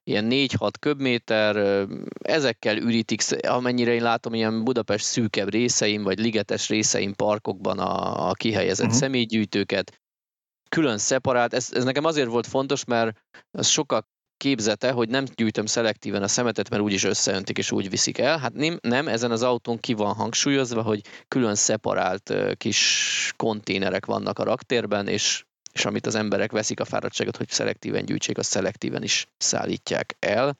[0.04, 1.86] ilyen 4-6 köbméter,
[2.22, 8.34] ezekkel ürítik, amennyire én látom, ilyen Budapest szűkebb részein, vagy ligetes részein, parkokban a, a
[8.34, 9.02] kihelyezett uh-huh.
[9.02, 10.02] személygyűjtőket,
[10.70, 13.18] külön szeparált, ez, ez nekem azért volt fontos, mert
[13.52, 14.08] az sokak
[14.44, 18.38] képzete, hogy nem gyűjtöm szelektíven a szemetet, mert úgyis összeöntik és úgy viszik el.
[18.38, 24.40] Hát nem, nem, ezen az autón ki van hangsúlyozva, hogy külön szeparált kis konténerek vannak
[24.40, 25.44] a raktérben, és,
[25.74, 30.57] és amit az emberek veszik a fáradtságot, hogy szelektíven gyűjtsék, azt szelektíven is szállítják el.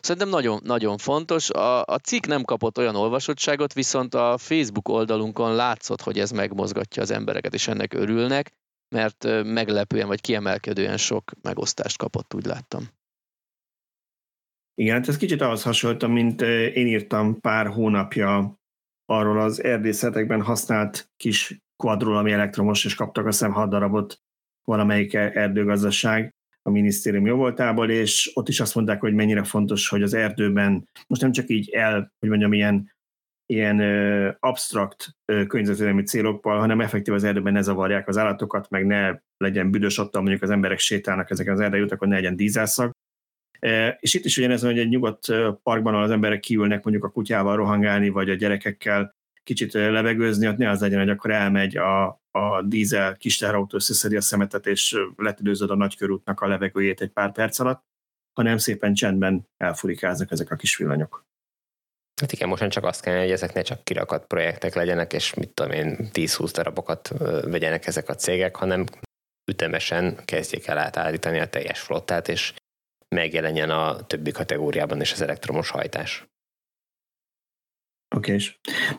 [0.00, 1.50] Szerintem nagyon, nagyon fontos.
[1.50, 7.02] A, a cikk nem kapott olyan olvasottságot, viszont a Facebook oldalunkon látszott, hogy ez megmozgatja
[7.02, 8.52] az embereket, és ennek örülnek
[8.90, 12.88] mert meglepően vagy kiemelkedően sok megosztást kapott, úgy láttam.
[14.74, 18.58] Igen, hát ez kicsit ahhoz hasonlítom, mint én írtam pár hónapja
[19.04, 24.20] arról az erdészetekben használt kis kvadról, ami elektromos, és kaptak a szem 6 darabot
[24.64, 30.14] valamelyik erdőgazdaság a minisztérium jóvoltából, és ott is azt mondták, hogy mennyire fontos, hogy az
[30.14, 32.94] erdőben most nem csak így el, hogy mondjam, ilyen
[33.50, 38.86] ilyen ö, absztrakt ö, környezetvédelmi célokkal, hanem effektív az erdőben ne zavarják az állatokat, meg
[38.86, 42.90] ne legyen büdös ott, mondjuk az emberek sétálnak ezeken az erdőjutakon, ne legyen dízelszag.
[43.58, 45.26] E, és itt is ugyanez, hogy egy nyugodt
[45.62, 50.56] parkban, ahol az emberek kiülnek mondjuk a kutyával rohangálni, vagy a gyerekekkel kicsit levegőzni, ott
[50.56, 54.96] ne az legyen, hogy akkor elmegy a, a dízel kis teherautó, összeszedi a szemetet, és
[55.16, 57.84] letüdőzöd a nagykörútnak a levegőjét egy pár perc alatt,
[58.32, 61.29] hanem szépen csendben elfurikáznak ezek a kis villanyok.
[62.20, 65.48] Hát igen, most csak azt kell, hogy ezek ne csak kirakat projektek legyenek, és mit
[65.54, 67.08] tudom én, 10-20 darabokat
[67.44, 68.84] vegyenek ezek a cégek, hanem
[69.50, 72.52] ütemesen kezdjék el átállítani a teljes flottát, és
[73.08, 76.28] megjelenjen a többi kategóriában is az elektromos hajtás.
[78.16, 78.36] Oké,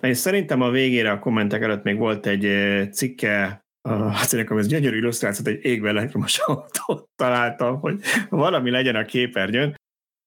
[0.02, 2.44] és szerintem a végére a kommentek előtt még volt egy
[2.92, 9.76] cikke, mondjuk, ez gyönyörű illusztrációt, egy égve elektromos autót találtam, hogy valami legyen a képernyőn.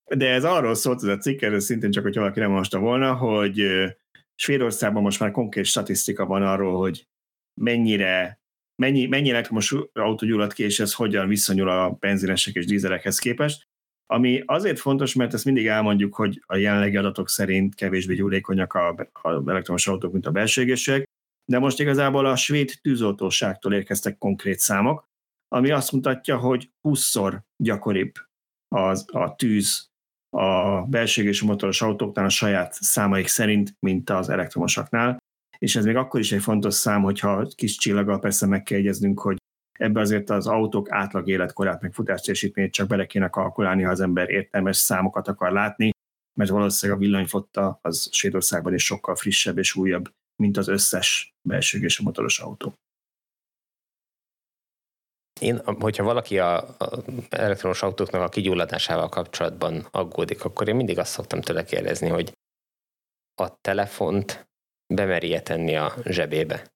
[0.05, 3.15] De ez arról szólt ez a cikk, ez szintén csak, hogy valaki nem mosta volna,
[3.15, 3.67] hogy
[4.35, 7.07] Svédországban most már konkrét statisztika van arról, hogy
[7.61, 8.43] mennyire
[8.83, 13.69] mennyi, mennyi elektromos autó ki, és ez hogyan viszonyul a benzinesek és dízelekhez képest.
[14.07, 18.95] Ami azért fontos, mert ezt mindig elmondjuk, hogy a jelenlegi adatok szerint kevésbé gyúlékonyak a
[19.47, 21.05] elektromos autók, mint a belségések,
[21.51, 25.09] de most igazából a svéd tűzoltóságtól érkeztek konkrét számok,
[25.49, 28.13] ami azt mutatja, hogy 20-szor gyakoribb
[28.69, 29.93] az, a tűz
[30.35, 35.19] a belségés motoros autóknál a saját számaik szerint, mint az elektromosaknál,
[35.59, 39.21] és ez még akkor is egy fontos szám, hogyha kis csillaggal persze meg kell egyeznünk,
[39.21, 39.37] hogy
[39.79, 44.31] ebbe azért az autók átlag életkorát, meg futásteljesítményét csak bele kéne kalkulálni, ha az ember
[44.31, 45.91] értelmes számokat akar látni,
[46.39, 50.11] mert valószínűleg a villanyfotta az Svédországban is sokkal frissebb és újabb,
[50.43, 52.75] mint az összes belsőgés motoros autó.
[55.41, 61.13] Én, hogyha valaki a, a elektromos autóknak a kigyulladásával kapcsolatban aggódik, akkor én mindig azt
[61.13, 62.33] szoktam tőle kérdezni, hogy
[63.35, 64.49] a telefont
[64.95, 66.73] bemeri tenni a zsebébe,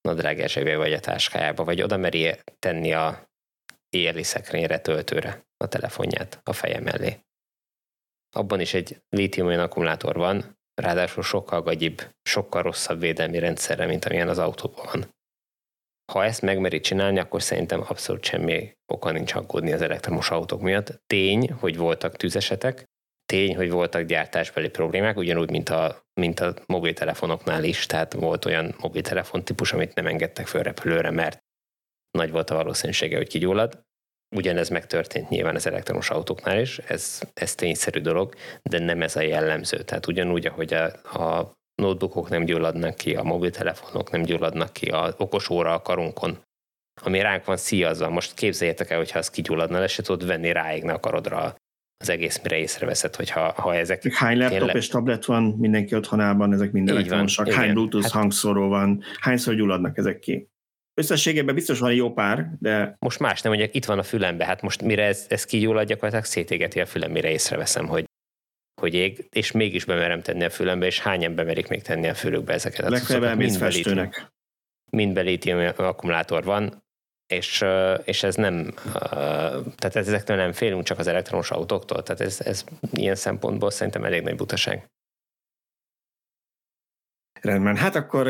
[0.00, 3.30] nadrág zsebébe vagy a táskájába, vagy oda meri tenni a
[3.88, 7.20] éjjeli szekrényre, töltőre a telefonját a feje mellé.
[8.34, 14.28] Abban is egy lítium akkumulátor van, ráadásul sokkal gagyibb, sokkal rosszabb védelmi rendszerre, mint amilyen
[14.28, 15.14] az autóban van.
[16.12, 21.02] Ha ezt megmeri csinálni, akkor szerintem abszolút semmi oka nincs aggódni az elektromos autók miatt.
[21.06, 22.84] Tény, hogy voltak tüzesetek,
[23.26, 28.74] tény, hogy voltak gyártásbeli problémák, ugyanúgy, mint a, mint a mobiltelefonoknál is, tehát volt olyan
[28.80, 31.38] mobiltelefon típus, amit nem engedtek föl repülőre, mert
[32.10, 33.80] nagy volt a valószínűsége, hogy kigyullad.
[34.36, 39.20] Ugyanez megtörtént nyilván az elektromos autóknál is, ez, ez tényszerű dolog, de nem ez a
[39.20, 39.82] jellemző.
[39.82, 40.84] Tehát ugyanúgy, ahogy a,
[41.18, 46.38] a notebookok nem gyulladnak ki, a mobiltelefonok nem gyulladnak ki, a okos óra a karunkon,
[47.02, 48.10] ami ránk van szíjazva.
[48.10, 51.54] Most képzeljétek el, hogyha az kigyulladna, le se tudod venni, ráégne a karodra
[51.96, 54.12] az egész, mire észreveszed, hogyha ha ezek...
[54.12, 54.76] Hány laptop tényleg...
[54.76, 58.12] és tablet van mindenki otthonában, ezek mind elektromosak, hány Bluetooth hát...
[58.12, 60.50] hangszóró van, hányszor gyulladnak ezek ki?
[60.94, 62.96] Összességében biztos van egy jó pár, de...
[62.98, 66.24] Most más nem mondják, itt van a fülembe, hát most mire ez, ez kigyullad, gyakorlatilag
[66.24, 68.04] szétégeti a fülem, mire észreveszem, hogy,
[68.82, 72.52] hogy ég, és mégis bemerem tenni a fülembe, és hányan bemerik még tenni a fülükbe
[72.52, 72.88] ezeket.
[72.88, 74.32] Legfeljebb mind festőnek.
[74.90, 76.84] Mind belítium akkumulátor van,
[77.26, 77.64] és,
[78.04, 78.74] és ez nem,
[79.76, 84.22] tehát ezektől nem félünk, csak az elektromos autóktól, tehát ez, ez ilyen szempontból szerintem elég
[84.22, 84.90] nagy butaság.
[87.42, 88.28] Rendben, hát akkor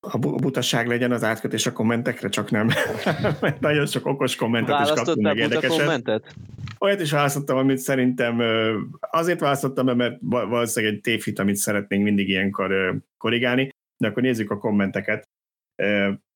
[0.00, 2.66] a butaság legyen az átkötés a kommentekre, csak nem.
[3.40, 5.78] Mert nagyon sok okos kommentet is kaptunk meg érdekeset.
[5.78, 6.34] kommentet?
[6.78, 8.42] Olyat is választottam, amit szerintem
[9.00, 14.58] azért választottam, mert valószínűleg egy tévhit, amit szeretnénk mindig ilyenkor korrigálni, de akkor nézzük a
[14.58, 15.28] kommenteket.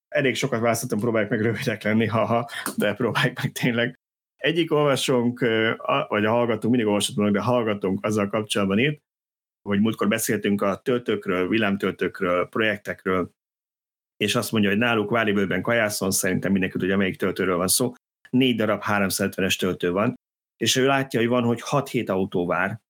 [0.08, 3.98] Elég sokat választottam, próbáljuk meg rövidek lenni, haha, de próbáljuk meg tényleg.
[4.36, 5.40] Egyik olvasónk,
[6.08, 9.00] vagy a hallgatónk, mindig olvashatunk, de hallgatónk azzal kapcsolatban írt,
[9.68, 13.30] hogy múltkor beszéltünk a töltőkről, villámtöltőkről, projektekről,
[14.16, 17.92] és azt mondja, hogy náluk Váribőben kajászon, szerintem mindenki tudja, melyik töltőről van szó,
[18.30, 20.14] négy darab 370-es töltő van,
[20.56, 22.80] és ő látja, hogy van, hogy 6-7 autó vár,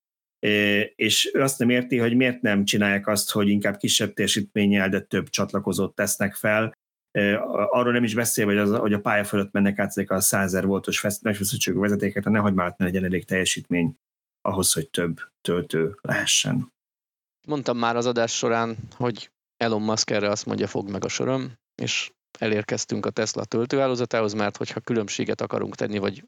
[0.95, 5.01] és ő azt nem érti, hogy miért nem csinálják azt, hogy inkább kisebb teljesítménnyel, de
[5.01, 6.73] több csatlakozót tesznek fel,
[7.71, 10.63] arról nem is beszél, hogy, az, hogy a pálya fölött mennek át ezek a 100
[10.63, 13.97] voltos megfeszültségű vezetéket, ne hagyd már legyen elég teljesítmény
[14.49, 16.73] ahhoz, hogy több töltő lehessen.
[17.47, 21.53] Mondtam már az adás során, hogy Elon Musk erre azt mondja, fog meg a sorom,
[21.83, 26.25] és elérkeztünk a Tesla töltőhálózatához, mert hogyha különbséget akarunk tenni, vagy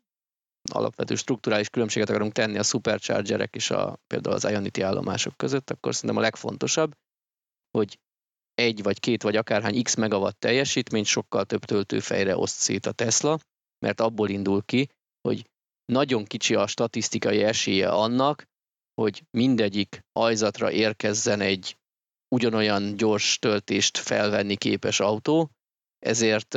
[0.72, 5.94] alapvető strukturális különbséget akarunk tenni a superchargerek és a, például az Ionity állomások között, akkor
[5.94, 6.92] szerintem a legfontosabb,
[7.70, 7.98] hogy
[8.54, 13.38] egy vagy két vagy akárhány x megawatt teljesítményt sokkal több töltőfejre oszt szét a Tesla,
[13.78, 14.88] mert abból indul ki,
[15.20, 15.49] hogy
[15.90, 18.44] nagyon kicsi a statisztikai esélye annak,
[18.94, 21.76] hogy mindegyik ajzatra érkezzen egy
[22.34, 25.50] ugyanolyan gyors töltést felvenni képes autó,
[25.98, 26.54] ezért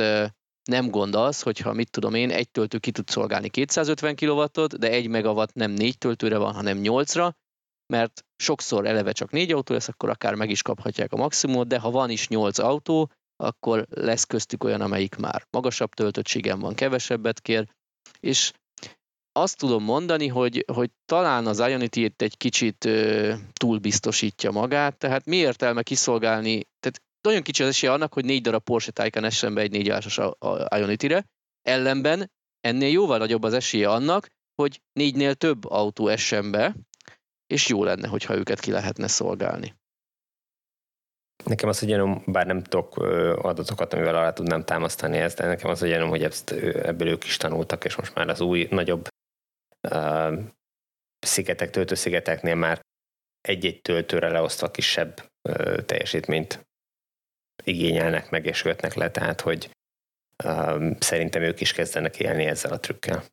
[0.70, 4.90] nem gond az, hogyha mit tudom én, egy töltő ki tud szolgálni 250 kW-ot, de
[4.90, 7.36] egy megawatt nem négy töltőre van, hanem nyolcra,
[7.92, 11.78] mert sokszor eleve csak négy autó lesz, akkor akár meg is kaphatják a maximumot, de
[11.78, 17.40] ha van is nyolc autó, akkor lesz köztük olyan, amelyik már magasabb töltöttségen van, kevesebbet
[17.40, 17.68] kér,
[18.20, 18.52] és
[19.36, 25.24] azt tudom mondani, hogy, hogy talán az Ionity itt egy kicsit ö, túlbiztosítja magát, tehát
[25.24, 29.54] mi értelme kiszolgálni, tehát nagyon kicsi az esélye annak, hogy négy darab Porsche Taycan essen
[29.54, 30.20] be egy négyásos
[30.76, 31.24] Ionity-re,
[31.62, 32.30] ellenben
[32.60, 36.74] ennél jóval nagyobb az esélye annak, hogy négynél több autó essen be,
[37.46, 39.74] és jó lenne, hogyha őket ki lehetne szolgálni.
[41.44, 42.96] Nekem az, hogy gyanúm, bár nem tudok
[43.42, 46.22] adatokat, amivel alá tudnám támasztani ezt, de nekem az, hogy gyanúm, hogy
[46.82, 49.08] ebből ők is tanultak, és most már az új, nagyobb
[51.18, 52.80] szigetek, töltőszigeteknél már
[53.40, 55.30] egy-egy töltőre leosztva kisebb
[55.86, 56.66] teljesítményt
[57.64, 59.70] igényelnek meg és kötnek le, tehát hogy
[60.98, 63.24] szerintem ők is kezdenek élni ezzel a trükkel.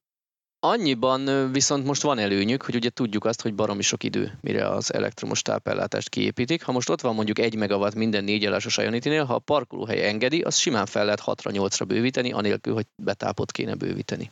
[0.60, 4.94] Annyiban viszont most van előnyük, hogy ugye tudjuk azt, hogy baromi sok idő, mire az
[4.94, 6.64] elektromos tápellátást kiépítik.
[6.64, 10.41] Ha most ott van mondjuk egy megawatt minden négy elásos ionity ha a parkolóhely engedi,
[10.41, 14.32] az simán fel lehet 6-8-ra bővíteni, anélkül, hogy betápot kéne bővíteni.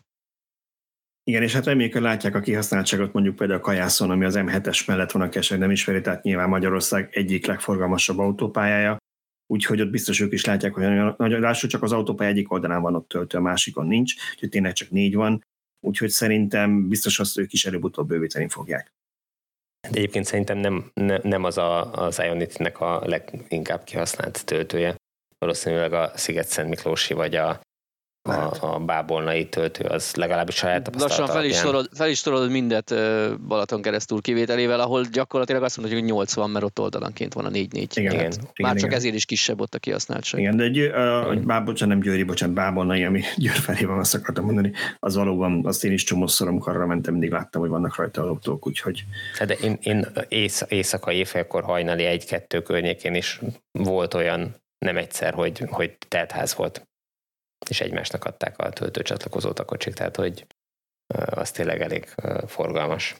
[1.23, 4.87] Igen, és hát reméljük, hogy látják a kihasználtságot mondjuk például a Kajászon, ami az M7-es
[4.87, 8.97] mellett van, a esetleg nem ismeri, tehát nyilván Magyarország egyik legforgalmasabb autópályája,
[9.47, 10.83] úgyhogy ott biztos ők is látják, hogy
[11.17, 14.89] nagyon csak az autópálya egyik oldalán van ott töltő, a másikon nincs, úgyhogy tényleg csak
[14.89, 15.43] négy van,
[15.79, 18.93] úgyhogy szerintem biztos azt ők is előbb-utóbb bővíteni fogják.
[19.89, 24.95] De egyébként szerintem nem, ne, nem az a, az Ionity-nek a leginkább kihasznált töltője.
[25.37, 27.61] Valószínűleg a Sziget-Szent Miklósi vagy a,
[28.29, 32.49] a, a bábolnai töltő, az legalábbis saját tapasztalat Lassan fel is, torod, fel is torod
[32.49, 32.93] mindet
[33.47, 37.53] Balaton keresztül kivételével, ahol gyakorlatilag azt mondhatjuk, hogy 80, mert ott oldalanként van a 4-4.
[37.53, 38.97] Igen, igen, hát, igen, Már csak igen.
[38.97, 40.41] ezért is kisebb ott a kihasználtság.
[40.41, 44.15] Igen, de egy, uh, bár, bocsánat, nem Győri, bocsánat, Bábolnai, ami Győr felé van, azt
[44.15, 47.95] akartam mondani, az valóban, azt én is csomószor, amikor arra mentem, mindig láttam, hogy vannak
[47.95, 49.03] rajta autók, úgyhogy...
[49.37, 53.39] Hát de én, én éjsz, éjszaka éjfélkor hajnali egy-kettő környékén is
[53.71, 56.87] volt olyan, nem egyszer, hogy, hogy teltház volt
[57.69, 60.45] és egymásnak adták a töltőcsatlakozót a kocsik, tehát hogy
[61.29, 62.05] az tényleg elég
[62.47, 63.15] forgalmas.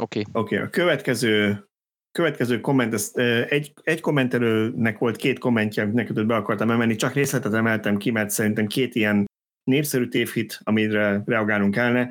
[0.00, 0.20] Oké.
[0.20, 0.42] Okay.
[0.42, 1.68] Oké, okay, a következő
[2.12, 3.12] következő komment, ez,
[3.48, 8.30] egy, egy kommentelőnek volt két kommentje, neked be akartam emelni, csak részletet emeltem ki, mert
[8.30, 9.26] szerintem két ilyen
[9.64, 12.10] népszerű tévhit, amire reagálunk kellene.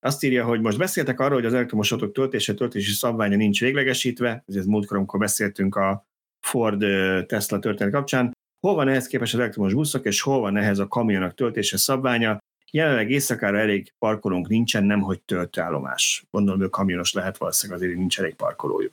[0.00, 4.44] Azt írja, hogy most beszéltek arról, hogy az elektromos autók töltése, töltési szabványa nincs véglegesítve,
[4.46, 6.06] ez múltkor, amikor beszéltünk a
[6.46, 6.84] Ford
[7.26, 8.32] Tesla történet kapcsán,
[8.66, 12.38] hol van ehhez képest az elektromos buszok, és hol van ehhez a kamionok töltése szabványa.
[12.70, 16.24] Jelenleg éjszakára elég parkolónk nincsen, nem hogy töltőállomás.
[16.30, 18.92] Gondolom, hogy kamionos lehet valószínűleg azért nincs elég parkolójuk.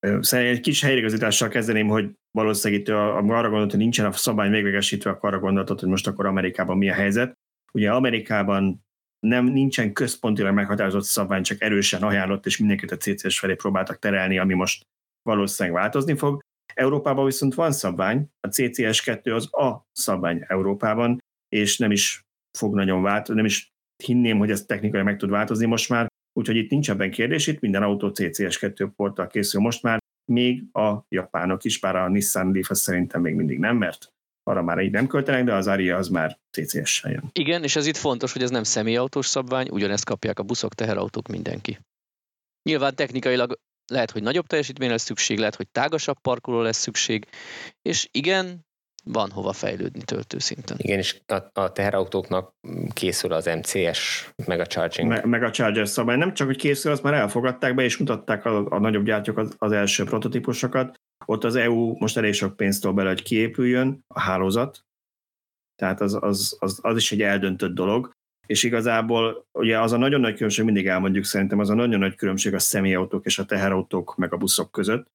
[0.00, 5.10] Szerintem egy kis helyreigazítással kezdeném, hogy valószínűleg itt arra gondolt, hogy nincsen a szabály véglegesítve,
[5.10, 7.32] akkor arra gondoltad, hogy most akkor Amerikában mi a helyzet.
[7.72, 8.84] Ugye Amerikában
[9.18, 14.38] nem nincsen központilag meghatározott szabvány, csak erősen ajánlott, és mindenkit a CCS felé próbáltak terelni,
[14.38, 14.86] ami most
[15.22, 16.40] valószínűleg változni fog.
[16.76, 22.20] Európában viszont van szabvány, a CCS2 az a szabvány Európában, és nem is
[22.58, 23.74] fog nagyon változni, nem is
[24.04, 27.60] hinném, hogy ez technikai meg tud változni most már, úgyhogy itt nincs ebben kérdés, itt
[27.60, 29.98] minden autó CCS2 porttal készül most már,
[30.32, 34.12] még a japánok is, bár a Nissan Leaf szerintem még mindig nem, mert
[34.42, 37.30] arra már így nem költenek, de az Aria az már CCS-sel jön.
[37.32, 41.28] Igen, és ez itt fontos, hogy ez nem személyautós szabvány, ugyanezt kapják a buszok, teherautók,
[41.28, 41.78] mindenki.
[42.62, 47.26] Nyilván technikailag lehet, hogy nagyobb teljesítmény lesz szükség, lehet, hogy tágasabb parkoló lesz szükség,
[47.82, 48.64] és igen,
[49.04, 50.76] van hova fejlődni töltőszinten.
[50.80, 52.54] Igen, és a, a teherautóknak
[52.92, 55.08] készül az MCS meg a charging.
[55.08, 56.16] Me, meg a charger szabály.
[56.16, 59.54] Nem csak, hogy készül, azt már elfogadták be, és mutatták a, a nagyobb gyártók az,
[59.58, 61.00] az első prototípusokat.
[61.24, 64.84] Ott az EU most elég sok pénzt tol bele, hogy kiépüljön a hálózat,
[65.76, 68.15] tehát az, az, az, az is egy eldöntött dolog
[68.46, 72.14] és igazából ugye az a nagyon nagy különbség, mindig elmondjuk szerintem, az a nagyon nagy
[72.14, 75.06] különbség a személyautók és a teherautók meg a buszok között,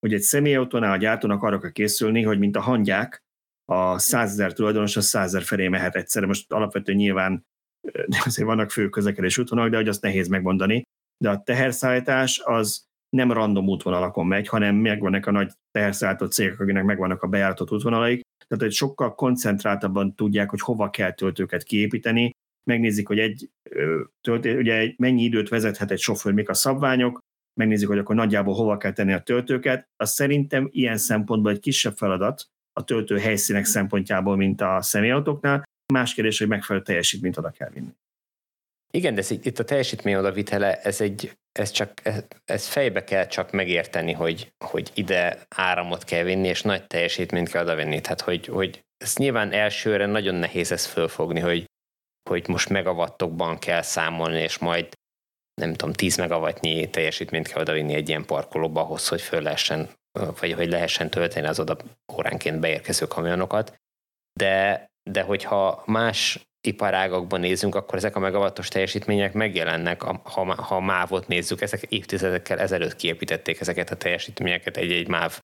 [0.00, 3.22] hogy egy személyautónál a gyártónak arra kell készülni, hogy mint a hangyák,
[3.64, 6.26] a százezer tulajdonos a százezer felé mehet egyszerre.
[6.26, 7.46] Most alapvetően nyilván
[8.24, 10.82] azért vannak fő közlekedés útvonalak, de hogy azt nehéz megmondani.
[11.16, 16.84] De a teherszállítás az nem random útvonalakon megy, hanem megvannak a nagy teherszállító cégek, akinek
[16.84, 22.30] megvannak a bejáratott útvonalaik, tehát hogy sokkal koncentráltabban tudják, hogy hova kell töltőket kiépíteni,
[22.70, 23.50] megnézik, hogy egy
[24.20, 27.18] tölté, ugye mennyi időt vezethet egy sofőr, mik a szabványok,
[27.60, 29.88] megnézik, hogy akkor nagyjából hova kell tenni a töltőket.
[29.96, 35.62] Az szerintem ilyen szempontból egy kisebb feladat a töltő helyszínek szempontjából, mint a személyautóknál.
[35.92, 37.94] Más kérdés, hogy megfelelő teljesítményt oda kell vinni.
[38.90, 43.26] Igen, de ez, itt a teljesítmény odavitele, ez, egy, ez, csak, ez, ez fejbe kell
[43.26, 48.00] csak megérteni, hogy, hogy ide áramot kell vinni, és nagy teljesítményt kell odavinni.
[48.00, 51.64] Tehát, hogy, hogy ez nyilván elsőre nagyon nehéz ezt fölfogni, hogy
[52.30, 54.88] hogy most megawattokban kell számolni, és majd
[55.60, 59.88] nem tudom, 10 megawattnyi teljesítményt kell odavinni egy ilyen parkolóba ahhoz, hogy föl lehessen,
[60.40, 61.76] vagy hogy lehessen tölteni az oda
[62.12, 63.74] óránként beérkező kamionokat.
[64.38, 71.28] De, de hogyha más iparágakban nézünk, akkor ezek a megawattos teljesítmények megjelennek, ha, ha mávot
[71.28, 75.40] nézzük, ezek évtizedekkel ezelőtt kiépítették ezeket a teljesítményeket egy-egy máv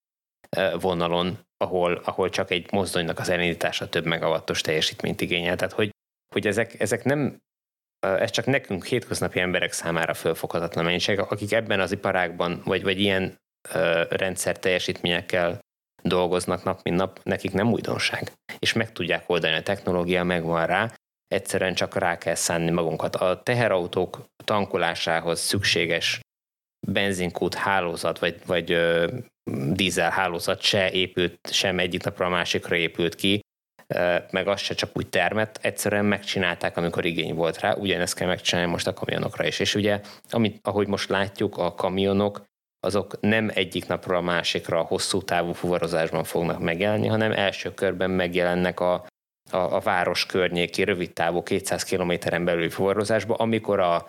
[0.81, 5.57] vonalon, ahol, ahol csak egy mozdonynak az elindítása több megawattos teljesítményt igényel.
[5.57, 5.91] Tehát, hogy
[6.35, 7.39] hogy ezek, ezek nem,
[8.01, 13.39] ez csak nekünk hétköznapi emberek számára fölfoghatatlan mennyiség, akik ebben az iparágban, vagy, vagy ilyen
[13.75, 15.59] ö, rendszer teljesítményekkel
[16.03, 18.33] dolgoznak nap, mint nap, nekik nem újdonság.
[18.59, 20.93] És meg tudják oldani, a technológia megvan rá,
[21.27, 23.17] egyszerűen csak rá kell szánni magunkat.
[23.17, 26.21] A teherautók tankolásához szükséges
[26.87, 29.13] benzinkút hálózat, vagy, vagy ö,
[29.73, 33.41] dízel hálózat se épült, sem egyik napra a másikra épült ki,
[34.31, 38.71] meg azt se csak úgy termett, egyszerűen megcsinálták, amikor igény volt rá, ugyanezt kell megcsinálni
[38.71, 39.59] most a kamionokra is.
[39.59, 40.01] És ugye,
[40.31, 42.43] amit, ahogy most látjuk, a kamionok
[42.81, 48.11] azok nem egyik napra a másikra a hosszú távú fuvarozásban fognak megjelenni, hanem első körben
[48.11, 48.93] megjelennek a,
[49.51, 54.07] a, a város környéki rövid távú 200 kilométeren belüli fuvarozásba, amikor a,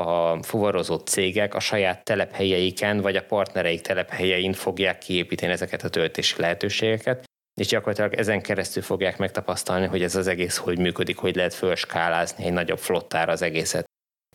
[0.00, 6.40] a fuvarozó cégek a saját telephelyeiken vagy a partnereik telephelyein fogják kiépíteni ezeket a töltési
[6.40, 7.24] lehetőségeket,
[7.62, 12.44] és gyakorlatilag ezen keresztül fogják megtapasztalni, hogy ez az egész hogy működik, hogy lehet fölskálázni
[12.44, 13.84] egy nagyobb flottára az egészet.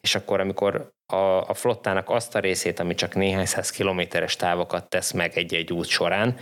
[0.01, 1.15] És akkor, amikor a,
[1.49, 5.85] a flottának azt a részét, ami csak néhány száz kilométeres távokat tesz meg egy-egy út
[5.85, 6.39] során,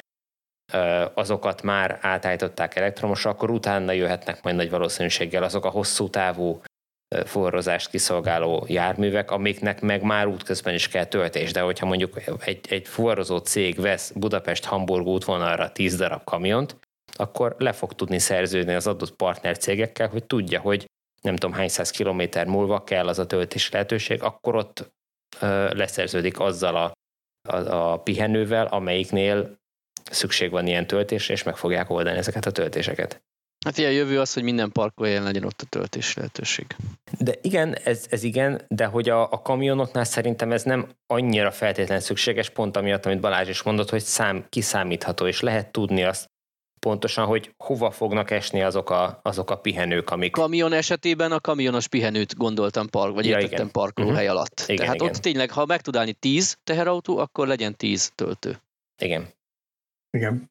[1.13, 6.61] azokat már átállították elektromosra, akkor utána jöhetnek majd nagy valószínűséggel azok a hosszú távú
[7.25, 12.87] forrozást kiszolgáló járművek, amiknek meg már útközben is kell töltés, de hogyha mondjuk egy, egy
[12.87, 16.77] fuvarozó cég vesz Budapest-Hamburg útvonalra 10 darab kamiont,
[17.13, 20.85] akkor le fog tudni szerződni az adott partner cégekkel, hogy tudja, hogy
[21.21, 24.91] nem tudom hány száz kilométer múlva kell az a töltési lehetőség, akkor ott
[25.39, 26.91] ö, leszerződik azzal a,
[27.49, 29.57] a, a pihenővel, amelyiknél
[30.11, 33.21] szükség van ilyen töltésre, és meg fogják oldani ezeket a töltéseket.
[33.65, 36.65] Hát ilyen jövő az, hogy minden parkolóhelyen legyen ott a töltés lehetőség.
[37.19, 42.03] De igen, ez, ez igen, de hogy a, a kamionoknál szerintem ez nem annyira feltétlenül
[42.03, 46.29] szükséges, pont amiatt, amit Balázs is mondott, hogy szám, kiszámítható, és lehet tudni azt
[46.79, 50.31] pontosan, hogy hova fognak esni azok a, azok a pihenők, amik...
[50.31, 54.31] Kamion esetében a kamionos pihenőt gondoltam park, vagy ja, értettem parkolóhely uh-huh.
[54.31, 54.63] alatt.
[54.67, 55.07] Igen, Tehát igen.
[55.07, 58.61] ott tényleg, ha meg tud állni 10 teherautó, akkor legyen 10 töltő.
[59.01, 59.27] Igen.
[60.09, 60.49] Igen.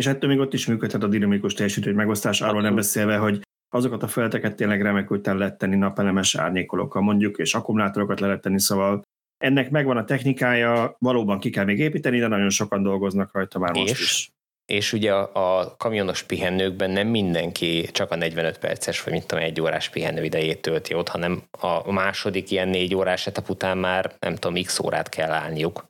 [0.00, 4.02] És ettől még ott is működhet a dinamikus teljesítő megosztás, arról nem beszélve, hogy azokat
[4.02, 8.60] a felteket tényleg remekül el lehet tenni napelemes árnyékolókkal mondjuk, és akkumulátorokat le lehet tenni,
[8.60, 9.02] szóval
[9.44, 13.74] ennek megvan a technikája, valóban ki kell még építeni, de nagyon sokan dolgoznak rajta már
[13.74, 14.30] most és, is.
[14.66, 19.44] És ugye a, a kamionos pihenőkben nem mindenki csak a 45 perces, vagy mint tudom,
[19.44, 24.16] egy órás pihenő idejét tölti ott, hanem a második ilyen négy órás etap után már
[24.18, 25.84] nem tudom, x órát kell állniuk.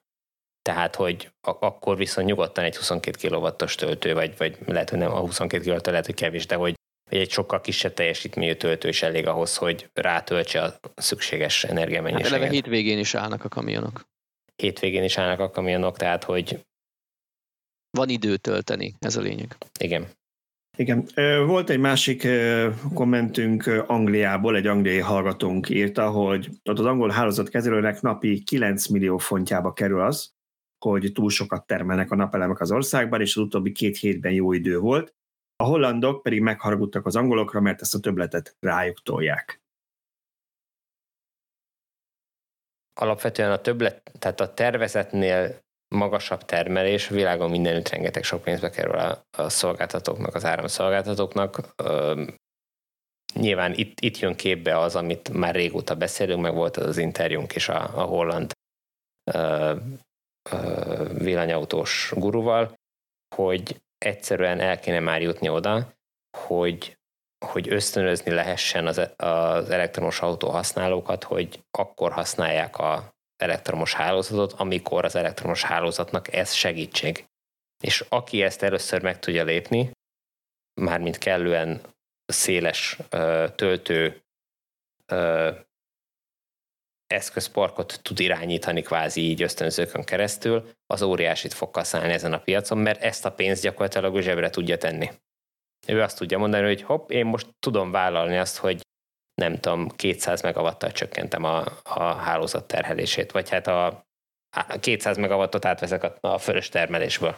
[0.69, 5.19] Tehát, hogy akkor viszont nyugodtan egy 22 kW-os töltő, vagy, vagy lehet, hogy nem a
[5.19, 6.75] 22 kW, lehet, hogy kevés, de hogy
[7.11, 12.31] egy sokkal kisebb teljesítményű töltő is elég ahhoz, hogy rátöltse a szükséges energiamennyiséget.
[12.31, 14.05] Hát eleve hétvégén is állnak a kamionok.
[14.57, 16.61] Hétvégén is állnak a kamionok, tehát hogy...
[17.91, 19.57] Van idő tölteni, ez a lényeg.
[19.81, 20.09] Igen.
[20.77, 21.09] Igen.
[21.47, 22.27] Volt egy másik
[22.95, 29.73] kommentünk Angliából, egy angliai hallgatónk írta, hogy ott az angol hálózatkezelőnek napi 9 millió fontjába
[29.73, 30.33] kerül az,
[30.91, 34.79] hogy túl sokat termelnek a napelemek az országban, és az utóbbi két hétben jó idő
[34.79, 35.15] volt.
[35.57, 39.63] A hollandok pedig megharagudtak az angolokra, mert ezt a töbletet rájuk tolják.
[43.01, 48.95] Alapvetően a többlet, tehát a tervezetnél magasabb termelés, a világon mindenütt rengeteg sok pénzbe kerül
[48.95, 51.75] a, a szolgáltatóknak, az áramszolgáltatóknak.
[53.35, 57.55] Nyilván itt, itt jön képbe az, amit már régóta beszélünk, meg volt az az interjúnk
[57.55, 58.53] is a, a holland
[61.19, 62.75] villanyautós guruval,
[63.37, 65.95] hogy egyszerűen el kéne már jutni oda,
[66.39, 66.99] hogy,
[67.47, 75.05] hogy ösztönözni lehessen az, az elektromos autó használókat, hogy akkor használják a elektromos hálózatot, amikor
[75.05, 77.27] az elektromos hálózatnak ez segítség.
[77.83, 79.91] És aki ezt először meg tudja lépni,
[80.81, 81.81] mármint kellően
[82.27, 82.99] széles
[83.55, 84.23] töltő
[87.15, 93.03] eszközparkot tud irányítani kvázi így ösztönzőkön keresztül, az óriásit fog kaszálni ezen a piacon, mert
[93.03, 95.11] ezt a pénzt gyakorlatilag a zsebre tudja tenni.
[95.87, 98.81] Ő azt tudja mondani, hogy hopp, én most tudom vállalni azt, hogy
[99.35, 104.07] nem tudom, 200 megawattal csökkentem a, a hálózat terhelését, vagy hát a
[104.81, 107.37] 200 megawattot átveszek a, a fölös termelésből.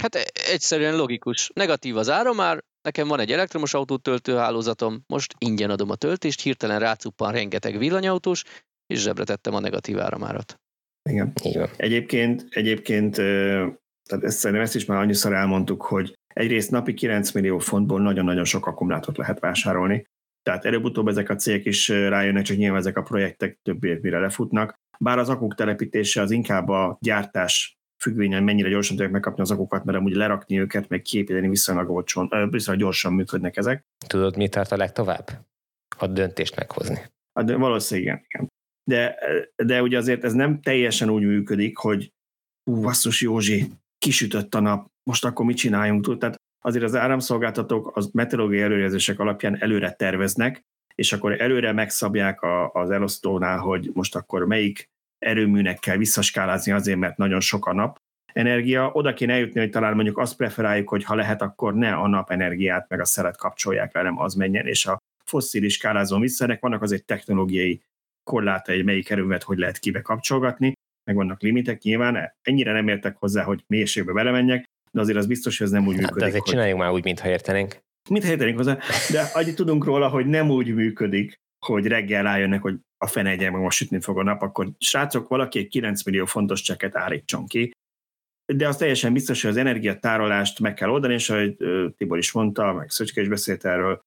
[0.00, 1.50] Hát e, egyszerűen logikus.
[1.54, 7.32] Negatív az áramár, nekem van egy elektromos autótöltőhálózatom, most ingyen adom a töltést, hirtelen rácuppan
[7.32, 8.44] rengeteg villanyautós,
[8.86, 10.60] és zsebre tettem a negatív áramárat.
[11.10, 11.32] Igen.
[11.42, 11.68] Igen.
[11.76, 13.14] Egyébként, egyébként
[14.06, 18.44] tehát ezt, szerintem ezt is már annyiszor elmondtuk, hogy egyrészt napi 9 millió fontból nagyon-nagyon
[18.44, 20.06] sok akkumulátort lehet vásárolni,
[20.42, 24.18] tehát előbb-utóbb ezek a cégek is rájönnek, csak nyilván ezek a projektek több év mire
[24.18, 24.74] lefutnak.
[24.98, 29.84] Bár az akuk telepítése az inkább a gyártás függvényen mennyire gyorsan tudják megkapni az akukat,
[29.84, 33.84] mert amúgy lerakni őket, meg képíteni viszonylag, olcsón, viszonylag gyorsan működnek ezek.
[34.06, 35.30] Tudod, mi tart a legtovább?
[35.98, 36.98] A döntést meghozni.
[37.32, 38.24] A, de valószínűleg igen.
[38.28, 38.54] igen
[38.88, 39.18] de,
[39.56, 42.12] de ugye azért ez nem teljesen úgy működik, hogy
[42.70, 43.66] hú, basszus Józsi,
[43.98, 46.18] kisütött a nap, most akkor mit csináljunk?
[46.18, 50.62] Tehát azért az áramszolgáltatók az meteorológiai előrejelzések alapján előre terveznek,
[50.94, 54.88] és akkor előre megszabják a, az elosztónál, hogy most akkor melyik
[55.18, 57.98] erőműnek kell visszaskálázni azért, mert nagyon sok a nap
[58.32, 58.90] energia.
[58.92, 62.88] Oda kéne eljutni, hogy talán mondjuk azt preferáljuk, hogy ha lehet, akkor ne a napenergiát
[62.88, 66.44] meg a szelet kapcsolják le, nem az menjen, és a fosszilis skálázón vissza.
[66.44, 67.82] Ennek vannak azért technológiai
[68.26, 70.72] korláta egy melyik erővet hogy lehet kibe kapcsolgatni,
[71.04, 75.58] meg vannak limitek nyilván, ennyire nem értek hozzá, hogy mélységbe belemenjek, de azért az biztos,
[75.58, 76.18] hogy ez nem úgy működik.
[76.18, 76.50] De azért hogy...
[76.50, 77.78] csináljuk már úgy, mintha értenénk.
[78.10, 78.78] Mintha értenénk hozzá,
[79.10, 81.34] de annyit tudunk róla, hogy nem úgy működik,
[81.66, 85.58] hogy reggel rájönnek, hogy a fene meg most sütni fog a nap, akkor srácok, valaki
[85.58, 87.70] egy 9 millió fontos cseket állítson ki,
[88.52, 91.56] de az teljesen biztos, hogy az energiatárolást meg kell oldani, és ahogy
[91.96, 94.00] Tibor is mondta, meg Szöcske is beszélt erről,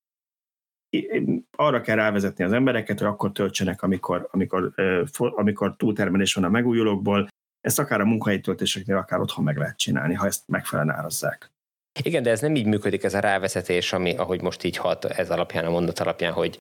[1.56, 4.74] arra kell rávezetni az embereket, hogy akkor töltsenek, amikor, amikor,
[5.18, 7.28] amikor túltermelés van a megújulókból,
[7.62, 11.52] ezt akár a munkahelyi töltéseknél, akár otthon meg lehet csinálni, ha ezt megfelelően árazzák.
[12.04, 15.32] Igen, de ez nem így működik ez a rávezetés, ami, ahogy most így hat ez
[15.32, 16.58] alapján, a mondat alapján, hogy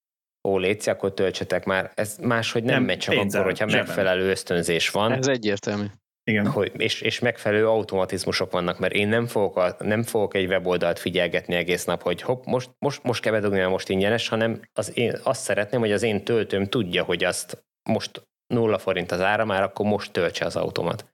[0.49, 1.93] ó, létszik, akkor töltsetek már.
[1.95, 3.87] Ez máshogy nem, nem megy csak akkor, hogyha zsebben.
[3.87, 5.13] megfelelő ösztönzés van.
[5.13, 5.85] Ez egyértelmű.
[6.29, 6.47] Igen.
[6.47, 10.99] Hogy, és, és megfelelő automatizmusok vannak, mert én nem fogok, a, nem fogok egy weboldalt
[10.99, 15.13] figyelgetni egész nap, hogy hopp, most, most, most kell bedugni, most ingyenes, hanem az én,
[15.23, 19.63] azt szeretném, hogy az én töltőm tudja, hogy azt most nulla forint az ára, már
[19.63, 21.07] akkor most töltse az automat.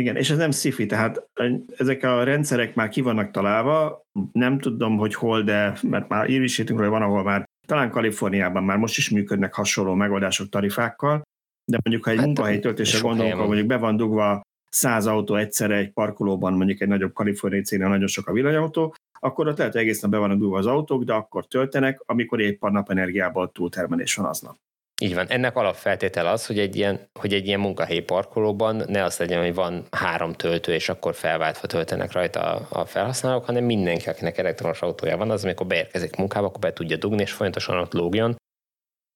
[0.00, 1.28] Igen, és ez nem sci tehát
[1.76, 6.78] ezek a rendszerek már ki vannak találva, nem tudom, hogy hol, de mert már írvisítünk
[6.78, 11.22] hogy van, ahol már talán Kaliforniában már most is működnek hasonló megoldások tarifákkal,
[11.64, 14.42] de mondjuk ha egy hát, munkahelyi töltésre gondolunk, mondjuk be van dugva
[14.74, 19.48] száz autó egyszerre egy parkolóban, mondjuk egy nagyobb kaliforniai cégnél nagyon sok a villanyautó, akkor
[19.48, 22.62] ott lehet, hogy egész nap be vannak dugva az autók, de akkor töltenek, amikor épp
[22.62, 24.56] a napenergiából túltermelés van aznap.
[25.00, 25.26] Így van.
[25.28, 29.54] Ennek alapfeltétel az, hogy egy ilyen, hogy egy ilyen munkahelyi parkolóban ne az legyen, hogy
[29.54, 34.82] van három töltő, és akkor felváltva töltenek rajta a, a felhasználók, hanem mindenki, akinek elektromos
[34.82, 38.36] autója van, az amikor beérkezik munkába, akkor be tudja dugni, és folyamatosan ott lógjon.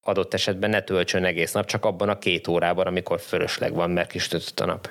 [0.06, 4.10] Adott esetben ne töltsön egész nap, csak abban a két órában, amikor fölösleg van, mert
[4.10, 4.88] kisütött a nap.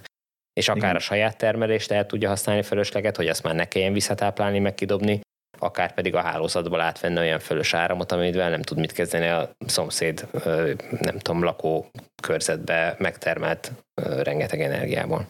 [0.60, 0.96] És akár Igen.
[0.96, 5.20] a saját termelést el tudja használni fölösleget, hogy azt már ne kelljen visszatáplálni, meg kidobni,
[5.60, 10.28] akár pedig a hálózatból átvenni olyan fölös áramot, amivel nem tud mit kezdeni a szomszéd,
[11.00, 11.92] nem tudom, lakó
[12.24, 13.72] körzetbe megtermelt
[14.02, 15.28] rengeteg energiából.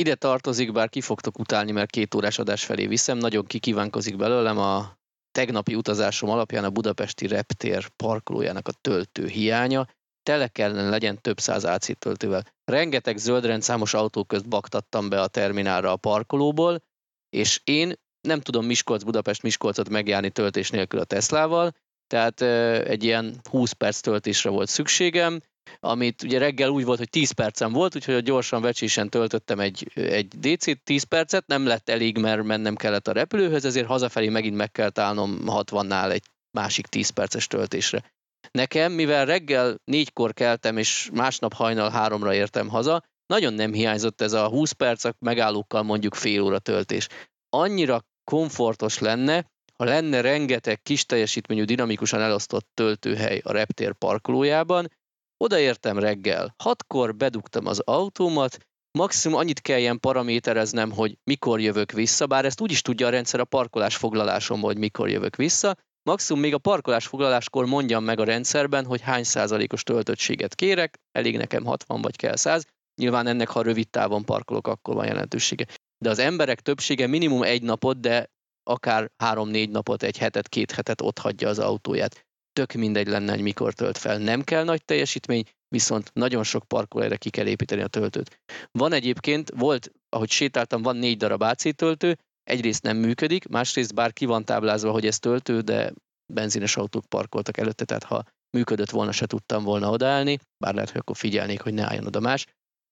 [0.00, 4.58] Ide tartozik, bár ki fogtok utálni, mert két órás adás felé viszem, nagyon kikívánkozik belőlem
[4.58, 4.98] a
[5.30, 9.86] tegnapi utazásom alapján a budapesti reptér parkolójának a töltő hiánya.
[10.24, 12.46] Tele kellene legyen több száz AC töltővel.
[12.64, 16.82] Rengeteg zöldrendszámos autó közt baktattam be a terminálra a parkolóból,
[17.30, 21.72] és én nem tudom Miskolc-Budapest-Miskolcot megjárni töltés nélkül a Teslával,
[22.06, 22.40] tehát
[22.88, 25.40] egy ilyen 20 perc töltésre volt szükségem,
[25.80, 30.28] amit ugye reggel úgy volt, hogy 10 percem volt, úgyhogy gyorsan vecsésen töltöttem egy, egy
[30.28, 34.70] DC 10 percet, nem lett elég, mert mennem kellett a repülőhöz, ezért hazafelé megint meg
[34.70, 38.12] kellett állnom 60-nál egy másik 10 perces töltésre.
[38.50, 44.32] Nekem, mivel reggel négykor keltem, és másnap hajnal háromra értem haza, nagyon nem hiányzott ez
[44.32, 47.08] a 20 perc, megállókkal mondjuk fél óra töltés.
[47.48, 49.46] Annyira komfortos lenne,
[49.78, 54.90] ha lenne rengeteg kis teljesítményű, dinamikusan elosztott töltőhely a reptér parkolójában,
[55.36, 58.58] odaértem reggel, hatkor bedugtam az autómat,
[58.98, 63.40] maximum annyit kelljen paramétereznem, hogy mikor jövök vissza, bár ezt úgy is tudja a rendszer
[63.40, 68.24] a parkolás foglalásom, hogy mikor jövök vissza, maximum még a parkolás foglaláskor mondjam meg a
[68.24, 72.66] rendszerben, hogy hány százalékos töltöttséget kérek, elég nekem 60 vagy kell 100,
[73.00, 75.66] nyilván ennek, ha rövid távon parkolok, akkor van jelentősége
[76.04, 78.30] de az emberek többsége minimum egy napot, de
[78.62, 82.26] akár három-négy napot, egy hetet, két hetet ott hagyja az autóját.
[82.52, 84.18] Tök mindegy lenne, hogy mikor tölt fel.
[84.18, 88.40] Nem kell nagy teljesítmény, viszont nagyon sok parkolóra ki kell építeni a töltőt.
[88.70, 94.12] Van egyébként, volt, ahogy sétáltam, van négy darab AC töltő, egyrészt nem működik, másrészt bár
[94.12, 95.92] ki van táblázva, hogy ez töltő, de
[96.32, 101.00] benzines autók parkoltak előtte, tehát ha működött volna, se tudtam volna odaállni, bár lehet, hogy
[101.00, 102.46] akkor figyelnék, hogy ne álljon oda más.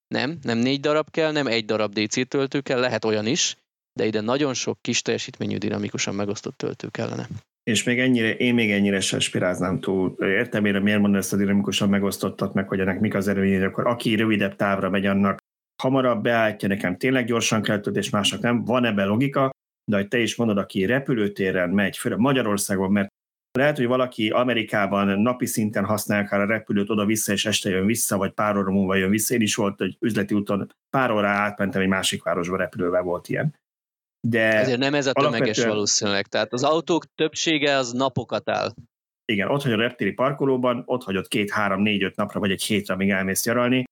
[0.06, 3.56] Nem, nem négy darab kell, nem egy darab DC töltő kell, lehet olyan is,
[3.92, 7.28] de ide nagyon sok kis teljesítményű dinamikusan megosztott töltő kellene.
[7.62, 10.16] És még ennyire, én még ennyire se spiráznám túl.
[10.20, 13.86] Értem én, miért mondod ezt a dinamikusan megosztottat, meg hogy ennek mik az erőnyei, akkor
[13.86, 15.38] aki rövidebb távra megy, annak
[15.82, 18.64] hamarabb beállítja, nekem tényleg gyorsan kell töltés, mások nem.
[18.64, 19.50] Van ebben logika,
[19.90, 23.08] de hogy te is mondod, aki repülőtéren megy, főleg Magyarországon, mert
[23.58, 28.16] lehet, hogy valaki Amerikában napi szinten használja akár a repülőt oda-vissza, és este jön vissza,
[28.16, 29.34] vagy pár óra múlva jön vissza.
[29.34, 33.54] Én is volt, hogy üzleti úton pár óra átmentem egy másik városba repülővel volt ilyen.
[34.28, 35.68] De Ezért nem ez a tömeges alapvetően...
[35.68, 36.26] valószínűleg.
[36.26, 38.74] Tehát az autók többsége az napokat áll.
[39.24, 42.62] Igen, ott hagyod a reptéri parkolóban, ott hagyod két, három, négy, öt napra, vagy egy
[42.62, 43.84] hétre, amíg elmész nyaralni.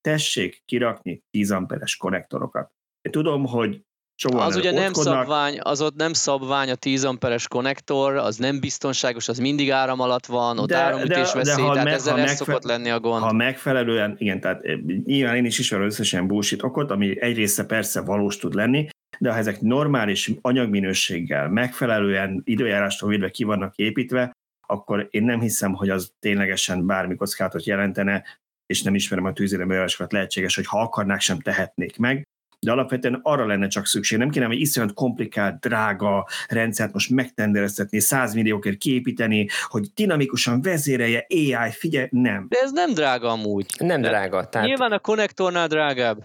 [0.00, 2.72] Tessék kirakni 10 amperes konnektorokat.
[3.02, 3.82] Én tudom, hogy
[4.20, 8.60] Soha az ugye nem szabvány, az ott nem szabvány a 10 amperes konnektor, az nem
[8.60, 12.18] biztonságos, az mindig áram alatt van, ott de, áramütés veszély, de, tehát meg, ezzel ha
[12.18, 13.22] megfe- szokott lenni a gond.
[13.22, 17.64] Ha megfelelően, igen, tehát eh, nyilván én is ismerem összesen bullshit okot, ami egy része
[17.64, 18.88] persze valós tud lenni,
[19.18, 24.32] de ha ezek normális anyagminőséggel, megfelelően időjárástól védve ki vannak építve,
[24.66, 28.24] akkor én nem hiszem, hogy az ténylegesen bármi kockázatot jelentene,
[28.68, 32.26] és nem ismerem a tűzérembejárásokat, lehetséges, hogy ha akarnák, sem tehetnék meg
[32.60, 34.18] de alapvetően arra lenne csak szükség.
[34.18, 41.26] Nem kéne hogy iszonyat komplikált, drága rendszert most megtendereztetni, 100 milliókért kiépíteni, hogy dinamikusan vezérelje
[41.28, 42.46] AI, figyelj, nem.
[42.48, 43.66] De ez nem drága amúgy.
[43.78, 44.48] Nem drága.
[44.48, 44.66] Tehát...
[44.66, 46.24] Nyilván a konnektornál drágább.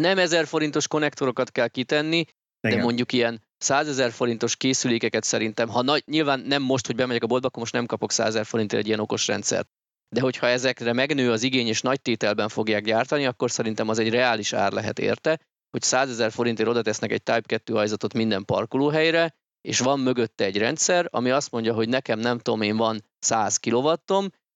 [0.00, 2.24] Nem ezer forintos konnektorokat kell kitenni,
[2.60, 2.76] Igen.
[2.76, 7.22] de mondjuk ilyen 100 ezer forintos készülékeket szerintem, ha nagy, nyilván nem most, hogy bemegyek
[7.22, 9.68] a boltba, akkor most nem kapok 100 ezer forintért egy ilyen okos rendszert.
[10.12, 14.10] De hogyha ezekre megnő az igény és nagy tételben fogják gyártani, akkor szerintem az egy
[14.10, 15.40] reális ár lehet érte,
[15.70, 20.44] hogy 100 ezer forintért oda tesznek egy Type 2 hajzatot minden parkolóhelyre, és van mögötte
[20.44, 23.92] egy rendszer, ami azt mondja, hogy nekem nem tudom én van 100 kW,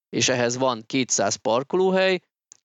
[0.09, 2.21] és ehhez van 200 parkolóhely,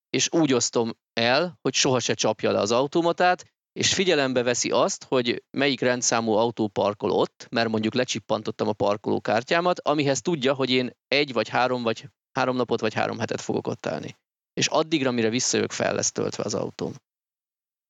[0.09, 5.03] és úgy osztom el, hogy soha se csapja le az automatát, és figyelembe veszi azt,
[5.03, 10.91] hogy melyik rendszámú autó parkol ott, mert mondjuk lecsippantottam a parkolókártyámat, amihez tudja, hogy én
[11.07, 14.15] egy vagy három vagy három napot vagy három hetet fogok ott állni.
[14.53, 16.93] És addigra, mire visszajövök, fel lesz töltve az autóm.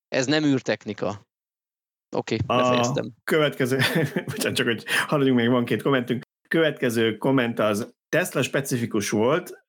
[0.08, 1.08] Ez nem űrtechnika.
[2.16, 3.06] Oké, okay, befejeztem.
[3.06, 3.78] A következő,
[4.32, 6.22] bocsánat, csak hogy haladjunk, még van két kommentünk.
[6.48, 9.64] Következő komment az Tesla specifikus volt,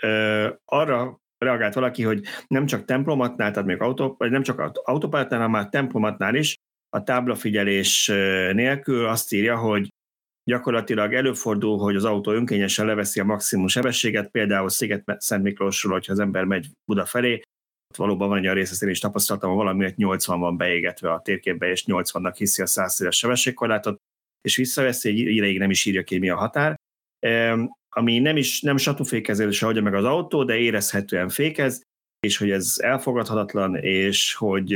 [0.64, 5.54] arra reagált valaki, hogy nem csak templomatnál, tehát még autó, vagy nem csak autópályátnál, hanem
[5.54, 6.54] már templomatnál is
[6.88, 8.06] a táblafigyelés
[8.52, 9.88] nélkül azt írja, hogy
[10.44, 16.18] gyakorlatilag előfordul, hogy az autó önkényesen leveszi a maximum sebességet, például Sziget-Szent Miklósról, hogyha az
[16.18, 17.32] ember megy Buda felé,
[17.90, 21.20] ott valóban van egy a rész, én is tapasztaltam, hogy valamiért 80 van beégetve a
[21.20, 24.00] térképbe, és 80-nak hiszi a 110-es sebességkorlátot,
[24.40, 26.74] és visszaveszi, egy ideig nem is írja ki, mi a határ.
[27.88, 31.82] Ami nem is nem satúfékezése hagyja meg az autó, de érezhetően fékez,
[32.26, 34.72] és hogy ez elfogadhatatlan, és hogy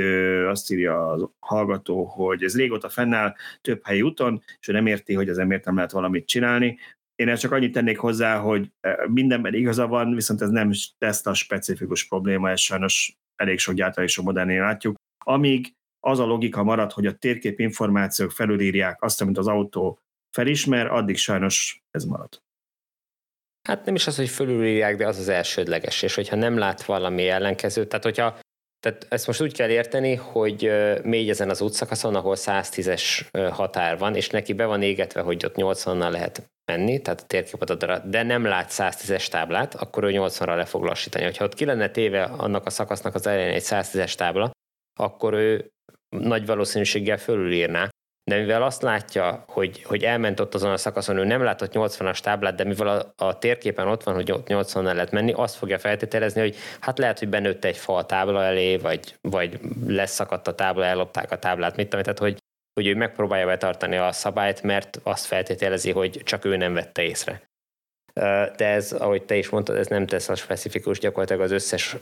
[0.47, 5.15] azt írja a hallgató, hogy ez régóta fennáll több helyi úton, és ő nem érti,
[5.15, 6.79] hogy az miért nem lehet valamit csinálni.
[7.15, 8.73] Én ezt csak annyit tennék hozzá, hogy
[9.09, 14.21] mindenben igaza van, viszont ez nem Tesla specifikus probléma, ez sajnos elég sok gyártó és
[14.21, 14.95] modernén látjuk.
[15.25, 19.99] Amíg az a logika marad, hogy a térkép információk felülírják azt, amit az autó
[20.31, 22.45] felismer, addig sajnos ez marad.
[23.67, 27.29] Hát nem is az, hogy fölülírják, de az az elsődleges, és hogyha nem lát valami
[27.29, 28.39] ellenkezőt, tehát hogyha
[28.81, 30.73] tehát ezt most úgy kell érteni, hogy
[31.03, 35.55] még ezen az útszakaszon, ahol 110-es határ van, és neki be van égetve, hogy ott
[35.57, 40.65] 80-nal lehet menni, tehát a térképet de nem lát 110-es táblát, akkor ő 80-ra le
[40.65, 41.25] fog lassítani.
[41.25, 44.51] Hogyha ott ki lenne téve annak a szakasznak az elején egy 110-es tábla,
[44.99, 45.71] akkor ő
[46.09, 47.89] nagy valószínűséggel fölülírná,
[48.31, 52.19] de mivel azt látja, hogy, hogy elment ott azon a szakaszon, ő nem látott 80-as
[52.19, 55.79] táblát, de mivel a, a térképen ott van, hogy 80 nál lehet menni, azt fogja
[55.79, 60.55] feltételezni, hogy hát lehet, hogy benőtt egy fa a tábla elé, vagy, vagy leszakadt a
[60.55, 62.39] tábla, ellopták a táblát, mit tudom, tehát hogy,
[62.73, 67.43] hogy ő megpróbálja betartani a szabályt, mert azt feltételezi, hogy csak ő nem vette észre
[68.57, 71.97] de ez, ahogy te is mondtad, ez nem tesz a specifikus, gyakorlatilag az összes,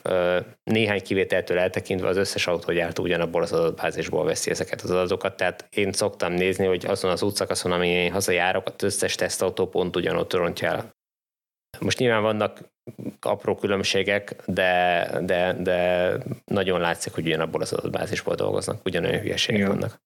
[0.65, 5.93] néhány kivételtől eltekintve az összes autógyártó ugyanabból az adatbázisból veszi ezeket az adatokat, tehát én
[5.93, 10.69] szoktam nézni, hogy azon az útszakaszon, amin én hazajárok, az összes tesztautó pont ugyanott rontja
[10.69, 10.93] el.
[11.81, 12.73] Most nyilván vannak
[13.21, 16.11] apró különbségek, de, de, de
[16.45, 19.71] nagyon látszik, hogy ugyanabból az adatbázisból dolgoznak, ugyanolyan hülyeségek Igen.
[19.71, 20.03] vannak.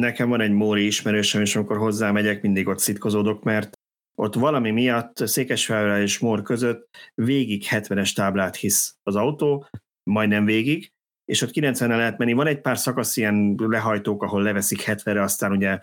[0.00, 3.79] Nekem van egy Móri ismerősöm, és amikor hozzámegyek, mindig ott szitkozódok, mert
[4.20, 9.66] ott valami miatt Székesfehérvár és Mór között végig 70-es táblát hisz az autó,
[10.10, 10.92] majdnem végig,
[11.24, 12.32] és ott 90 lehet menni.
[12.32, 15.80] Van egy pár szakasz ilyen lehajtók, ahol leveszik 70-re, aztán ugye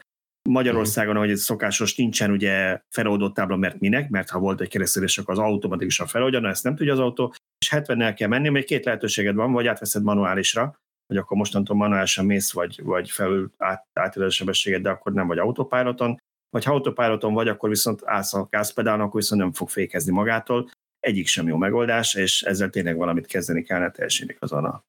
[0.50, 5.18] Magyarországon, ahogy ez szokásos, nincsen ugye feloldott tábla, mert minek, mert ha volt egy keresztülés,
[5.18, 8.66] akkor az automatikusan feloldja, na ezt nem tudja az autó, és 70-nel kell menni, mert
[8.66, 10.76] két lehetőséged van, vagy átveszed manuálisra,
[11.08, 15.38] hogy akkor mostantól manuálisan mész, vagy, vagy felül át, a sebességet, de akkor nem vagy
[15.38, 16.18] autopiloton,
[16.58, 20.70] vagy ha autopiloton vagy, akkor viszont állsz a gázpedálon, akkor viszont nem fog fékezni magától.
[21.00, 24.84] Egyik sem jó megoldás, és ezzel tényleg valamit kezdeni kellene teljesítik azon a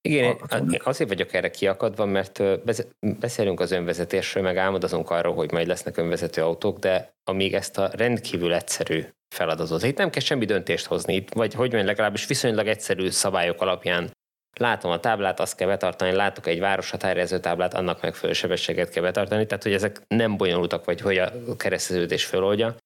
[0.00, 2.42] igen, én azért vagyok erre kiakadva, mert
[3.18, 7.90] beszélünk az önvezetésről, meg álmodozunk arról, hogy majd lesznek önvezető autók, de amíg ezt a
[7.92, 9.04] rendkívül egyszerű
[9.34, 13.60] feladatot, itt nem kell semmi döntést hozni, itt, vagy hogy mondjam, legalábbis viszonylag egyszerű szabályok
[13.60, 14.10] alapján
[14.58, 19.02] látom a táblát, azt kell betartani, látok egy város határjelző táblát, annak megfelelő sebességet kell
[19.02, 22.76] betartani, tehát hogy ezek nem bonyolultak, vagy hogy a kereszteződés föloldja.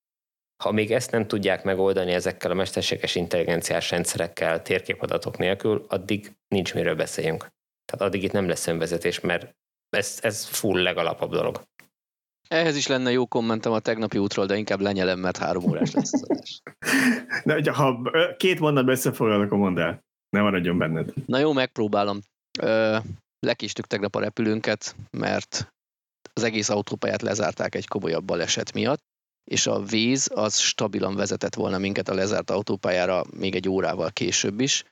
[0.64, 6.74] Ha még ezt nem tudják megoldani ezekkel a mesterséges intelligenciás rendszerekkel, térképadatok nélkül, addig nincs
[6.74, 7.46] miről beszéljünk.
[7.84, 9.54] Tehát addig itt nem lesz önvezetés, mert
[9.96, 11.62] ez, ez full legalapabb dolog.
[12.48, 16.12] Ehhez is lenne jó kommentem a tegnapi útról, de inkább lenyelem, mert három órás lesz
[16.12, 16.62] az adás.
[17.62, 20.04] De, ha két mondatban összefoglalok, akkor mondd el.
[20.36, 21.12] Ne maradjon benned.
[21.26, 22.20] Na jó, megpróbálom.
[22.58, 22.96] Ö,
[23.40, 25.72] lekistük tegnap a repülőnket, mert
[26.32, 29.02] az egész autópályát lezárták egy komolyabb baleset miatt,
[29.50, 34.60] és a víz az stabilan vezetett volna minket a lezárt autópályára még egy órával később
[34.60, 34.84] is.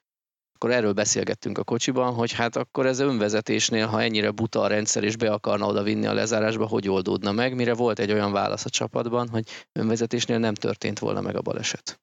[0.55, 5.05] Akkor erről beszélgettünk a kocsiban, hogy hát akkor ez önvezetésnél, ha ennyire buta a rendszer
[5.05, 8.65] és be akarna oda vinni a lezárásba, hogy oldódna meg, mire volt egy olyan válasz
[8.65, 12.01] a csapatban, hogy önvezetésnél nem történt volna meg a baleset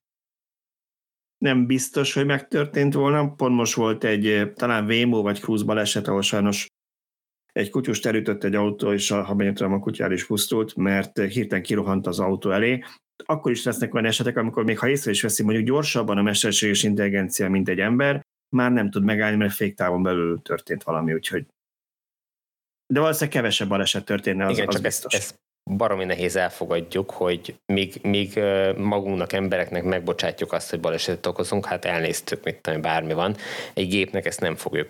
[1.38, 3.34] nem biztos, hogy megtörtént volna.
[3.34, 6.66] Pont most volt egy eh, talán Vémó vagy Cruise baleset, ahol sajnos
[7.52, 12.06] egy kutyust elütött egy autó, és ha tudom, a kutyár is pusztult, mert hirtelen kirohant
[12.06, 12.84] az autó elé.
[13.24, 16.82] akkor is lesznek olyan esetek, amikor még ha észre is veszi mondjuk gyorsabban a mesterséges
[16.82, 21.46] intelligencia, mint egy ember, már nem tud megállni, mert féktávon belül történt valami, úgyhogy
[22.92, 25.14] de valószínűleg kevesebb baleset történne, az, Igen, az csak biztos.
[25.14, 25.40] Ezt, ezt
[25.76, 28.40] baromi nehéz elfogadjuk, hogy míg, míg
[28.76, 33.36] magunknak, embereknek megbocsátjuk azt, hogy balesetet okozunk, hát elnéztük, mit tudom, bármi van.
[33.74, 34.88] Egy gépnek ezt nem fogjuk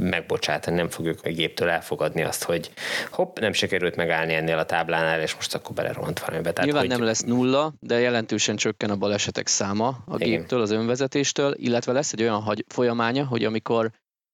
[0.00, 2.70] megbocsátani, nem fogjuk a géptől elfogadni azt, hogy
[3.10, 6.52] hopp, nem sikerült megállni ennél a táblánál, és most akkor belerohant valamibe.
[6.52, 6.96] Tehát, Nyilván hogy...
[6.96, 10.28] nem lesz nulla, de jelentősen csökken a balesetek száma a Igen.
[10.28, 13.90] géptől, az önvezetéstől, illetve lesz egy olyan folyamánya, hogy amikor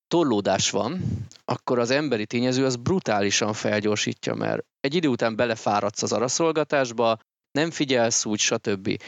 [0.08, 1.00] torlódás van,
[1.44, 7.18] akkor az emberi tényező az brutálisan felgyorsítja, mert egy idő után belefáradsz az araszolgatásba,
[7.50, 9.02] nem figyelsz úgy, stb.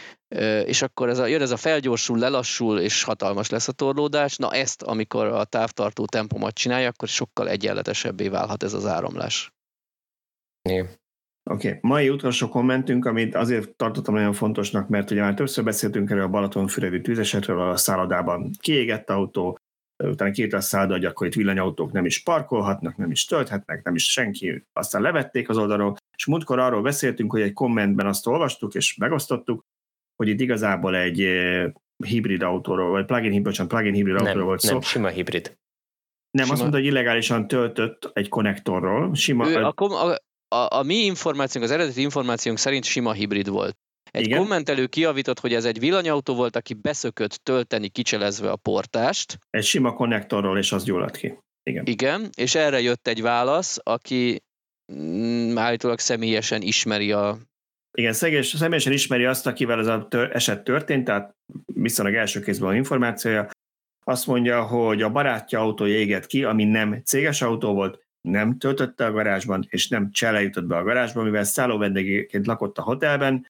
[0.65, 4.37] És akkor ez a, jön ez a felgyorsul, lelassul, és hatalmas lesz a torlódás.
[4.37, 9.53] Na ezt, amikor a távtartó tempomat csinálja, akkor sokkal egyenletesebbé válhat ez az áramlás.
[10.63, 11.79] Oké, okay.
[11.81, 16.29] mai utolsó kommentünk, amit azért tartottam nagyon fontosnak, mert ugye már többször beszéltünk erről a
[16.29, 19.59] Balatonfüredi tűzesetről, a szállodában kiégett autó,
[20.02, 23.94] utána két a szálda, hogy akkor itt villanyautók nem is parkolhatnak, nem is tölthetnek, nem
[23.94, 28.74] is senki, aztán levették az oldalról, és múltkor arról beszéltünk, hogy egy kommentben azt olvastuk
[28.74, 29.64] és megosztottuk,
[30.16, 31.72] hogy itt igazából egy eh,
[32.05, 34.81] hibrid autóról, vagy plug-in, hibrid, plug-in hibrid nem, autóról volt nem, szó.
[34.81, 35.59] sima hibrid.
[36.31, 36.52] Nem, sima.
[36.52, 39.14] azt mondta, hogy illegálisan töltött egy konnektorról.
[39.14, 40.18] Sima, ő, a, a,
[40.48, 43.77] a, a mi információnk, az eredeti információnk szerint sima hibrid volt.
[44.11, 44.39] Egy Igen?
[44.39, 49.39] kommentelő kiavított, hogy ez egy villanyautó volt, aki beszökött tölteni kicselezve a portást.
[49.51, 51.39] Egy sima konnektorról, és az gyulladt ki.
[51.62, 51.87] Igen.
[51.87, 54.43] Igen, és erre jött egy válasz, aki
[54.93, 57.39] mm, állítólag személyesen ismeri a...
[57.99, 61.35] Igen, szegés, személyesen ismeri azt, akivel ez a tör, eset történt, tehát
[61.74, 63.49] viszonylag első kézben a információja.
[64.05, 69.05] Azt mondja, hogy a barátja autója égett ki, ami nem céges autó volt, nem töltötte
[69.07, 73.47] a garázsban, és nem csele jutott be a garázsba, mivel szálló vendégként lakott a hotelben,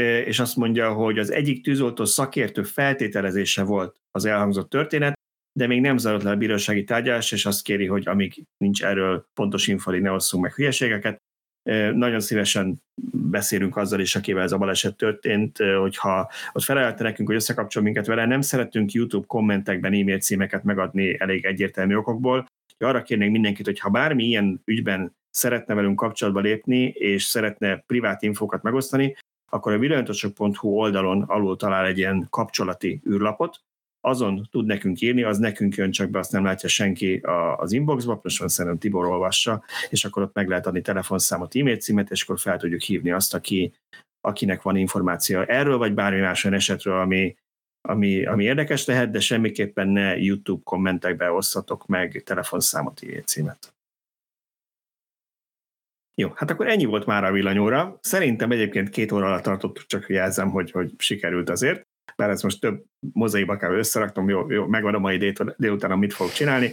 [0.00, 5.14] és azt mondja, hogy az egyik tűzoltó szakértő feltételezése volt az elhangzott történet,
[5.58, 9.26] de még nem zajlott le a bírósági tárgyalás, és azt kéri, hogy amíg nincs erről
[9.34, 11.20] pontos info, ne osszunk meg hülyeségeket.
[11.94, 12.82] Nagyon szívesen
[13.12, 18.06] beszélünk azzal is, akivel ez a baleset történt, hogyha ott felelte nekünk, hogy összekapcsol minket
[18.06, 22.46] vele, nem szeretünk YouTube kommentekben e-mail címeket megadni elég egyértelmű okokból.
[22.78, 28.22] Arra kérnénk mindenkit, hogy ha bármi ilyen ügyben szeretne velünk kapcsolatba lépni, és szeretne privát
[28.22, 29.16] infókat megosztani,
[29.50, 33.60] akkor a villanyosok.hu oldalon alul talál egy ilyen kapcsolati űrlapot,
[34.06, 37.16] azon tud nekünk írni, az nekünk jön, csak be azt nem látja senki
[37.56, 41.76] az inboxba, most van szerintem Tibor olvassa, és akkor ott meg lehet adni telefonszámot, e-mail
[41.76, 43.72] címet, és akkor fel tudjuk hívni azt, aki,
[44.20, 47.36] akinek van információ erről, vagy bármi más olyan esetről, ami,
[47.80, 53.75] ami, ami érdekes lehet, de semmiképpen ne YouTube kommentekbe osszatok meg telefonszámot, e-mail címet.
[56.20, 57.98] Jó, hát akkor ennyi volt már a villanyóra.
[58.00, 61.86] Szerintem egyébként két óra alatt tartottuk, csak jelzem, hogy, hogy sikerült azért.
[62.16, 66.32] Bár ez most több mozaikba kell összeraknom, jó, jó megvan a mai délután, mit fogok
[66.32, 66.72] csinálni.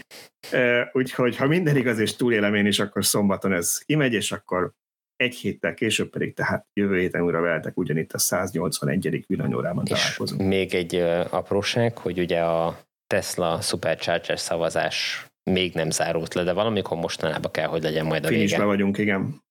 [0.91, 4.71] Úgyhogy ha minden igaz és túlélem én is, akkor szombaton ez kimegy, és akkor
[5.15, 9.23] egy héttel később pedig, tehát jövő héten újra veletek ugyanitt a 181.
[9.27, 10.41] villanyórában találkozunk.
[10.41, 10.95] Még egy
[11.29, 17.67] apróság, hogy ugye a Tesla Supercharger szavazás még nem zárult le, de valamikor mostanában kell,
[17.67, 18.67] hogy legyen majd a Finisbe vége.
[18.67, 19.41] vagyunk, igen.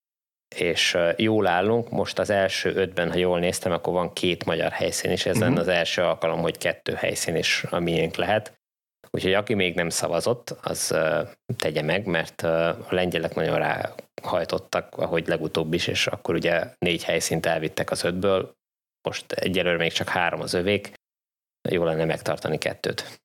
[0.56, 5.10] És jól állunk, most az első ötben, ha jól néztem, akkor van két magyar helyszín
[5.10, 5.48] is, ez uh-huh.
[5.48, 8.60] lenne az első alkalom, hogy kettő helyszín is a miénk lehet.
[9.10, 10.97] Úgyhogy aki még nem szavazott, az
[11.56, 17.47] tegye meg, mert a lengyelek nagyon ráhajtottak, ahogy legutóbb is, és akkor ugye négy helyszínt
[17.47, 18.52] elvittek az ötből,
[19.09, 20.93] most egyelőre még csak három az övék,
[21.69, 23.22] jó lenne megtartani kettőt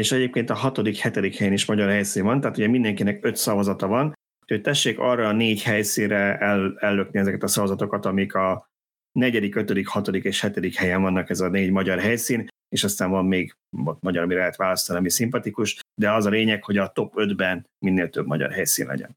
[0.00, 3.86] és egyébként a hatodik, hetedik helyen is magyar helyszín van, tehát ugye mindenkinek öt szavazata
[3.86, 4.12] van,
[4.42, 8.68] úgyhogy tessék arra a négy helyszínre el, ellökni ezeket a szavazatokat, amik a
[9.12, 13.26] negyedik, ötödik, hatodik és hetedik helyen vannak ez a négy magyar helyszín, és aztán van
[13.26, 13.54] még
[14.00, 18.10] magyar, amire lehet választani, ami szimpatikus, de az a lényeg, hogy a top 5-ben minél
[18.10, 19.16] több magyar helyszín legyen.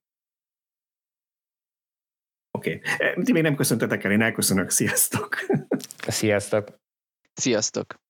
[2.51, 2.81] Oké.
[2.95, 3.23] Okay.
[3.23, 4.69] Ti még nem köszöntetek el, én elköszönök.
[4.69, 5.35] Sziasztok!
[6.07, 6.77] Sziasztok!
[7.33, 8.02] Sziasztok!